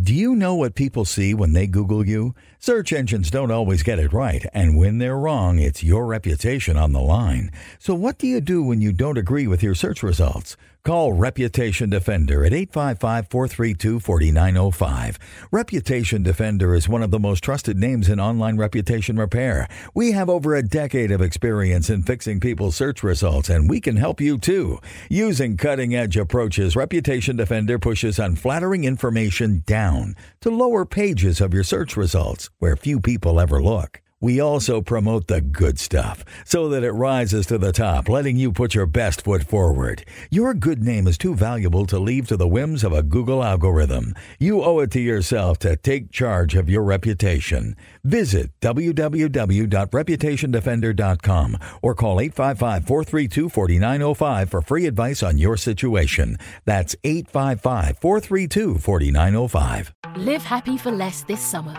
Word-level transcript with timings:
Do 0.00 0.14
you 0.14 0.34
know 0.34 0.54
what 0.54 0.76
people 0.76 1.04
see 1.04 1.34
when 1.34 1.52
they 1.52 1.66
Google 1.66 2.06
you? 2.06 2.34
Search 2.58 2.90
engines 2.90 3.30
don't 3.30 3.50
always 3.50 3.82
get 3.82 3.98
it 3.98 4.14
right, 4.14 4.46
and 4.54 4.78
when 4.78 4.96
they're 4.96 5.18
wrong, 5.18 5.58
it's 5.58 5.82
your 5.82 6.06
reputation 6.06 6.78
on 6.78 6.92
the 6.92 7.02
line. 7.02 7.50
So 7.78 7.94
what 7.94 8.16
do 8.16 8.26
you 8.26 8.40
do 8.40 8.62
when 8.62 8.80
you 8.80 8.92
don't 8.92 9.18
agree 9.18 9.46
with 9.46 9.62
your 9.62 9.74
search 9.74 10.02
results? 10.02 10.56
Call 10.82 11.12
Reputation 11.12 11.90
Defender 11.90 12.42
at 12.42 12.52
855-432-4905. 12.52 15.18
Reputation 15.52 16.22
Defender 16.22 16.74
is 16.74 16.88
one 16.88 17.02
of 17.02 17.10
the 17.10 17.18
most 17.18 17.44
trusted 17.44 17.76
names 17.76 18.08
in 18.08 18.18
online 18.18 18.56
reputation 18.56 19.18
repair. 19.18 19.68
We 19.92 20.12
have 20.12 20.30
over 20.30 20.54
a 20.54 20.62
decade 20.62 21.10
of 21.10 21.20
experience 21.20 21.90
in 21.90 22.02
fixing 22.02 22.40
people's 22.40 22.76
search 22.76 23.02
results, 23.02 23.50
and 23.50 23.68
we 23.68 23.82
can 23.82 23.96
help 23.96 24.22
you 24.22 24.38
too. 24.38 24.80
Using 25.10 25.58
cutting-edge 25.58 26.16
approaches, 26.16 26.74
Reputation 26.74 27.36
Defender 27.36 27.78
pushes 27.78 28.18
unflattering 28.18 28.84
information 28.84 29.62
down 29.66 30.16
to 30.40 30.48
lower 30.48 30.86
pages 30.86 31.42
of 31.42 31.52
your 31.52 31.64
search 31.64 31.94
results 31.94 32.48
where 32.58 32.74
few 32.74 33.00
people 33.00 33.38
ever 33.38 33.62
look. 33.62 33.99
We 34.22 34.38
also 34.38 34.82
promote 34.82 35.28
the 35.28 35.40
good 35.40 35.78
stuff 35.78 36.26
so 36.44 36.68
that 36.68 36.84
it 36.84 36.92
rises 36.92 37.46
to 37.46 37.56
the 37.56 37.72
top, 37.72 38.06
letting 38.06 38.36
you 38.36 38.52
put 38.52 38.74
your 38.74 38.84
best 38.84 39.22
foot 39.22 39.44
forward. 39.44 40.04
Your 40.30 40.52
good 40.52 40.84
name 40.84 41.06
is 41.06 41.16
too 41.16 41.34
valuable 41.34 41.86
to 41.86 41.98
leave 41.98 42.28
to 42.28 42.36
the 42.36 42.46
whims 42.46 42.84
of 42.84 42.92
a 42.92 43.02
Google 43.02 43.42
algorithm. 43.42 44.14
You 44.38 44.62
owe 44.62 44.80
it 44.80 44.90
to 44.90 45.00
yourself 45.00 45.58
to 45.60 45.74
take 45.74 46.12
charge 46.12 46.54
of 46.54 46.68
your 46.68 46.82
reputation. 46.82 47.76
Visit 48.04 48.50
www.reputationdefender.com 48.60 51.58
or 51.80 51.94
call 51.94 52.18
855-432-4905 52.18 54.50
for 54.50 54.60
free 54.60 54.86
advice 54.86 55.22
on 55.22 55.38
your 55.38 55.56
situation. 55.56 56.36
That's 56.66 56.94
855-432-4905. 56.96 59.92
Live 60.16 60.42
happy 60.42 60.76
for 60.76 60.90
less 60.90 61.22
this 61.22 61.40
summer 61.40 61.74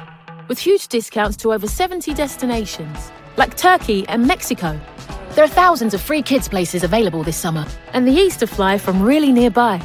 with 0.52 0.60
huge 0.60 0.90
discounts 0.90 1.38
to 1.38 1.54
over 1.54 1.66
70 1.66 2.14
destinations, 2.14 3.10
like 3.38 3.56
Turkey 3.56 4.06
and 4.10 4.28
Mexico. 4.28 4.78
There 5.30 5.46
are 5.46 5.48
thousands 5.48 5.94
of 5.94 6.02
free 6.02 6.22
kids' 6.22 6.50
places 6.50 6.84
available 6.84 7.24
this 7.24 7.38
summer, 7.38 7.66
and 7.94 8.06
the 8.06 8.12
Easter 8.12 8.46
fly 8.46 8.78
from 8.78 9.02
really 9.02 9.32
nearby. 9.32 9.82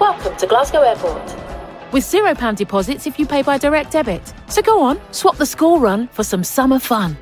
Welcome 0.00 0.36
to 0.38 0.48
Glasgow 0.48 0.80
Airport. 0.80 1.22
With 1.92 2.02
£0 2.02 2.56
deposits 2.56 3.06
if 3.06 3.20
you 3.20 3.24
pay 3.24 3.42
by 3.42 3.56
direct 3.56 3.92
debit. 3.92 4.34
So 4.48 4.62
go 4.62 4.82
on, 4.82 4.98
swap 5.12 5.36
the 5.36 5.46
school 5.46 5.78
run 5.78 6.08
for 6.08 6.24
some 6.24 6.42
summer 6.42 6.80
fun. 6.80 7.16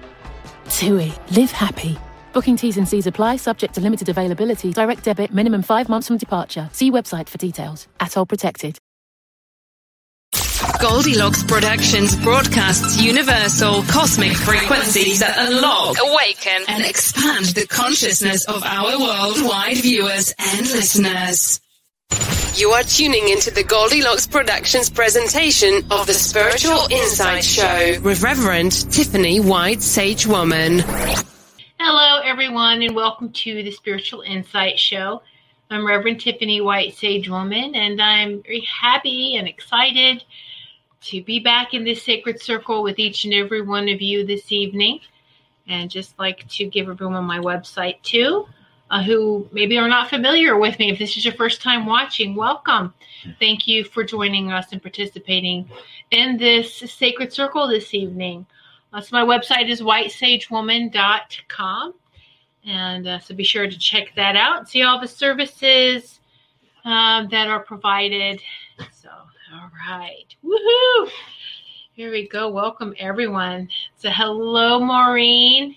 TUI, 0.71 1.13
live 1.33 1.51
happy. 1.51 1.99
Booking 2.33 2.57
T's 2.57 2.79
and 2.79 2.89
C's 2.89 3.07
apply, 3.07 3.37
subject 3.37 3.75
to 3.75 3.83
limited 3.83 4.09
availability, 4.09 4.73
direct 4.73 5.05
debit, 5.05 5.31
minimum 5.35 5.61
five 5.61 5.91
months 5.91 6.07
from 6.07 6.17
departure. 6.17 6.71
See 6.73 6.91
website 6.91 7.29
for 7.29 7.37
details. 7.37 7.87
ATOL 8.01 8.27
protected. 8.27 8.79
Goldilocks 10.79 11.43
Productions 11.43 12.15
broadcasts 12.17 13.03
universal 13.03 13.83
cosmic 13.85 14.33
frequencies 14.33 15.21
that 15.21 15.35
unlock, 15.39 15.97
awaken, 15.99 16.65
and 16.69 16.85
expand 16.85 17.47
the 17.47 17.67
consciousness 17.67 18.45
of 18.45 18.63
our 18.63 18.99
worldwide 18.99 19.79
viewers 19.79 20.35
and 20.39 20.61
listeners. 20.61 21.61
You 22.57 22.73
are 22.73 22.83
tuning 22.83 23.29
into 23.29 23.51
the 23.51 23.63
Goldilocks 23.63 24.27
Productions 24.27 24.91
presentation 24.91 25.77
of 25.91 26.07
the 26.07 26.13
Spiritual 26.13 26.89
Insight 26.91 27.43
Show 27.45 27.99
with 28.03 28.23
Reverend 28.23 28.73
Tiffany 28.93 29.41
White 29.41 29.81
Sage 29.81 30.27
Woman. 30.27 30.81
Hello, 31.79 32.21
everyone, 32.23 32.83
and 32.83 32.95
welcome 32.95 33.33
to 33.33 33.63
the 33.63 33.71
Spiritual 33.71 34.21
Insight 34.21 34.79
Show. 34.79 35.23
I'm 35.71 35.87
Reverend 35.87 36.21
Tiffany 36.21 36.61
White 36.61 36.97
Sage 36.97 37.31
Woman, 37.31 37.75
and 37.75 38.03
I'm 38.03 38.43
very 38.43 38.61
happy 38.83 39.37
and 39.37 39.49
excited 39.49 40.23
to 41.03 41.23
be 41.23 41.39
back 41.41 41.75
in 41.75 41.85
this 41.85 42.03
sacred 42.03 42.43
circle 42.43 42.83
with 42.83 42.99
each 42.99 43.25
and 43.25 43.35
every 43.35 43.61
one 43.63 43.89
of 43.89 44.03
you 44.03 44.27
this 44.27 44.51
evening. 44.53 45.01
And 45.69 45.91
just 45.91 46.19
like 46.19 46.49
to 46.49 46.67
give 46.67 46.89
everyone 46.89 47.25
my 47.25 47.39
website 47.39 48.03
too, 48.03 48.47
uh, 48.91 49.03
who 49.03 49.49
maybe 49.53 49.79
are 49.79 49.89
not 49.89 50.11
familiar 50.11 50.59
with 50.59 50.79
me. 50.79 50.91
If 50.91 50.99
this 50.99 51.17
is 51.17 51.25
your 51.25 51.33
first 51.35 51.63
time 51.63 51.87
watching, 51.87 52.35
welcome. 52.35 52.93
Thank 53.39 53.69
you 53.69 53.85
for 53.85 54.03
joining 54.03 54.51
us 54.53 54.73
and 54.73 54.83
participating 54.83 55.71
in 56.11 56.37
this 56.37 56.75
sacred 56.75 57.33
circle 57.33 57.69
this 57.69 57.95
evening. 57.95 58.47
Uh, 58.93 59.01
so, 59.01 59.11
my 59.13 59.23
website 59.23 59.69
is 59.69 59.81
whitesagewoman.com. 59.81 61.95
And 62.65 63.07
uh, 63.07 63.21
so 63.21 63.35
be 63.35 63.45
sure 63.45 63.69
to 63.69 63.79
check 63.79 64.15
that 64.17 64.37
out. 64.37 64.69
See 64.69 64.83
all 64.83 65.01
the 65.01 65.09
services 65.09 66.21
um, 66.85 67.29
that 67.31 67.49
are 67.49 67.61
provided. 67.61 68.43
So, 68.93 69.09
all 69.53 69.71
right. 69.89 70.27
Woohoo! 70.45 71.11
Here 71.93 72.13
we 72.13 72.29
go. 72.29 72.49
Welcome, 72.49 72.95
everyone. 72.99 73.69
So, 73.97 74.09
hello, 74.11 74.79
Maureen. 74.79 75.77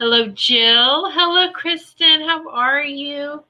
Hello, 0.00 0.28
Jill. 0.28 1.10
Hello, 1.10 1.52
Kristen. 1.52 2.22
How 2.22 2.48
are 2.50 2.82
you? 2.82 3.44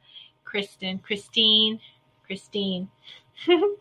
Kristen, 0.44 0.98
Christine, 0.98 1.80
Christine. 2.26 2.88
I'm 3.48 3.76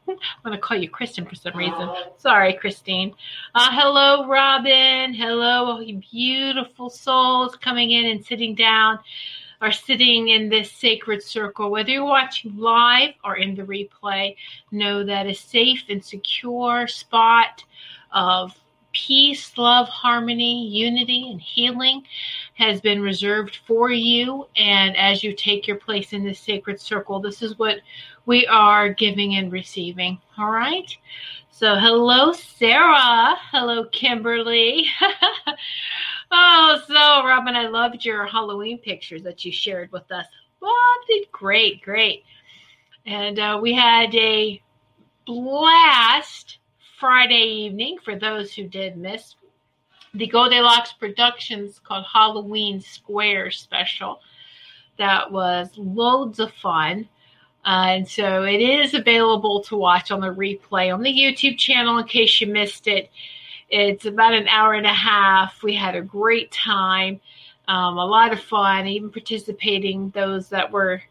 going 0.46 0.56
to 0.56 0.58
call 0.58 0.78
you 0.78 0.90
Kristen 0.90 1.26
for 1.26 1.36
some 1.36 1.58
reason. 1.58 1.90
Sorry, 2.18 2.54
Christine. 2.54 3.14
Uh, 3.54 3.70
hello, 3.72 4.28
Robin. 4.28 5.14
Hello, 5.14 5.84
beautiful 6.10 6.90
souls 6.90 7.58
coming 7.58 7.92
in 7.92 8.06
and 8.06 8.26
sitting 8.26 8.56
down 8.56 9.00
are 9.62 9.72
sitting 9.72 10.30
in 10.30 10.50
this 10.50 10.72
sacred 10.72 11.24
circle. 11.24 11.70
Whether 11.72 11.92
you're 11.92 12.06
watching 12.06 12.58
live 12.58 13.14
or 13.24 13.38
in 13.38 13.56
the 13.56 13.64
replay, 13.64 14.36
know 14.72 15.04
that 15.06 15.28
a 15.28 15.34
safe 15.34 15.84
and 15.90 16.04
secure 16.04 16.88
spot 16.88 17.64
of 18.12 18.60
peace, 18.94 19.58
love, 19.58 19.88
harmony, 19.88 20.68
unity, 20.68 21.30
and 21.32 21.40
healing 21.40 22.04
has 22.56 22.82
been 22.82 23.02
reserved 23.02 23.60
for 23.66 23.92
you. 23.92 24.48
And 24.56 24.98
as 24.98 25.24
you 25.24 25.34
take 25.34 25.68
your 25.68 25.78
place 25.78 26.12
in 26.12 26.24
this 26.24 26.40
sacred 26.40 26.80
circle, 26.80 27.20
this 27.20 27.42
is 27.42 27.58
what 27.58 27.78
we 28.26 28.46
are 28.48 28.90
giving 28.90 29.36
and 29.36 29.52
receiving. 29.52 30.20
All 30.38 30.52
right. 30.52 30.96
So, 31.52 31.76
hello, 31.76 32.32
Sarah. 32.32 33.36
Hello, 33.52 33.86
Kimberly. 33.86 34.86
Oh, 36.34 36.82
so 36.88 37.28
Robin, 37.28 37.58
I 37.58 37.68
loved 37.68 38.06
your 38.06 38.26
Halloween 38.26 38.78
pictures 38.78 39.22
that 39.24 39.44
you 39.44 39.52
shared 39.52 39.92
with 39.92 40.10
us. 40.14 40.26
Oh, 40.62 41.04
did 41.06 41.30
great, 41.30 41.82
great. 41.82 42.24
And 43.06 43.38
uh, 43.38 43.60
we 43.62 43.74
had 43.74 44.16
a 44.16 44.62
blast 45.26 46.60
Friday 47.02 47.66
evening 47.66 47.98
for 48.02 48.18
those 48.18 48.54
who 48.54 48.66
did 48.66 48.96
miss 48.96 49.36
the 50.14 50.28
Goldilocks 50.28 50.94
Productions 50.94 51.80
called 51.84 52.06
Halloween 52.06 52.80
Square 52.80 53.52
special. 53.52 54.22
That 54.98 55.30
was 55.30 55.70
loads 55.76 56.40
of 56.40 56.54
fun. 56.54 57.10
Uh, 57.64 57.86
and 57.90 58.08
so 58.08 58.44
it 58.44 58.60
is 58.60 58.94
available 58.94 59.62
to 59.62 59.76
watch 59.76 60.10
on 60.10 60.20
the 60.22 60.34
replay 60.34 60.94
on 60.94 61.04
the 61.04 61.14
YouTube 61.14 61.58
channel 61.58 61.98
in 62.00 62.08
case 62.08 62.42
you 62.42 62.48
missed 62.48 62.88
it. 62.88 63.10
It's 63.70 64.06
about 64.06 64.34
an 64.34 64.48
hour 64.48 64.74
and 64.74 64.86
a 64.86 64.94
half. 64.94 65.62
We 65.64 65.76
had 65.76 65.96
a 65.96 66.02
great 66.02 66.52
time, 66.52 67.22
um, 67.68 67.98
a 67.98 68.06
lot 68.06 68.34
of 68.34 68.40
fun, 68.42 68.88
even 68.88 69.12
participating, 69.12 70.10
those 70.10 70.50
that 70.50 70.72
were 70.72 71.02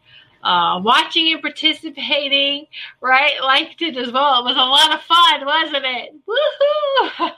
uh, 0.43 0.79
watching 0.83 1.31
and 1.31 1.41
participating, 1.41 2.67
right? 2.99 3.33
Liked 3.41 3.81
it 3.81 3.97
as 3.97 4.11
well. 4.11 4.39
It 4.39 4.49
was 4.49 4.57
a 4.57 4.59
lot 4.59 4.93
of 4.93 5.01
fun, 5.01 5.45
wasn't 5.45 5.85
it? 5.85 6.15
Woohoo! 6.27 7.31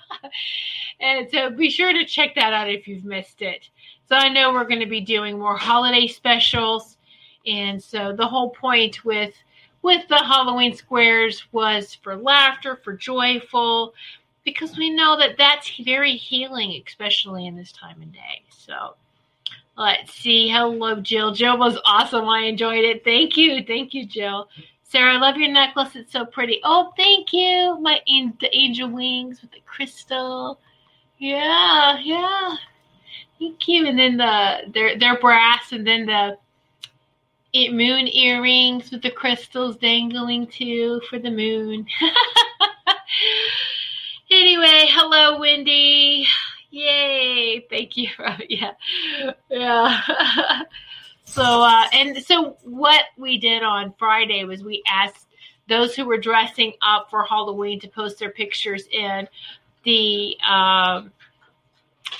and 0.99 1.29
so 1.31 1.49
be 1.49 1.69
sure 1.69 1.93
to 1.93 2.05
check 2.05 2.35
that 2.35 2.53
out 2.53 2.69
if 2.69 2.87
you've 2.87 3.05
missed 3.05 3.41
it. 3.41 3.69
So 4.09 4.15
I 4.15 4.29
know 4.29 4.53
we're 4.53 4.67
going 4.67 4.79
to 4.79 4.85
be 4.85 5.01
doing 5.01 5.39
more 5.39 5.57
holiday 5.57 6.07
specials. 6.07 6.97
And 7.45 7.81
so 7.81 8.13
the 8.13 8.27
whole 8.27 8.51
point 8.51 9.03
with 9.05 9.33
with 9.81 10.07
the 10.07 10.17
Halloween 10.17 10.75
squares 10.75 11.43
was 11.51 11.93
for 11.95 12.15
laughter, 12.15 12.79
for 12.83 12.93
joyful, 12.93 13.93
because 14.45 14.77
we 14.77 14.89
know 14.89 15.17
that 15.17 15.37
that's 15.37 15.77
very 15.83 16.15
healing, 16.15 16.81
especially 16.87 17.47
in 17.47 17.57
this 17.57 17.73
time 17.73 18.01
of 18.01 18.13
day. 18.13 18.43
So 18.49 18.95
Let's 19.75 20.13
see. 20.13 20.49
Hello, 20.49 20.95
Jill. 21.01 21.33
Jill 21.33 21.57
was 21.57 21.79
awesome. 21.85 22.29
I 22.29 22.41
enjoyed 22.41 22.83
it. 22.83 23.03
Thank 23.03 23.37
you. 23.37 23.63
Thank 23.63 23.95
you, 23.95 24.05
Jill. 24.05 24.47
Sarah, 24.83 25.15
I 25.15 25.17
love 25.17 25.37
your 25.37 25.51
necklace. 25.51 25.95
It's 25.95 26.13
so 26.13 26.25
pretty. 26.25 26.59
Oh, 26.63 26.93
thank 26.95 27.33
you. 27.33 27.79
My 27.81 27.99
the 28.39 28.49
angel 28.55 28.89
wings 28.89 29.41
with 29.41 29.51
the 29.51 29.61
crystal. 29.65 30.59
Yeah, 31.17 31.97
yeah. 32.03 32.55
Thank 33.39 33.67
you. 33.67 33.87
And 33.87 33.97
then 33.97 34.17
the 34.17 34.71
their 34.71 34.99
their 34.99 35.19
brass, 35.19 35.71
and 35.71 35.87
then 35.87 36.05
the 36.05 36.37
moon 37.53 38.07
earrings 38.07 38.91
with 38.91 39.01
the 39.01 39.11
crystals 39.11 39.77
dangling 39.77 40.47
too 40.47 41.01
for 41.09 41.19
the 41.19 41.29
moon. 41.29 41.85
anyway, 44.31 44.87
hello, 44.89 45.39
Wendy. 45.39 46.27
Yay! 46.71 47.65
Thank 47.69 47.97
you. 47.97 48.09
yeah, 48.49 48.71
yeah. 49.49 50.01
so, 51.25 51.43
uh, 51.43 51.85
and 51.93 52.23
so 52.23 52.57
what 52.63 53.05
we 53.17 53.37
did 53.37 53.61
on 53.61 53.93
Friday 53.99 54.43
was 54.43 54.63
we 54.63 54.81
asked 54.87 55.27
those 55.69 55.95
who 55.95 56.05
were 56.05 56.17
dressing 56.17 56.73
up 56.81 57.09
for 57.11 57.23
Halloween 57.23 57.79
to 57.81 57.87
post 57.87 58.17
their 58.17 58.31
pictures 58.31 58.87
in 58.91 59.27
the 59.83 60.35
um, 60.41 61.11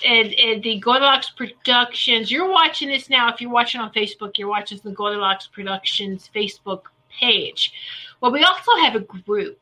and, 0.05 0.33
and 0.33 0.63
the 0.63 0.79
Goldilocks 0.79 1.29
Productions. 1.31 2.31
You're 2.31 2.49
watching 2.49 2.89
this 2.89 3.09
now. 3.09 3.31
If 3.33 3.41
you're 3.41 3.51
watching 3.51 3.81
on 3.81 3.91
Facebook, 3.93 4.37
you're 4.37 4.47
watching 4.47 4.79
the 4.83 4.91
Goldilocks 4.91 5.47
Productions 5.47 6.29
Facebook 6.33 6.83
page. 7.19 7.73
Well, 8.21 8.31
we 8.31 8.43
also 8.43 8.71
have 8.81 8.95
a 8.95 9.01
group 9.01 9.59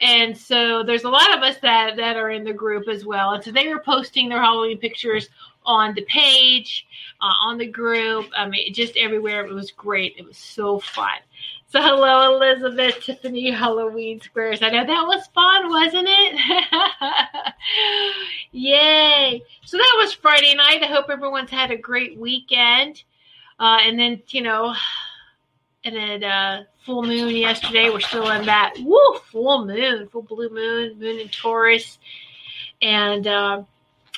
and 0.00 0.36
so 0.36 0.82
there's 0.82 1.04
a 1.04 1.08
lot 1.08 1.36
of 1.36 1.42
us 1.42 1.58
that, 1.58 1.96
that 1.96 2.16
are 2.16 2.30
in 2.30 2.44
the 2.44 2.52
group 2.52 2.88
as 2.88 3.04
well. 3.04 3.32
And 3.32 3.44
so 3.44 3.52
they 3.52 3.68
were 3.68 3.80
posting 3.80 4.28
their 4.28 4.42
Halloween 4.42 4.78
pictures 4.78 5.28
on 5.64 5.94
the 5.94 6.02
page, 6.02 6.86
uh, 7.20 7.46
on 7.46 7.58
the 7.58 7.66
group, 7.66 8.26
I 8.36 8.48
mean, 8.48 8.74
just 8.74 8.96
everywhere. 8.96 9.46
It 9.46 9.52
was 9.52 9.70
great. 9.70 10.16
It 10.18 10.24
was 10.26 10.36
so 10.36 10.80
fun. 10.80 11.18
So 11.72 11.80
hello, 11.80 12.36
Elizabeth, 12.36 13.02
Tiffany, 13.02 13.50
Halloween 13.50 14.20
Squares. 14.20 14.60
I 14.60 14.68
know 14.68 14.84
that 14.84 15.06
was 15.06 15.26
fun, 15.28 15.70
wasn't 15.70 16.06
it? 16.06 16.68
Yay. 18.52 19.42
So 19.64 19.78
that 19.78 19.94
was 19.96 20.12
Friday 20.12 20.54
night. 20.54 20.82
I 20.82 20.88
hope 20.88 21.06
everyone's 21.08 21.48
had 21.48 21.70
a 21.70 21.78
great 21.78 22.18
weekend. 22.18 23.02
Uh, 23.58 23.78
and 23.80 23.98
then, 23.98 24.20
you 24.28 24.42
know, 24.42 24.74
and 25.82 25.96
then 25.96 26.24
uh, 26.24 26.64
full 26.84 27.04
moon 27.04 27.34
yesterday. 27.34 27.88
We're 27.88 28.00
still 28.00 28.30
in 28.32 28.44
that 28.44 28.74
woo 28.78 29.18
full 29.30 29.64
moon, 29.64 30.08
full 30.08 30.24
blue 30.24 30.50
moon, 30.50 30.98
moon 30.98 31.20
in 31.20 31.30
Taurus, 31.30 31.98
and 32.82 33.26
uh, 33.26 33.62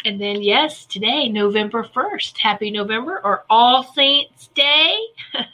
and 0.05 0.21
then 0.21 0.43
yes, 0.43 0.87
today 0.87 1.29
November 1.29 1.85
first. 1.85 2.37
Happy 2.37 2.73
November 2.73 3.21
or 3.23 3.45
All 3.49 3.85
Saints 3.85 4.49
Day. 4.57 4.99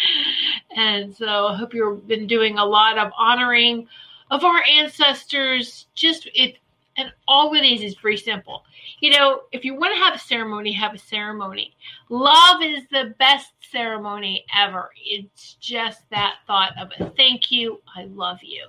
and 0.76 1.14
so 1.14 1.48
I 1.48 1.56
hope 1.56 1.74
you've 1.74 2.06
been 2.06 2.26
doing 2.26 2.58
a 2.58 2.64
lot 2.64 2.98
of 2.98 3.12
honoring 3.18 3.86
of 4.30 4.44
our 4.44 4.62
ancestors. 4.64 5.86
Just 5.94 6.28
it 6.34 6.56
and 6.96 7.12
all 7.26 7.54
it 7.54 7.64
is 7.64 7.82
is 7.82 7.94
very 7.96 8.16
simple. 8.16 8.64
You 9.00 9.10
know, 9.10 9.42
if 9.52 9.64
you 9.64 9.74
want 9.74 9.94
to 9.94 10.02
have 10.02 10.14
a 10.14 10.18
ceremony, 10.18 10.72
have 10.72 10.94
a 10.94 10.98
ceremony. 10.98 11.74
Love 12.08 12.62
is 12.62 12.82
the 12.90 13.14
best 13.18 13.52
ceremony 13.70 14.44
ever. 14.54 14.90
It's 15.02 15.54
just 15.54 16.02
that 16.10 16.36
thought 16.46 16.72
of 16.78 16.90
a 16.98 17.10
thank 17.10 17.50
you, 17.50 17.80
I 17.96 18.04
love 18.04 18.38
you. 18.42 18.66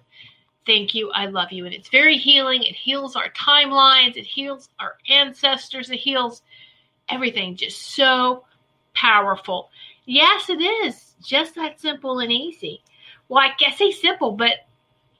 Thank 0.65 0.93
you, 0.93 1.11
I 1.11 1.25
love 1.25 1.51
you. 1.51 1.65
And 1.65 1.73
it's 1.73 1.89
very 1.89 2.17
healing. 2.17 2.63
It 2.63 2.75
heals 2.75 3.15
our 3.15 3.29
timelines, 3.31 4.15
it 4.15 4.25
heals 4.25 4.69
our 4.79 4.97
ancestors, 5.09 5.89
it 5.89 5.99
heals 5.99 6.41
everything. 7.09 7.55
Just 7.55 7.95
so 7.95 8.45
powerful. 8.93 9.69
Yes, 10.05 10.49
it 10.49 10.61
is. 10.61 11.15
Just 11.21 11.55
that 11.55 11.79
simple 11.79 12.19
and 12.19 12.31
easy. 12.31 12.83
Well, 13.29 13.43
I 13.43 13.53
guess 13.57 13.77
say 13.77 13.91
simple, 13.91 14.31
but 14.33 14.67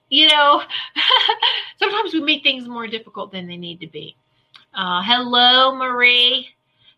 you 0.09 0.27
know, 0.27 0.61
sometimes 1.79 2.13
we 2.13 2.21
make 2.21 2.43
things 2.43 2.67
more 2.67 2.87
difficult 2.87 3.31
than 3.31 3.47
they 3.47 3.57
need 3.57 3.79
to 3.79 3.87
be. 3.87 4.15
Uh, 4.73 5.01
hello, 5.03 5.75
Marie. 5.75 6.49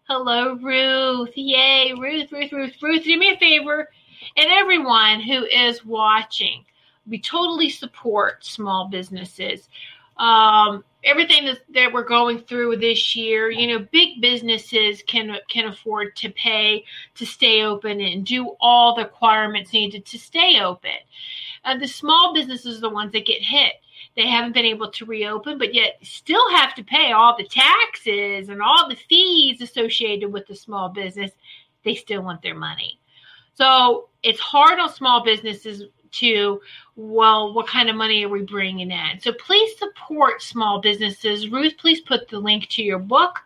Hello, 0.07 0.55
Ruth. 0.55 1.31
Yay, 1.35 1.93
Ruth, 1.97 2.31
Ruth, 2.31 2.51
Ruth, 2.51 2.73
Ruth. 2.81 3.03
Do 3.03 3.17
me 3.17 3.31
a 3.31 3.37
favor, 3.37 3.89
and 4.37 4.47
everyone 4.49 5.21
who 5.21 5.45
is 5.45 5.85
watching, 5.85 6.65
we 7.07 7.19
totally 7.19 7.69
support 7.69 8.43
small 8.45 8.87
businesses. 8.87 9.69
Um, 10.17 10.83
everything 11.03 11.45
that, 11.45 11.59
that 11.73 11.93
we're 11.93 12.03
going 12.03 12.39
through 12.39 12.77
this 12.77 13.15
year, 13.15 13.51
you 13.51 13.67
know, 13.67 13.85
big 13.91 14.21
businesses 14.21 15.03
can 15.07 15.37
can 15.49 15.67
afford 15.67 16.15
to 16.17 16.29
pay 16.31 16.83
to 17.15 17.25
stay 17.25 17.63
open 17.63 18.01
and 18.01 18.25
do 18.25 18.55
all 18.59 18.95
the 18.95 19.03
requirements 19.03 19.73
needed 19.73 20.05
to 20.05 20.17
stay 20.17 20.59
open. 20.59 20.97
Uh, 21.63 21.77
the 21.77 21.87
small 21.87 22.33
businesses 22.33 22.77
are 22.77 22.81
the 22.81 22.89
ones 22.89 23.11
that 23.11 23.25
get 23.25 23.41
hit. 23.41 23.73
They 24.15 24.27
haven't 24.27 24.53
been 24.53 24.65
able 24.65 24.91
to 24.91 25.05
reopen, 25.05 25.57
but 25.57 25.73
yet 25.73 25.97
still 26.01 26.49
have 26.51 26.73
to 26.75 26.83
pay 26.83 27.11
all 27.11 27.35
the 27.37 27.47
taxes 27.47 28.49
and 28.49 28.61
all 28.61 28.87
the 28.87 28.95
fees 28.95 29.61
associated 29.61 30.31
with 30.31 30.47
the 30.47 30.55
small 30.55 30.89
business. 30.89 31.31
They 31.83 31.95
still 31.95 32.21
want 32.21 32.41
their 32.41 32.55
money. 32.55 32.99
So 33.55 34.09
it's 34.23 34.39
hard 34.39 34.79
on 34.79 34.91
small 34.93 35.23
businesses 35.23 35.83
to, 36.15 36.61
well, 36.95 37.53
what 37.53 37.67
kind 37.67 37.89
of 37.89 37.95
money 37.95 38.25
are 38.25 38.29
we 38.29 38.41
bringing 38.41 38.91
in? 38.91 39.19
So 39.19 39.33
please 39.33 39.77
support 39.77 40.41
small 40.41 40.81
businesses. 40.81 41.49
Ruth, 41.49 41.75
please 41.77 42.01
put 42.01 42.27
the 42.27 42.39
link 42.39 42.67
to 42.69 42.83
your 42.83 42.99
book. 42.99 43.39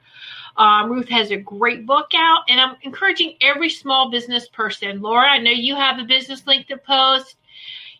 Um, 0.57 0.91
Ruth 0.91 1.09
has 1.09 1.31
a 1.31 1.37
great 1.37 1.85
book 1.85 2.11
out, 2.15 2.41
and 2.49 2.59
I'm 2.59 2.75
encouraging 2.81 3.35
every 3.41 3.69
small 3.69 4.11
business 4.11 4.49
person. 4.49 5.01
Laura, 5.01 5.29
I 5.29 5.37
know 5.37 5.51
you 5.51 5.75
have 5.75 5.99
a 5.99 6.03
business 6.03 6.45
link 6.45 6.67
to 6.67 6.77
post 6.77 7.37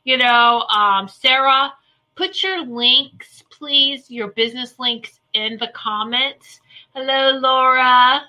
you 0.03 0.17
know, 0.17 0.61
um, 0.69 1.07
Sarah, 1.07 1.73
put 2.15 2.41
your 2.41 2.65
links, 2.65 3.43
please, 3.51 4.09
your 4.09 4.29
business 4.29 4.79
links 4.79 5.19
in 5.33 5.57
the 5.57 5.69
comments. 5.73 6.61
Hello, 6.93 7.37
Laura. 7.37 8.23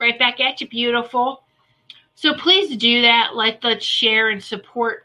Right 0.00 0.18
back 0.18 0.40
at 0.40 0.60
you, 0.60 0.68
beautiful. 0.68 1.44
So 2.14 2.34
please 2.34 2.76
do 2.76 3.02
that. 3.02 3.34
Let, 3.34 3.62
let's 3.64 3.84
share 3.84 4.30
and 4.30 4.42
support 4.42 5.03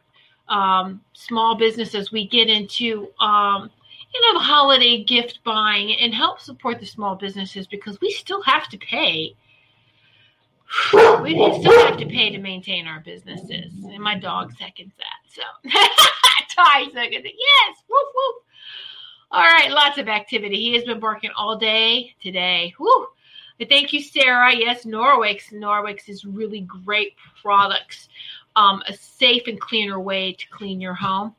um, 0.49 1.01
small 1.13 1.55
businesses. 1.55 2.11
we 2.11 2.27
get 2.27 2.49
into, 2.49 3.07
um, 3.19 3.69
you 4.13 4.33
know, 4.33 4.39
holiday 4.39 5.03
gift 5.03 5.39
buying 5.43 5.95
and 5.95 6.13
help 6.13 6.39
support 6.39 6.79
the 6.79 6.85
small 6.85 7.15
businesses 7.15 7.67
because 7.67 7.99
we 8.01 8.11
still 8.11 8.41
have 8.43 8.67
to 8.69 8.77
pay 8.77 9.35
we 11.23 11.33
still 11.59 11.87
have 11.87 11.97
to 11.97 12.05
pay 12.05 12.29
to 12.29 12.37
maintain 12.37 12.87
our 12.87 12.99
businesses. 12.99 13.73
And 13.83 13.99
my 13.99 14.17
dog 14.17 14.53
seconds 14.57 14.93
that. 14.97 15.33
So 15.33 15.41
Ty 16.55 16.85
seconds 16.93 17.25
it. 17.25 17.33
Yes. 17.37 17.77
Woof 17.89 18.07
woof. 18.13 18.35
All 19.31 19.43
right, 19.43 19.71
lots 19.71 19.97
of 19.97 20.07
activity. 20.07 20.57
He 20.57 20.73
has 20.73 20.83
been 20.83 20.99
barking 20.99 21.31
all 21.37 21.57
day 21.57 22.15
today. 22.21 22.73
Woo. 22.79 23.07
But 23.59 23.69
thank 23.69 23.93
you, 23.93 24.01
Sarah. 24.01 24.55
Yes, 24.55 24.85
Norwex. 24.85 25.53
Norwex 25.53 26.07
is 26.07 26.25
really 26.25 26.61
great 26.61 27.15
products. 27.41 28.09
Um, 28.59 28.83
a 28.89 28.93
safe 28.93 29.43
and 29.47 29.57
cleaner 29.57 29.97
way 30.01 30.33
to 30.33 30.49
clean 30.49 30.81
your 30.81 30.93
home. 30.93 31.33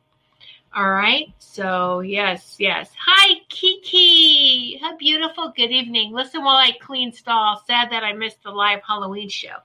All 0.74 0.90
right. 0.90 1.26
So, 1.38 2.00
yes, 2.00 2.56
yes. 2.58 2.90
Hi, 2.98 3.40
Kiki. 3.50 4.78
How 4.78 4.96
beautiful. 4.96 5.52
Good 5.54 5.70
evening. 5.70 6.14
Listen 6.14 6.42
while 6.42 6.56
I 6.56 6.70
clean 6.80 7.12
stall. 7.12 7.62
Sad 7.66 7.92
that 7.92 8.04
I 8.04 8.14
missed 8.14 8.42
the 8.42 8.50
live 8.50 8.80
Halloween 8.86 9.28
show. 9.28 9.56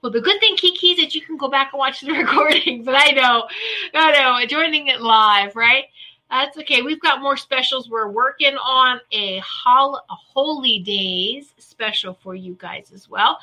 Well, 0.00 0.10
the 0.10 0.22
good 0.22 0.40
thing, 0.40 0.56
Kiki, 0.56 0.92
is 0.92 0.98
that 1.00 1.14
you 1.14 1.20
can 1.20 1.36
go 1.36 1.48
back 1.48 1.74
and 1.74 1.78
watch 1.78 2.00
the 2.00 2.12
recording. 2.12 2.82
But 2.82 2.94
I 2.96 3.10
know, 3.10 3.46
I 3.92 4.12
know, 4.12 4.46
joining 4.46 4.86
it 4.86 5.02
live, 5.02 5.54
right? 5.54 5.84
That's 6.32 6.56
okay. 6.56 6.80
We've 6.80 7.00
got 7.00 7.20
more 7.20 7.36
specials. 7.36 7.90
We're 7.90 8.08
working 8.10 8.56
on 8.56 9.00
a, 9.12 9.38
hol- 9.40 10.02
a 10.08 10.14
holy 10.14 10.78
days 10.78 11.52
special 11.58 12.14
for 12.22 12.34
you 12.34 12.56
guys 12.58 12.90
as 12.94 13.06
well, 13.06 13.38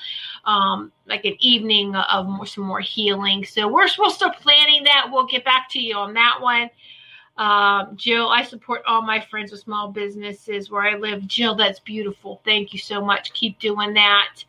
um, 0.45 0.91
like 1.07 1.23
an 1.23 1.35
evening 1.39 1.93
of 1.95 2.25
more, 2.25 2.47
some 2.47 2.63
more 2.63 2.79
healing. 2.79 3.45
So 3.45 3.67
we're, 3.67 3.87
we're 3.99 4.09
still 4.09 4.31
planning 4.31 4.83
that. 4.85 5.05
We'll 5.11 5.27
get 5.27 5.45
back 5.45 5.69
to 5.69 5.79
you 5.79 5.97
on 5.97 6.15
that 6.15 6.39
one. 6.41 6.71
Um, 7.37 7.95
Jill, 7.95 8.27
I 8.27 8.43
support 8.43 8.81
all 8.87 9.03
my 9.03 9.19
friends 9.19 9.51
with 9.51 9.61
small 9.61 9.91
businesses 9.91 10.71
where 10.71 10.81
I 10.81 10.95
live. 10.95 11.27
Jill, 11.27 11.53
that's 11.53 11.79
beautiful. 11.79 12.41
Thank 12.43 12.73
you 12.73 12.79
so 12.79 13.05
much. 13.05 13.33
Keep 13.33 13.59
doing 13.59 13.93
that. 13.93 14.43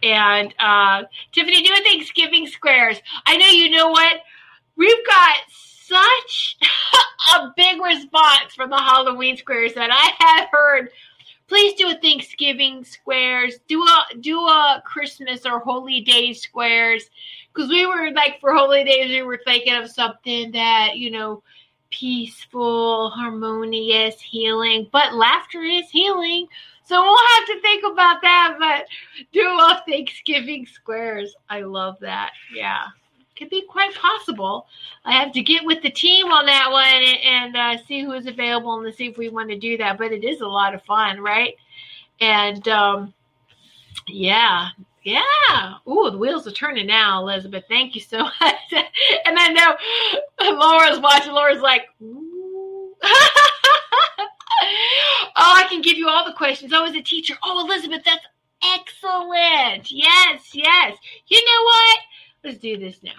And 0.00 0.54
uh, 0.60 1.02
Tiffany, 1.32 1.64
doing 1.64 1.82
Thanksgiving 1.82 2.46
squares. 2.46 3.02
I 3.26 3.36
know 3.36 3.48
you 3.48 3.70
know 3.70 3.90
what? 3.90 4.20
We've 4.76 5.06
got 5.06 5.38
such 5.94 6.56
a 7.36 7.52
big 7.56 7.80
response 7.80 8.54
from 8.54 8.70
the 8.70 8.78
Halloween 8.78 9.36
squares 9.36 9.74
that 9.74 9.90
I 9.92 10.24
had 10.24 10.46
heard. 10.50 10.90
Please 11.46 11.74
do 11.74 11.88
a 11.88 11.94
Thanksgiving 11.94 12.84
squares, 12.84 13.58
do 13.68 13.82
a 13.82 14.16
do 14.18 14.40
a 14.40 14.82
Christmas 14.84 15.44
or 15.44 15.60
Holy 15.60 16.00
Day 16.00 16.32
squares, 16.32 17.04
because 17.52 17.68
we 17.68 17.86
were 17.86 18.10
like 18.12 18.40
for 18.40 18.54
Holy 18.54 18.82
Days 18.82 19.10
we 19.10 19.22
were 19.22 19.40
thinking 19.44 19.74
of 19.74 19.90
something 19.90 20.52
that 20.52 20.96
you 20.96 21.10
know 21.10 21.42
peaceful, 21.90 23.10
harmonious, 23.10 24.20
healing. 24.20 24.88
But 24.90 25.14
laughter 25.14 25.62
is 25.62 25.90
healing. 25.90 26.46
So 26.86 27.00
we'll 27.00 27.28
have 27.36 27.46
to 27.46 27.60
think 27.60 27.84
about 27.90 28.20
that. 28.22 28.56
But 28.58 28.86
do 29.32 29.42
a 29.42 29.82
Thanksgiving 29.86 30.66
squares. 30.66 31.34
I 31.48 31.60
love 31.60 31.98
that. 32.00 32.32
Yeah. 32.54 32.86
Could 33.36 33.50
be 33.50 33.62
quite 33.62 33.94
possible. 33.94 34.66
I 35.04 35.12
have 35.12 35.32
to 35.32 35.42
get 35.42 35.64
with 35.64 35.82
the 35.82 35.90
team 35.90 36.26
on 36.26 36.46
that 36.46 36.70
one 36.70 36.84
and, 36.84 37.56
and 37.56 37.56
uh, 37.56 37.84
see 37.84 38.04
who's 38.04 38.26
available 38.26 38.80
and 38.80 38.94
see 38.94 39.06
if 39.06 39.18
we 39.18 39.28
want 39.28 39.50
to 39.50 39.58
do 39.58 39.76
that. 39.78 39.98
But 39.98 40.12
it 40.12 40.24
is 40.24 40.40
a 40.40 40.46
lot 40.46 40.74
of 40.74 40.82
fun, 40.82 41.20
right? 41.20 41.54
And 42.20 42.66
um, 42.68 43.12
yeah, 44.06 44.68
yeah. 45.02 45.74
Ooh, 45.88 46.10
the 46.10 46.18
wheels 46.18 46.46
are 46.46 46.52
turning 46.52 46.86
now, 46.86 47.22
Elizabeth. 47.22 47.64
Thank 47.68 47.94
you 47.94 48.00
so 48.00 48.18
much. 48.40 48.54
and 48.72 49.38
I 49.38 49.48
know 49.48 49.76
Laura's 50.56 51.00
watching. 51.00 51.32
Laura's 51.32 51.60
like, 51.60 51.82
oh, 52.00 52.94
I 55.36 55.66
can 55.68 55.82
give 55.82 55.98
you 55.98 56.08
all 56.08 56.24
the 56.24 56.32
questions. 56.32 56.72
I 56.72 56.80
was 56.80 56.94
a 56.94 57.02
teacher. 57.02 57.34
Oh, 57.42 57.66
Elizabeth, 57.66 58.02
that's 58.04 58.24
excellent. 58.62 59.90
Yes, 59.90 60.50
yes. 60.54 60.96
You 61.26 61.44
know 61.44 61.64
what? 61.64 61.98
Let's 62.44 62.58
do 62.58 62.78
this 62.78 63.02
now. 63.02 63.12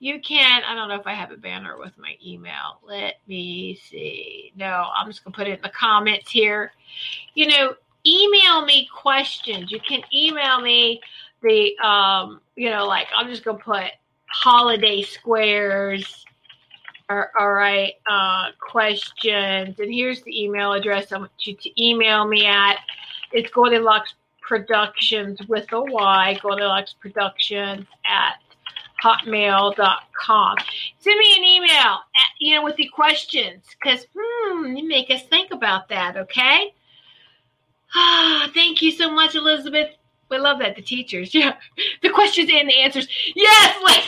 You 0.00 0.20
can, 0.20 0.62
I 0.64 0.74
don't 0.74 0.88
know 0.88 0.96
if 0.96 1.06
I 1.06 1.14
have 1.14 1.30
a 1.30 1.36
banner 1.36 1.78
with 1.78 1.96
my 1.96 2.16
email. 2.26 2.80
Let 2.82 3.14
me 3.28 3.80
see. 3.88 4.52
No, 4.56 4.88
I'm 4.96 5.06
just 5.06 5.22
going 5.22 5.32
to 5.32 5.36
put 5.36 5.46
it 5.46 5.58
in 5.58 5.62
the 5.62 5.68
comments 5.68 6.28
here. 6.28 6.72
You 7.34 7.46
know, 7.46 7.74
email 8.04 8.64
me 8.64 8.88
questions. 8.92 9.70
You 9.70 9.78
can 9.80 10.02
email 10.12 10.60
me 10.60 11.00
the 11.42 11.76
um, 11.78 12.40
you 12.56 12.70
know, 12.70 12.86
like 12.86 13.08
I'm 13.16 13.28
just 13.28 13.44
gonna 13.44 13.58
put 13.58 13.90
holiday 14.26 15.02
squares. 15.02 16.24
All, 17.10 17.24
all 17.38 17.52
right, 17.52 17.94
uh, 18.08 18.50
questions, 18.60 19.78
and 19.78 19.92
here's 19.92 20.22
the 20.22 20.42
email 20.42 20.72
address 20.72 21.12
I 21.12 21.18
want 21.18 21.32
you 21.40 21.54
to 21.54 21.84
email 21.84 22.26
me 22.26 22.46
at. 22.46 22.78
It's 23.32 23.50
Goldilocks 23.50 24.14
Productions 24.40 25.40
with 25.48 25.70
a 25.72 25.80
Y. 25.82 26.38
Goldilocks 26.42 26.94
Productions 26.94 27.86
at 28.06 28.40
hotmail.com. 29.02 30.56
Send 30.98 31.18
me 31.18 31.34
an 31.36 31.44
email, 31.44 31.70
at, 31.70 32.30
you 32.38 32.54
know, 32.54 32.62
with 32.62 32.76
the 32.76 32.88
questions, 32.88 33.64
because 33.70 34.06
hmm, 34.16 34.76
you 34.76 34.86
make 34.86 35.10
us 35.10 35.22
think 35.24 35.50
about 35.52 35.88
that. 35.88 36.16
Okay. 36.16 36.72
Ah, 37.94 38.50
thank 38.54 38.80
you 38.82 38.90
so 38.90 39.10
much, 39.10 39.34
Elizabeth. 39.34 39.90
We 40.28 40.38
love 40.38 40.60
that. 40.60 40.76
The 40.76 40.82
teachers, 40.82 41.34
yeah. 41.34 41.56
The 42.02 42.10
questions 42.10 42.50
and 42.52 42.68
the 42.68 42.78
answers. 42.78 43.08
Yes, 43.34 43.76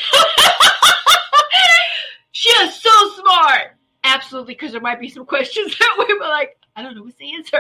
she 2.33 2.49
is 2.51 2.75
so 2.75 3.11
smart. 3.21 3.77
Absolutely, 4.05 4.55
because 4.55 4.73
there 4.73 4.81
might 4.81 5.01
be 5.01 5.09
some 5.09 5.27
questions 5.27 5.77
that 5.79 5.97
we 5.99 6.15
were 6.19 6.29
like, 6.29 6.57
I 6.77 6.83
don't 6.83 6.95
know 6.95 7.03
what's 7.03 7.17
the 7.17 7.35
answer. 7.35 7.59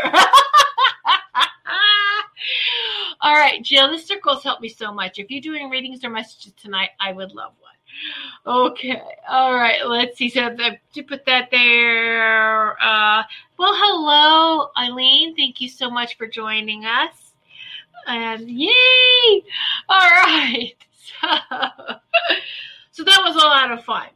All 3.20 3.34
right, 3.34 3.62
Jill, 3.62 3.90
the 3.90 3.98
circles 3.98 4.42
help 4.42 4.60
me 4.60 4.68
so 4.68 4.92
much. 4.92 5.18
If 5.18 5.30
you're 5.30 5.40
doing 5.40 5.70
readings 5.70 6.04
or 6.04 6.10
messages 6.10 6.52
tonight, 6.60 6.90
I 7.00 7.12
would 7.12 7.32
love 7.32 7.52
one. 7.60 7.72
Okay. 8.46 9.00
All 9.28 9.54
right. 9.54 9.86
Let's 9.86 10.18
see. 10.18 10.28
So 10.28 10.50
the, 10.50 10.78
to 10.94 11.02
put 11.02 11.24
that 11.26 11.50
there. 11.50 12.72
Uh, 12.82 13.22
well, 13.56 13.72
hello, 13.74 14.70
Eileen. 14.76 15.36
Thank 15.36 15.60
you 15.60 15.68
so 15.68 15.88
much 15.90 16.16
for 16.16 16.26
joining 16.26 16.84
us 16.84 17.34
and 18.06 18.50
yay! 18.50 19.44
All 19.88 20.10
right. 20.10 20.74
So, 21.20 21.28
so 22.90 23.04
that 23.04 23.20
was 23.24 23.34
a 23.34 23.46
lot 23.46 23.70
of 23.72 23.84
fun. 23.84 24.08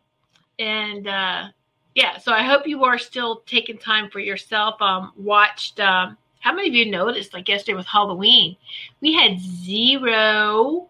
And 0.58 1.06
uh, 1.06 1.48
yeah, 1.94 2.18
so 2.18 2.32
I 2.32 2.42
hope 2.42 2.66
you 2.66 2.84
are 2.84 2.98
still 2.98 3.42
taking 3.46 3.78
time 3.78 4.10
for 4.10 4.20
yourself. 4.20 4.80
Um, 4.80 5.12
watched, 5.16 5.80
um, 5.80 6.16
how 6.48 6.54
many 6.54 6.68
of 6.68 6.74
you 6.74 6.90
noticed, 6.90 7.34
like 7.34 7.46
yesterday 7.46 7.76
with 7.76 7.86
Halloween, 7.86 8.56
we 9.02 9.12
had 9.12 9.38
zero 9.38 10.88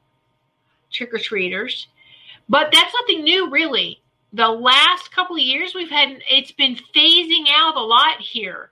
trick 0.93 1.13
or 1.13 1.19
treaters, 1.19 1.89
but 2.49 2.69
that's 2.73 2.95
nothing 2.95 3.25
new, 3.25 3.51
really. 3.51 4.01
The 4.33 4.47
last 4.47 5.11
couple 5.11 5.35
of 5.35 5.43
years 5.43 5.75
we've 5.75 5.91
had, 5.91 6.23
it's 6.31 6.53
been 6.53 6.77
phasing 6.95 7.47
out 7.53 7.75
a 7.75 7.81
lot 7.81 8.21
here. 8.21 8.71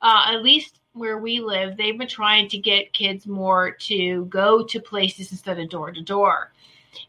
Uh, 0.00 0.26
at 0.28 0.44
least 0.44 0.78
where 0.92 1.18
we 1.18 1.40
live, 1.40 1.76
they've 1.76 1.98
been 1.98 2.06
trying 2.06 2.48
to 2.50 2.58
get 2.58 2.92
kids 2.92 3.26
more 3.26 3.72
to 3.72 4.26
go 4.26 4.62
to 4.64 4.78
places 4.78 5.32
instead 5.32 5.58
of 5.58 5.68
door 5.68 5.90
to 5.90 6.02
door. 6.02 6.52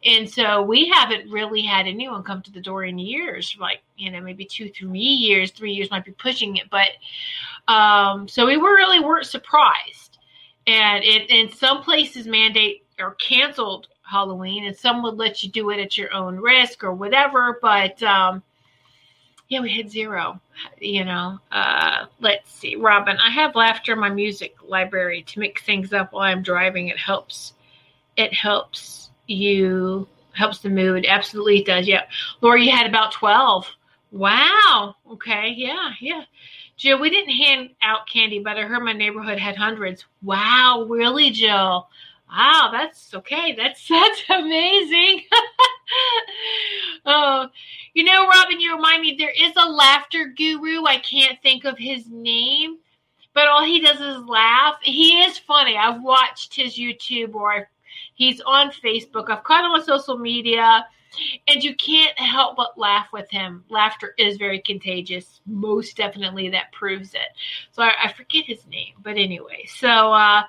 And 0.03 0.27
so 0.27 0.63
we 0.63 0.89
haven't 0.89 1.29
really 1.29 1.62
had 1.62 1.86
anyone 1.86 2.24
come 2.24 2.41
to 2.41 2.51
the 2.51 2.62
door 2.62 2.83
in 2.83 2.98
years, 2.98 3.55
like, 3.59 3.81
you 3.95 4.09
know, 4.09 4.21
maybe 4.21 4.45
two, 4.45 4.69
three 4.69 5.00
years, 5.00 5.51
three 5.51 5.71
years 5.71 5.91
might 5.91 6.05
be 6.05 6.12
pushing 6.13 6.57
it. 6.57 6.69
But 6.71 6.89
um, 7.70 8.28
so 8.28 8.46
we 8.46 8.58
were 8.58 8.76
really 8.76 9.00
weren't 9.00 9.28
surprised. 9.28 10.18
And 10.68 11.04
it, 11.04 11.30
in 11.30 11.52
some 11.52 11.82
places 11.84 12.28
mandate 12.28 12.84
or 13.00 13.12
canceled 13.16 13.88
Halloween, 14.02 14.66
and 14.66 14.76
some 14.76 15.02
would 15.04 15.18
let 15.18 15.44
you 15.44 15.50
do 15.50 15.70
it 15.70 15.80
at 15.80 15.98
your 15.98 16.14
own 16.14 16.38
risk 16.38 16.84
or 16.84 16.94
whatever. 16.94 17.60
But 17.62 18.02
um, 18.04 18.44
yeah, 19.48 19.62
we 19.62 19.72
had 19.76 19.90
zero. 19.90 20.42
You 20.82 21.06
know, 21.06 21.40
uh, 21.52 22.06
let's 22.20 22.52
see, 22.52 22.76
Robin. 22.76 23.18
I 23.18 23.30
have 23.30 23.56
laughter 23.56 23.94
in 23.94 24.00
my 24.00 24.10
music 24.10 24.56
library 24.68 25.24
to 25.24 25.40
mix 25.40 25.64
things 25.64 25.94
up 25.94 26.12
while 26.12 26.24
I'm 26.24 26.44
driving. 26.44 26.88
It 26.88 26.98
helps. 26.98 27.54
It 28.18 28.34
helps 28.34 29.12
you 29.28 30.08
helps 30.34 30.60
the 30.60 30.70
mood. 30.70 31.06
Absolutely, 31.08 31.64
does. 31.64 31.88
Yeah, 31.88 32.04
Laura, 32.42 32.62
you 32.62 32.72
had 32.72 32.88
about 32.88 33.14
twelve. 33.14 33.68
Wow. 34.12 34.96
Okay. 35.12 35.54
Yeah. 35.56 35.92
Yeah. 36.02 36.24
Jill, 36.79 36.98
we 36.98 37.09
didn't 37.09 37.36
hand 37.36 37.71
out 37.81 38.07
candy, 38.07 38.39
but 38.39 38.57
I 38.57 38.62
heard 38.62 38.83
my 38.83 38.93
neighborhood 38.93 39.38
had 39.38 39.57
hundreds. 39.57 40.05
Wow. 40.24 40.86
Really, 40.88 41.29
Jill? 41.29 41.89
Wow. 42.31 42.69
That's 42.71 43.13
okay. 43.13 43.53
That's 43.53 43.86
that's 43.89 44.21
amazing. 44.29 45.24
oh, 47.05 47.48
you 47.93 48.05
know, 48.05 48.25
Robin, 48.27 48.62
you 48.62 48.74
remind 48.74 49.01
me 49.01 49.17
there 49.19 49.33
is 49.38 49.51
a 49.57 49.69
laughter 49.69 50.33
guru. 50.38 50.86
I 50.86 51.00
can't 51.00 51.38
think 51.43 51.65
of 51.65 51.77
his 51.77 52.07
name, 52.09 52.77
but 53.33 53.50
all 53.50 53.65
he 53.65 53.81
does 53.81 54.00
is 54.00 54.24
laugh. 54.25 54.75
He 54.81 55.21
is 55.24 55.38
funny. 55.38 55.75
I've 55.75 56.01
watched 56.01 56.55
his 56.55 56.77
YouTube 56.77 57.36
or 57.36 57.51
I've, 57.51 57.65
he's 58.13 58.39
on 58.39 58.71
Facebook. 58.71 59.29
I've 59.29 59.43
caught 59.43 59.65
him 59.65 59.71
on 59.71 59.83
social 59.83 60.17
media, 60.17 60.86
and 61.48 61.63
you 61.63 61.75
can't 61.75 62.18
help 62.20 62.56
but 62.56 62.78
laugh 62.78 63.08
with 63.12 63.30
him. 63.30 63.63
Laughter 63.70 64.13
is 64.18 64.38
very 64.38 64.60
contagious. 64.60 65.42
Most 65.46 65.98
definitely, 65.98 66.50
that 66.50 66.72
proves 66.72 67.13
it. 67.13 67.30
So 67.72 67.84
I, 67.84 67.92
I 68.06 68.13
forget 68.13 68.46
his 68.46 68.66
name, 68.68 68.94
but 69.04 69.18
anyway. 69.18 69.66
So, 69.68 69.88
uh, 69.88 70.44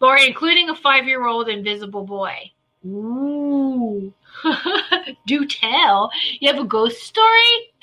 Laura, 0.00 0.22
including 0.24 0.70
a 0.70 0.74
five-year-old 0.74 1.48
invisible 1.48 2.04
boy. 2.04 2.50
Ooh. 2.86 4.12
Do 5.26 5.46
tell. 5.46 6.10
You 6.40 6.52
have 6.52 6.60
a 6.60 6.64
ghost 6.64 7.02
story? 7.02 7.72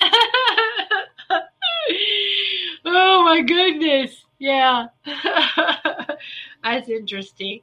oh 2.84 3.24
my 3.24 3.42
goodness. 3.42 4.24
Yeah. 4.38 4.86
That's 6.64 6.88
interesting. 6.88 7.60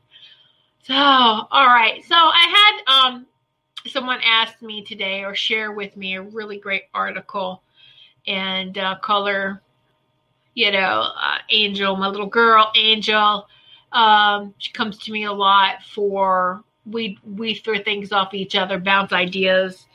So, 0.84 0.96
all 0.96 1.68
right. 1.68 2.04
So 2.06 2.16
I 2.16 2.82
had 2.86 3.08
um 3.08 3.26
someone 3.88 4.20
asked 4.26 4.62
me 4.62 4.84
today 4.84 5.24
or 5.24 5.36
share 5.36 5.72
with 5.72 5.96
me 5.96 6.16
a 6.16 6.22
really 6.22 6.58
great 6.58 6.84
article 6.94 7.62
and 8.28 8.78
uh, 8.78 8.96
call 9.00 9.26
her, 9.26 9.62
you 10.54 10.72
know, 10.72 11.08
uh, 11.20 11.38
Angel, 11.50 11.96
my 11.96 12.08
little 12.08 12.28
girl, 12.28 12.72
Angel. 12.76 13.48
Um, 13.92 14.54
she 14.58 14.72
comes 14.72 14.98
to 15.00 15.12
me 15.12 15.24
a 15.24 15.32
lot 15.32 15.84
for 15.94 16.64
we 16.86 17.18
we 17.24 17.56
throw 17.56 17.80
things 17.80 18.12
off 18.12 18.34
each 18.34 18.56
other, 18.56 18.80
bounce 18.80 19.12
ideas, 19.12 19.88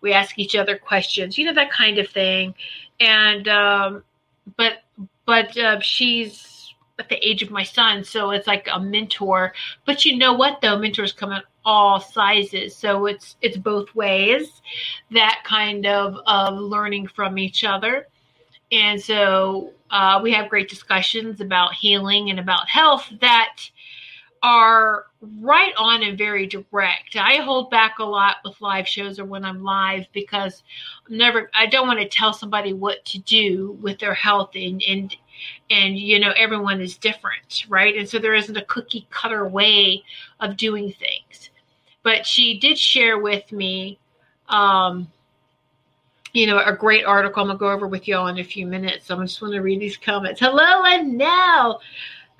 we 0.00 0.12
ask 0.12 0.38
each 0.38 0.54
other 0.54 0.76
questions, 0.76 1.36
you 1.36 1.44
know 1.44 1.54
that 1.54 1.70
kind 1.70 1.98
of 1.98 2.08
thing. 2.08 2.54
And 3.00 3.48
um, 3.48 4.04
but 4.56 4.82
but 5.26 5.56
uh, 5.56 5.80
she's 5.80 6.74
at 6.98 7.08
the 7.08 7.26
age 7.26 7.42
of 7.42 7.50
my 7.50 7.62
son, 7.62 8.04
so 8.04 8.30
it's 8.30 8.46
like 8.46 8.68
a 8.72 8.80
mentor. 8.80 9.52
But 9.84 10.04
you 10.04 10.16
know 10.16 10.32
what 10.32 10.60
though, 10.60 10.78
mentors 10.78 11.12
come 11.12 11.32
in 11.32 11.42
all 11.64 12.00
sizes, 12.00 12.74
so 12.74 13.06
it's 13.06 13.36
it's 13.42 13.56
both 13.56 13.94
ways. 13.94 14.62
That 15.10 15.42
kind 15.44 15.86
of 15.86 16.16
of 16.26 16.58
learning 16.58 17.08
from 17.08 17.38
each 17.38 17.64
other, 17.64 18.06
and 18.70 19.00
so 19.00 19.72
uh, 19.90 20.20
we 20.22 20.32
have 20.32 20.48
great 20.48 20.68
discussions 20.68 21.40
about 21.40 21.74
healing 21.74 22.30
and 22.30 22.40
about 22.40 22.68
health 22.68 23.10
that 23.20 23.56
are 24.42 25.06
right 25.40 25.72
on 25.78 26.02
and 26.02 26.18
very 26.18 26.46
direct. 26.46 27.16
I 27.16 27.36
hold 27.36 27.70
back 27.70 28.00
a 28.00 28.04
lot 28.04 28.38
with 28.44 28.60
live 28.60 28.88
shows 28.88 29.20
or 29.20 29.24
when 29.24 29.44
I'm 29.44 29.62
live 29.62 30.06
because 30.12 30.64
I'm 31.08 31.16
never 31.16 31.48
I 31.54 31.66
don't 31.66 31.86
want 31.86 32.00
to 32.00 32.08
tell 32.08 32.32
somebody 32.32 32.72
what 32.72 33.04
to 33.06 33.18
do 33.20 33.78
with 33.80 34.00
their 34.00 34.14
health 34.14 34.50
and 34.54 34.82
and 34.88 35.14
and 35.70 35.96
you 35.96 36.18
know 36.18 36.32
everyone 36.36 36.80
is 36.80 36.96
different, 36.96 37.66
right? 37.68 37.96
And 37.96 38.08
so 38.08 38.18
there 38.18 38.34
isn't 38.34 38.56
a 38.56 38.64
cookie 38.64 39.06
cutter 39.10 39.46
way 39.46 40.02
of 40.40 40.56
doing 40.56 40.92
things. 40.92 41.50
But 42.02 42.26
she 42.26 42.58
did 42.58 42.78
share 42.78 43.18
with 43.18 43.50
me 43.52 43.98
um 44.48 45.10
you 46.34 46.46
know, 46.46 46.58
a 46.64 46.74
great 46.74 47.04
article 47.04 47.42
I'm 47.42 47.48
gonna 47.48 47.58
go 47.58 47.70
over 47.70 47.86
with 47.86 48.08
y'all 48.08 48.28
in 48.28 48.38
a 48.38 48.44
few 48.44 48.66
minutes. 48.66 49.06
So 49.06 49.18
I 49.18 49.22
just 49.22 49.42
want 49.42 49.52
to 49.54 49.60
read 49.60 49.80
these 49.80 49.98
comments. 49.98 50.40
Hello 50.40 50.84
and 50.84 51.18
now 51.18 51.78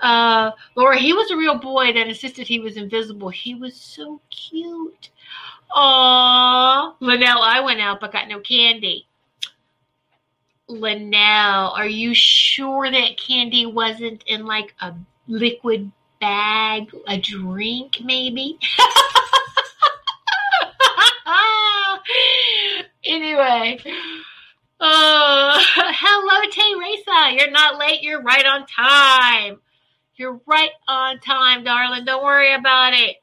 uh, 0.03 0.51
Laura, 0.75 0.99
he 0.99 1.13
was 1.13 1.31
a 1.31 1.37
real 1.37 1.57
boy 1.57 1.93
that 1.93 2.09
insisted 2.09 2.49
he 2.49 2.59
was 2.59 2.77
invisible. 2.77 3.29
He 3.29 3.55
was 3.55 3.77
so 3.77 4.21
cute. 4.31 5.11
Aww. 5.71 6.95
Linnell, 7.01 7.41
I 7.41 7.61
went 7.61 7.81
out 7.81 8.01
but 8.01 8.13
got 8.13 8.29
no 8.29 8.41
candy. 8.41 9.07
Linnell, 10.69 11.71
are 11.71 11.87
you 11.87 12.15
sure 12.15 12.91
that 12.91 13.17
candy 13.17 13.65
wasn't 13.67 14.25
in 14.27 14.45
like 14.45 14.75
a 14.81 14.93
liquid 15.29 15.91
bag, 16.21 16.91
a 17.07 17.19
drink 17.19 17.99
maybe? 18.03 18.59
anyway. 23.13 23.79
Uh, 24.81 25.61
hello, 25.75 26.41
Teresa. 26.51 27.37
You're 27.37 27.51
not 27.51 27.79
late. 27.79 28.03
You're 28.03 28.23
right 28.23 28.45
on 28.45 28.67
time. 28.67 29.61
You're 30.17 30.41
right 30.47 30.71
on 30.89 31.21
time, 31.21 31.63
darling. 31.65 32.05
Don't 32.05 32.25
worry 32.25 32.55
about 32.55 32.95
it. 32.95 33.17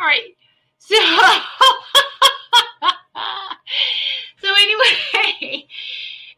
All 0.00 0.06
right. 0.06 0.36
So, 0.78 0.94
so 4.42 4.48
anyway, 4.48 4.90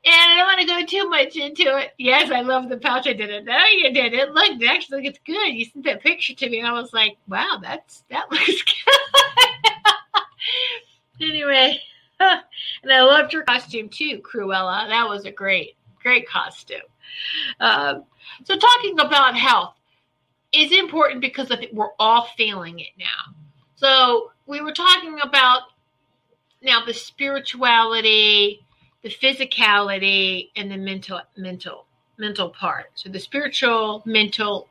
and 0.04 0.14
I 0.14 0.36
don't 0.36 0.46
want 0.46 0.60
to 0.60 0.66
go 0.66 0.84
too 0.84 1.08
much 1.08 1.36
into 1.36 1.76
it. 1.78 1.92
Yes, 1.98 2.30
I 2.30 2.40
love 2.42 2.68
the 2.68 2.76
pouch. 2.76 3.06
I 3.06 3.12
didn't 3.12 3.44
know 3.44 3.64
you 3.72 3.92
did 3.92 4.12
it. 4.14 4.32
Look, 4.32 4.60
it 4.60 4.68
actually 4.68 5.04
looks 5.04 5.18
good. 5.26 5.54
You 5.54 5.64
sent 5.64 5.84
that 5.84 6.02
picture 6.02 6.34
to 6.34 6.50
me, 6.50 6.58
and 6.60 6.68
I 6.68 6.72
was 6.72 6.92
like, 6.92 7.16
wow, 7.26 7.58
that's 7.60 8.04
that 8.10 8.30
looks 8.30 8.62
good. 8.62 8.94
anyway, 11.20 11.80
and 12.20 12.92
I 12.92 13.02
loved 13.02 13.32
your 13.32 13.42
costume 13.42 13.88
too, 13.88 14.20
Cruella. 14.20 14.88
That 14.88 15.08
was 15.08 15.24
a 15.24 15.30
great, 15.30 15.76
great 16.02 16.28
costume. 16.28 16.80
Um, 17.60 18.04
so, 18.44 18.56
talking 18.56 18.98
about 19.00 19.36
health 19.36 19.74
is 20.52 20.72
important 20.72 21.20
because 21.20 21.50
I 21.50 21.56
think 21.56 21.72
we're 21.72 21.92
all 21.98 22.28
feeling 22.36 22.80
it 22.80 22.92
now. 22.98 23.34
So, 23.76 24.32
we 24.46 24.60
were 24.60 24.72
talking 24.72 25.18
about 25.22 25.62
now 26.62 26.84
the 26.84 26.94
spirituality, 26.94 28.64
the 29.02 29.10
physicality, 29.10 30.50
and 30.56 30.70
the 30.70 30.78
mental, 30.78 31.20
mental, 31.36 31.86
mental 32.16 32.48
part. 32.50 32.86
So, 32.94 33.10
the 33.10 33.20
spiritual, 33.20 34.02
mental, 34.06 34.68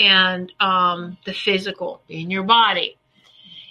and 0.00 0.52
um, 0.60 1.18
the 1.24 1.32
physical 1.32 2.02
in 2.08 2.30
your 2.30 2.42
body. 2.42 2.96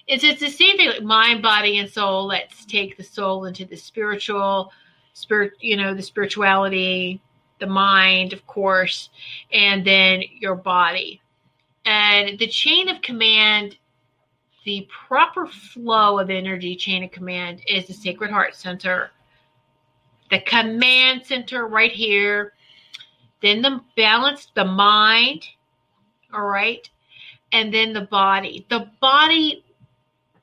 It's 0.08 0.24
it's 0.24 0.40
the 0.40 0.50
same 0.50 0.78
thing, 0.78 0.88
like 0.88 1.04
mind, 1.04 1.42
body, 1.42 1.80
and 1.80 1.90
soul. 1.90 2.28
Let's 2.28 2.66
take 2.66 2.96
the 2.96 3.04
soul 3.04 3.46
into 3.46 3.66
the 3.66 3.76
spiritual, 3.76 4.72
spirit, 5.14 5.54
you 5.60 5.76
know, 5.76 5.94
the 5.94 6.02
spirituality, 6.02 7.22
the 7.60 7.68
mind, 7.68 8.32
of 8.32 8.46
course, 8.48 9.10
and 9.52 9.86
then 9.86 10.24
your 10.40 10.56
body. 10.56 11.22
And 11.86 12.40
the 12.40 12.48
chain 12.48 12.88
of 12.90 13.02
command, 13.02 13.78
the 14.66 14.88
proper 15.08 15.48
flow 15.48 16.20
of 16.20 16.30
energy 16.30 16.76
chain 16.76 17.04
of 17.04 17.12
command 17.12 17.62
is 17.68 17.88
the 17.88 17.94
Sacred 17.94 18.32
Heart 18.32 18.56
Center, 18.56 19.12
the 20.30 20.42
command 20.42 21.26
center 21.26 21.68
right 21.68 21.92
here, 21.92 22.54
then 23.42 23.62
the 23.62 23.82
balance, 23.96 24.52
the 24.56 24.66
mind, 24.66 25.48
all 26.34 26.48
right, 26.48 26.90
and 27.52 27.74
then 27.74 27.94
the 27.94 28.02
body. 28.02 28.66
The 28.70 28.90
body 29.00 29.64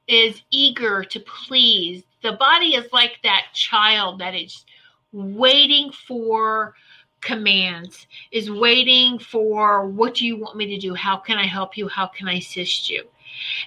is 0.06 0.42
eager 0.50 1.04
to 1.04 1.20
please. 1.20 2.02
The 2.22 2.32
body 2.32 2.74
is 2.74 2.92
like 2.92 3.18
that 3.22 3.46
child 3.52 4.20
that 4.20 4.34
is 4.34 4.64
waiting 5.12 5.92
for 5.92 6.74
commands 7.20 8.06
is 8.30 8.50
waiting 8.50 9.18
for 9.18 9.88
what 9.88 10.14
do 10.14 10.26
you 10.26 10.36
want 10.36 10.56
me 10.56 10.66
to 10.66 10.78
do? 10.78 10.94
How 10.94 11.16
can 11.16 11.38
I 11.38 11.46
help 11.46 11.76
you? 11.76 11.88
How 11.88 12.06
can 12.06 12.28
I 12.28 12.34
assist 12.34 12.90
you? 12.90 13.04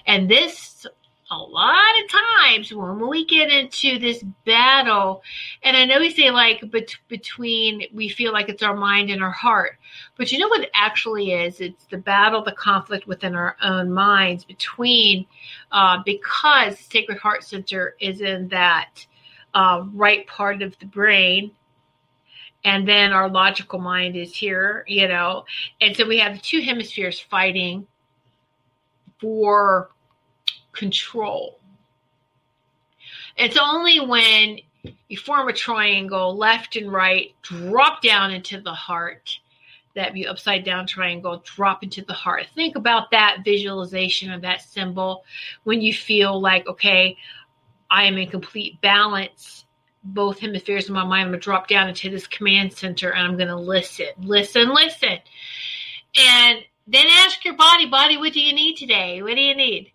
And 0.06 0.30
this, 0.30 0.86
a 1.30 1.36
lot 1.36 2.02
of 2.02 2.10
times 2.10 2.72
when 2.72 3.06
we 3.06 3.24
get 3.26 3.50
into 3.50 3.98
this 3.98 4.22
battle, 4.46 5.22
and 5.62 5.76
I 5.76 5.84
know 5.84 5.98
we 6.00 6.10
say 6.10 6.30
like 6.30 6.70
bet- 6.70 6.96
between, 7.08 7.84
we 7.92 8.08
feel 8.08 8.32
like 8.32 8.48
it's 8.48 8.62
our 8.62 8.74
mind 8.76 9.10
and 9.10 9.22
our 9.22 9.30
heart, 9.30 9.78
but 10.16 10.32
you 10.32 10.38
know 10.38 10.48
what 10.48 10.62
it 10.62 10.70
actually 10.74 11.32
is? 11.32 11.60
It's 11.60 11.84
the 11.86 11.98
battle, 11.98 12.42
the 12.42 12.52
conflict 12.52 13.06
within 13.06 13.34
our 13.34 13.56
own 13.62 13.92
minds 13.92 14.44
between, 14.44 15.26
uh, 15.70 15.98
because 16.04 16.78
Sacred 16.78 17.18
Heart 17.18 17.44
Center 17.44 17.94
is 18.00 18.20
in 18.22 18.48
that 18.48 19.06
uh, 19.54 19.84
right 19.92 20.26
part 20.26 20.62
of 20.62 20.78
the 20.78 20.86
brain 20.86 21.50
and 22.64 22.88
then 22.88 23.12
our 23.12 23.28
logical 23.28 23.78
mind 23.78 24.16
is 24.16 24.34
here, 24.34 24.84
you 24.88 25.06
know. 25.08 25.44
And 25.80 25.96
so 25.96 26.06
we 26.06 26.18
have 26.18 26.34
the 26.34 26.40
two 26.40 26.60
hemispheres 26.60 27.20
fighting 27.20 27.86
for 29.20 29.90
control. 30.72 31.58
It's 33.36 33.56
only 33.56 34.00
when 34.00 34.58
you 35.08 35.16
form 35.16 35.48
a 35.48 35.52
triangle, 35.52 36.36
left 36.36 36.76
and 36.76 36.92
right, 36.92 37.34
drop 37.42 38.02
down 38.02 38.30
into 38.32 38.60
the 38.60 38.74
heart, 38.74 39.38
that 39.94 40.16
you 40.16 40.28
upside 40.28 40.64
down 40.64 40.86
triangle, 40.86 41.42
drop 41.44 41.82
into 41.82 42.02
the 42.04 42.12
heart. 42.12 42.46
Think 42.54 42.76
about 42.76 43.10
that 43.10 43.38
visualization 43.44 44.30
of 44.30 44.42
that 44.42 44.62
symbol 44.62 45.24
when 45.64 45.80
you 45.80 45.92
feel 45.92 46.40
like, 46.40 46.66
okay, 46.68 47.16
I 47.90 48.04
am 48.04 48.18
in 48.18 48.28
complete 48.28 48.80
balance 48.80 49.64
both 50.04 50.38
hemispheres 50.38 50.88
of 50.88 50.94
my 50.94 51.04
mind. 51.04 51.22
I'm 51.22 51.28
going 51.28 51.40
to 51.40 51.44
drop 51.44 51.68
down 51.68 51.88
into 51.88 52.10
this 52.10 52.26
command 52.26 52.72
center 52.72 53.10
and 53.10 53.26
I'm 53.26 53.36
going 53.36 53.48
to 53.48 53.56
listen, 53.56 54.06
listen, 54.18 54.72
listen. 54.72 55.18
And 56.16 56.58
then 56.86 57.06
ask 57.06 57.44
your 57.44 57.56
body, 57.56 57.86
body, 57.86 58.16
what 58.16 58.32
do 58.32 58.40
you 58.40 58.52
need 58.52 58.76
today? 58.76 59.22
What 59.22 59.34
do 59.34 59.40
you 59.42 59.54
need? 59.54 59.92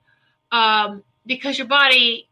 Um, 0.53 1.03
because 1.25 1.57
your 1.57 1.67
body 1.67 2.29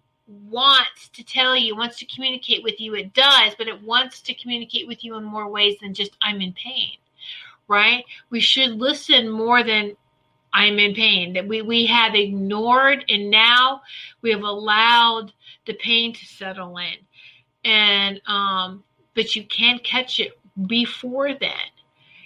wants 0.50 1.10
to 1.10 1.24
tell 1.24 1.58
you, 1.58 1.76
wants 1.76 1.98
to 2.00 2.06
communicate 2.06 2.64
with 2.64 2.80
you. 2.80 2.96
It 2.96 3.14
does, 3.14 3.54
but 3.58 3.68
it 3.68 3.82
wants 3.84 4.22
to 4.22 4.34
communicate 4.34 4.88
with 4.88 5.04
you 5.04 5.18
in 5.18 5.24
more 5.24 5.50
ways 5.50 5.78
than 5.82 5.94
just 5.94 6.16
I'm 6.22 6.40
in 6.40 6.54
pain, 6.54 6.98
right? 7.68 8.06
We 8.30 8.40
should 8.40 8.72
listen 8.72 9.28
more 9.28 9.64
than 9.64 9.98
I'm 10.54 10.80
in 10.80 10.94
pain 10.94 11.34
that 11.34 11.48
we, 11.48 11.62
we 11.62 11.86
have 11.88 12.16
ignored 12.16 13.06
and 13.10 13.30
now 13.30 13.82
we 14.22 14.32
have 14.32 14.44
allowed 14.44 15.34
the 15.66 15.74
pain 15.74 16.14
to 16.14 16.26
settle 16.26 16.78
in 16.78 16.98
and 17.64 18.22
um, 18.28 18.84
but 19.16 19.36
you 19.36 19.46
can 19.46 19.80
catch 19.80 20.20
it 20.20 20.38
before 20.68 21.34
then. 21.34 21.52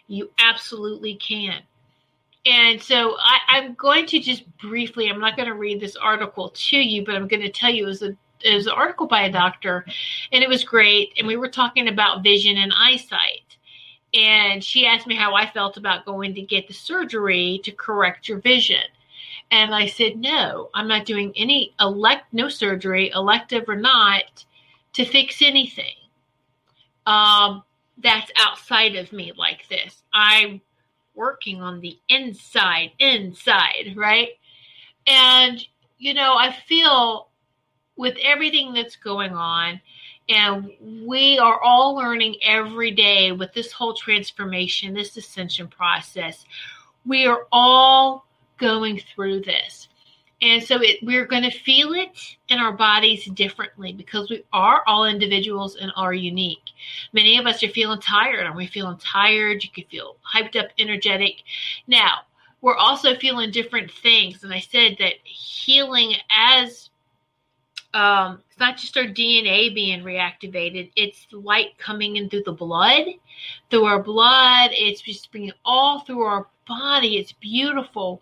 You 0.08 0.32
absolutely 0.40 1.16
can. 1.16 1.62
And 2.46 2.82
so 2.82 3.18
I, 3.20 3.58
am 3.58 3.74
going 3.74 4.06
to 4.08 4.20
just 4.20 4.46
briefly, 4.58 5.10
I'm 5.10 5.20
not 5.20 5.36
going 5.36 5.50
to 5.50 5.56
read 5.56 5.80
this 5.80 5.96
article 5.96 6.50
to 6.50 6.78
you, 6.78 7.04
but 7.04 7.16
I'm 7.16 7.28
going 7.28 7.42
to 7.42 7.50
tell 7.50 7.72
you 7.72 7.86
it 7.86 7.88
was, 7.88 8.04
a, 8.04 8.16
it 8.42 8.54
was 8.54 8.68
an 8.68 8.74
article 8.74 9.08
by 9.08 9.24
a 9.24 9.32
doctor, 9.32 9.84
and 10.32 10.44
it 10.44 10.50
was 10.50 10.64
great. 10.64 11.14
And 11.18 11.26
we 11.26 11.38
were 11.38 11.50
talking 11.50 11.88
about 11.88 12.24
vision 12.24 12.58
and 12.58 12.72
eyesight. 12.78 13.58
And 14.14 14.64
she 14.64 14.86
asked 14.86 15.08
me 15.08 15.16
how 15.16 15.34
I 15.34 15.50
felt 15.50 15.78
about 15.78 16.06
going 16.06 16.36
to 16.36 16.42
get 16.42 16.68
the 16.68 16.74
surgery 16.74 17.60
to 17.64 17.72
correct 17.72 18.30
your 18.30 18.40
vision. 18.40 18.84
And 19.52 19.74
I 19.74 19.88
said, 19.88 20.18
no, 20.18 20.70
I'm 20.74 20.88
not 20.88 21.06
doing 21.06 21.34
any 21.36 21.74
elect, 21.80 22.26
no 22.32 22.48
surgery, 22.48 23.12
elective 23.14 23.66
or 23.68 23.76
not 23.76 24.46
to 24.94 25.06
fix 25.06 25.42
anything 25.42 25.96
um, 27.06 27.64
that's 27.98 28.32
outside 28.38 28.96
of 28.96 29.12
me 29.12 29.34
like 29.36 29.68
this. 29.68 30.04
I'm 30.14 30.62
working 31.16 31.62
on 31.62 31.80
the 31.80 31.98
inside, 32.10 32.92
inside, 33.00 33.94
right? 33.96 34.30
And, 35.08 35.66
you 35.98 36.14
know, 36.14 36.36
I 36.36 36.56
feel 36.68 37.30
with 37.96 38.18
everything 38.24 38.74
that's 38.74 38.96
going 38.96 39.34
on, 39.34 39.80
and 40.28 40.72
we 40.82 41.38
are 41.38 41.62
all 41.62 41.96
learning 41.96 42.36
every 42.44 42.92
day 42.92 43.32
with 43.32 43.54
this 43.54 43.72
whole 43.72 43.94
transformation, 43.94 44.94
this 44.94 45.16
ascension 45.18 45.68
process. 45.68 46.46
We 47.06 47.28
are 47.28 47.48
all 47.52 48.26
going 48.58 49.00
through 49.00 49.42
this. 49.42 49.88
And 50.42 50.62
so 50.62 50.82
it, 50.82 50.98
we're 51.02 51.26
going 51.26 51.44
to 51.44 51.52
feel 51.52 51.94
it 51.94 52.10
in 52.50 52.60
our 52.60 52.74
bodies 52.74 53.26
differently 53.26 53.94
because 53.94 54.30
we 54.30 54.44
are 54.52 54.84
all 54.86 55.06
individuals 55.06 55.78
and 55.78 55.92
are 55.96 56.14
unique. 56.14 56.72
Many 57.14 57.38
of 57.38 57.46
us 57.46 57.64
are 57.64 57.70
feeling 57.70 58.02
tired. 58.02 58.46
Are 58.46 58.56
we 58.56 58.68
feeling 58.68 58.98
tired? 58.98 59.64
You 59.64 59.70
could 59.74 59.88
feel 59.88 60.18
hyped 60.34 60.56
up, 60.56 60.70
energetic. 60.78 61.44
Now, 61.88 62.22
we're 62.62 62.76
also 62.76 63.16
feeling 63.16 63.52
different 63.52 63.92
things. 63.92 64.44
And 64.44 64.54
I 64.54 64.60
said 64.60 64.98
that 65.00 65.14
healing 65.24 66.16
as 66.30 66.90
um, 67.94 68.42
it's 68.50 68.60
not 68.60 68.76
just 68.76 68.98
our 68.98 69.06
DNA 69.06 69.74
being 69.74 70.04
reactivated, 70.04 70.92
it's 70.98 71.28
light 71.32 71.78
coming 71.78 72.18
in 72.18 72.30
through 72.30 72.44
the 72.44 72.52
blood, 72.52 73.06
through 73.70 73.86
our 73.86 74.04
blood. 74.04 74.72
It's 74.74 75.02
just 75.02 75.32
bringing 75.32 75.54
all 75.64 76.02
through 76.02 76.24
our 76.24 76.48
body. 76.68 77.18
It's 77.18 77.32
beautiful 77.32 78.22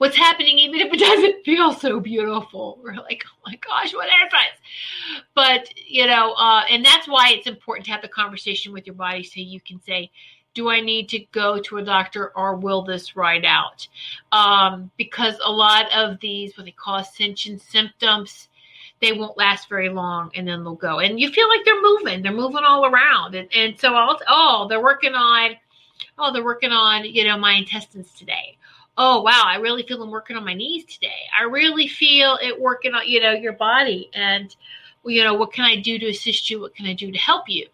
what's 0.00 0.16
happening, 0.16 0.58
even 0.58 0.80
if 0.80 0.90
it 0.94 0.98
doesn't 0.98 1.44
feel 1.44 1.74
so 1.74 2.00
beautiful. 2.00 2.78
We're 2.82 2.94
like, 2.94 3.22
oh 3.26 3.38
my 3.44 3.56
gosh, 3.56 3.92
what 3.92 4.08
this? 4.08 4.56
But, 5.34 5.68
you 5.76 6.06
know, 6.06 6.32
uh, 6.32 6.62
and 6.70 6.82
that's 6.82 7.06
why 7.06 7.32
it's 7.32 7.46
important 7.46 7.84
to 7.84 7.92
have 7.92 8.00
the 8.00 8.08
conversation 8.08 8.72
with 8.72 8.86
your 8.86 8.94
body 8.94 9.22
so 9.22 9.40
you 9.40 9.60
can 9.60 9.78
say, 9.82 10.10
do 10.54 10.70
I 10.70 10.80
need 10.80 11.10
to 11.10 11.18
go 11.32 11.60
to 11.60 11.76
a 11.76 11.84
doctor 11.84 12.32
or 12.34 12.56
will 12.56 12.80
this 12.80 13.14
ride 13.14 13.44
out? 13.44 13.86
Um, 14.32 14.90
because 14.96 15.38
a 15.44 15.52
lot 15.52 15.92
of 15.94 16.18
these, 16.20 16.56
what 16.56 16.64
they 16.64 16.70
call 16.72 16.96
ascension 16.96 17.58
symptoms, 17.58 18.48
they 19.02 19.12
won't 19.12 19.36
last 19.36 19.68
very 19.68 19.90
long 19.90 20.30
and 20.34 20.48
then 20.48 20.64
they'll 20.64 20.76
go. 20.76 21.00
And 21.00 21.20
you 21.20 21.30
feel 21.30 21.46
like 21.46 21.60
they're 21.66 21.82
moving, 21.82 22.22
they're 22.22 22.32
moving 22.32 22.64
all 22.66 22.86
around. 22.86 23.34
And, 23.34 23.54
and 23.54 23.78
so, 23.78 23.92
I'll, 23.92 24.18
oh, 24.26 24.66
they're 24.66 24.82
working 24.82 25.12
on, 25.12 25.56
oh, 26.18 26.32
they're 26.32 26.42
working 26.42 26.72
on, 26.72 27.04
you 27.04 27.24
know, 27.24 27.36
my 27.36 27.52
intestines 27.52 28.10
today 28.14 28.56
oh 28.96 29.22
wow 29.22 29.42
i 29.44 29.56
really 29.56 29.82
feel 29.82 29.98
them 29.98 30.10
working 30.10 30.36
on 30.36 30.44
my 30.44 30.54
knees 30.54 30.84
today. 30.84 31.22
I 31.38 31.44
really 31.44 31.88
feel 31.88 32.38
it 32.42 32.60
working 32.60 32.94
on 32.94 33.06
you 33.06 33.20
know 33.20 33.32
your 33.32 33.54
body 33.54 34.10
and 34.14 34.54
you 35.04 35.24
know 35.24 35.34
what 35.34 35.52
can 35.52 35.64
i 35.64 35.76
do 35.76 35.98
to 35.98 36.08
assist 36.08 36.50
you? 36.50 36.60
What 36.60 36.74
can 36.74 36.86
i 36.86 36.92
do 36.92 37.10
to 37.10 37.18
help 37.18 37.48
you? 37.48 37.66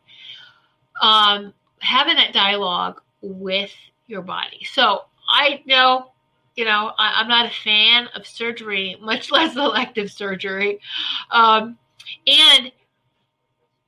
Um, 1.02 1.52
having 1.80 2.16
that 2.16 2.32
dialogue 2.32 3.00
with 3.20 3.72
your 4.06 4.22
body. 4.22 4.64
So 4.70 5.02
i 5.28 5.62
know 5.66 6.12
you 6.54 6.64
know 6.64 6.92
I, 6.98 7.20
am 7.20 7.28
not 7.28 7.46
a 7.46 7.50
fan 7.50 8.08
of 8.14 8.26
surgery 8.26 8.96
much 9.02 9.30
less 9.30 9.56
elective 9.56 10.10
surgery. 10.10 10.80
Um, 11.30 11.78
and 12.26 12.72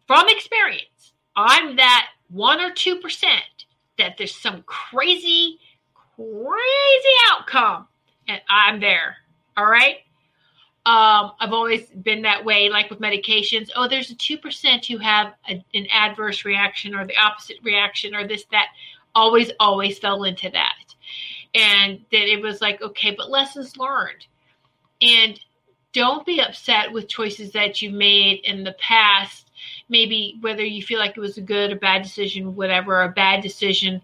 from 0.07 0.27
experience 0.29 1.13
i'm 1.37 1.77
that 1.77 2.09
one 2.31 2.61
or 2.61 2.73
two 2.73 2.97
percent 2.97 3.67
that 3.99 4.17
there's 4.17 4.35
some 4.35 4.63
crazy 4.63 5.59
crazy 6.19 7.15
outcome, 7.31 7.87
and 8.27 8.41
I'm 8.51 8.81
there. 8.81 9.17
All 9.57 9.67
right. 9.67 9.99
Um, 10.85 11.33
I've 11.39 11.53
always 11.53 11.87
been 11.87 12.23
that 12.23 12.45
way, 12.45 12.69
like 12.71 12.91
with 12.91 13.01
medications. 13.01 13.69
Oh, 13.77 13.89
there's 13.89 14.11
a 14.11 14.15
2% 14.15 14.87
who 14.87 14.99
have 14.99 15.35
a, 15.49 15.63
an 15.75 15.87
adverse 15.93 16.45
reaction 16.45 16.95
or 16.95 17.07
the 17.07 17.17
opposite 17.17 17.59
reaction 17.63 18.15
or 18.15 18.27
this, 18.27 18.45
that. 18.53 18.69
Always, 19.15 19.51
always 19.59 19.99
fell 19.99 20.25
into 20.25 20.49
that. 20.51 20.95
And 21.55 21.99
that 22.13 22.33
it 22.33 22.41
was 22.41 22.61
like, 22.61 22.81
okay, 22.83 23.15
but 23.17 23.31
lessons 23.31 23.77
learned. 23.77 24.27
And 25.03 25.41
don't 25.93 26.25
be 26.25 26.41
upset 26.41 26.93
with 26.93 27.09
choices 27.09 27.53
that 27.53 27.83
you 27.83 27.91
made 27.91 28.41
in 28.45 28.65
the 28.65 28.77
past. 28.79 29.51
Maybe 29.89 30.37
whether 30.41 30.65
you 30.65 30.83
feel 30.83 31.01
like 31.01 31.17
it 31.17 31.21
was 31.21 31.37
a 31.37 31.43
good 31.43 31.73
or 31.73 31.77
bad 31.77 32.03
decision, 32.03 32.55
whatever, 32.55 33.03
a 33.03 33.09
bad 33.09 33.43
decision 33.43 34.01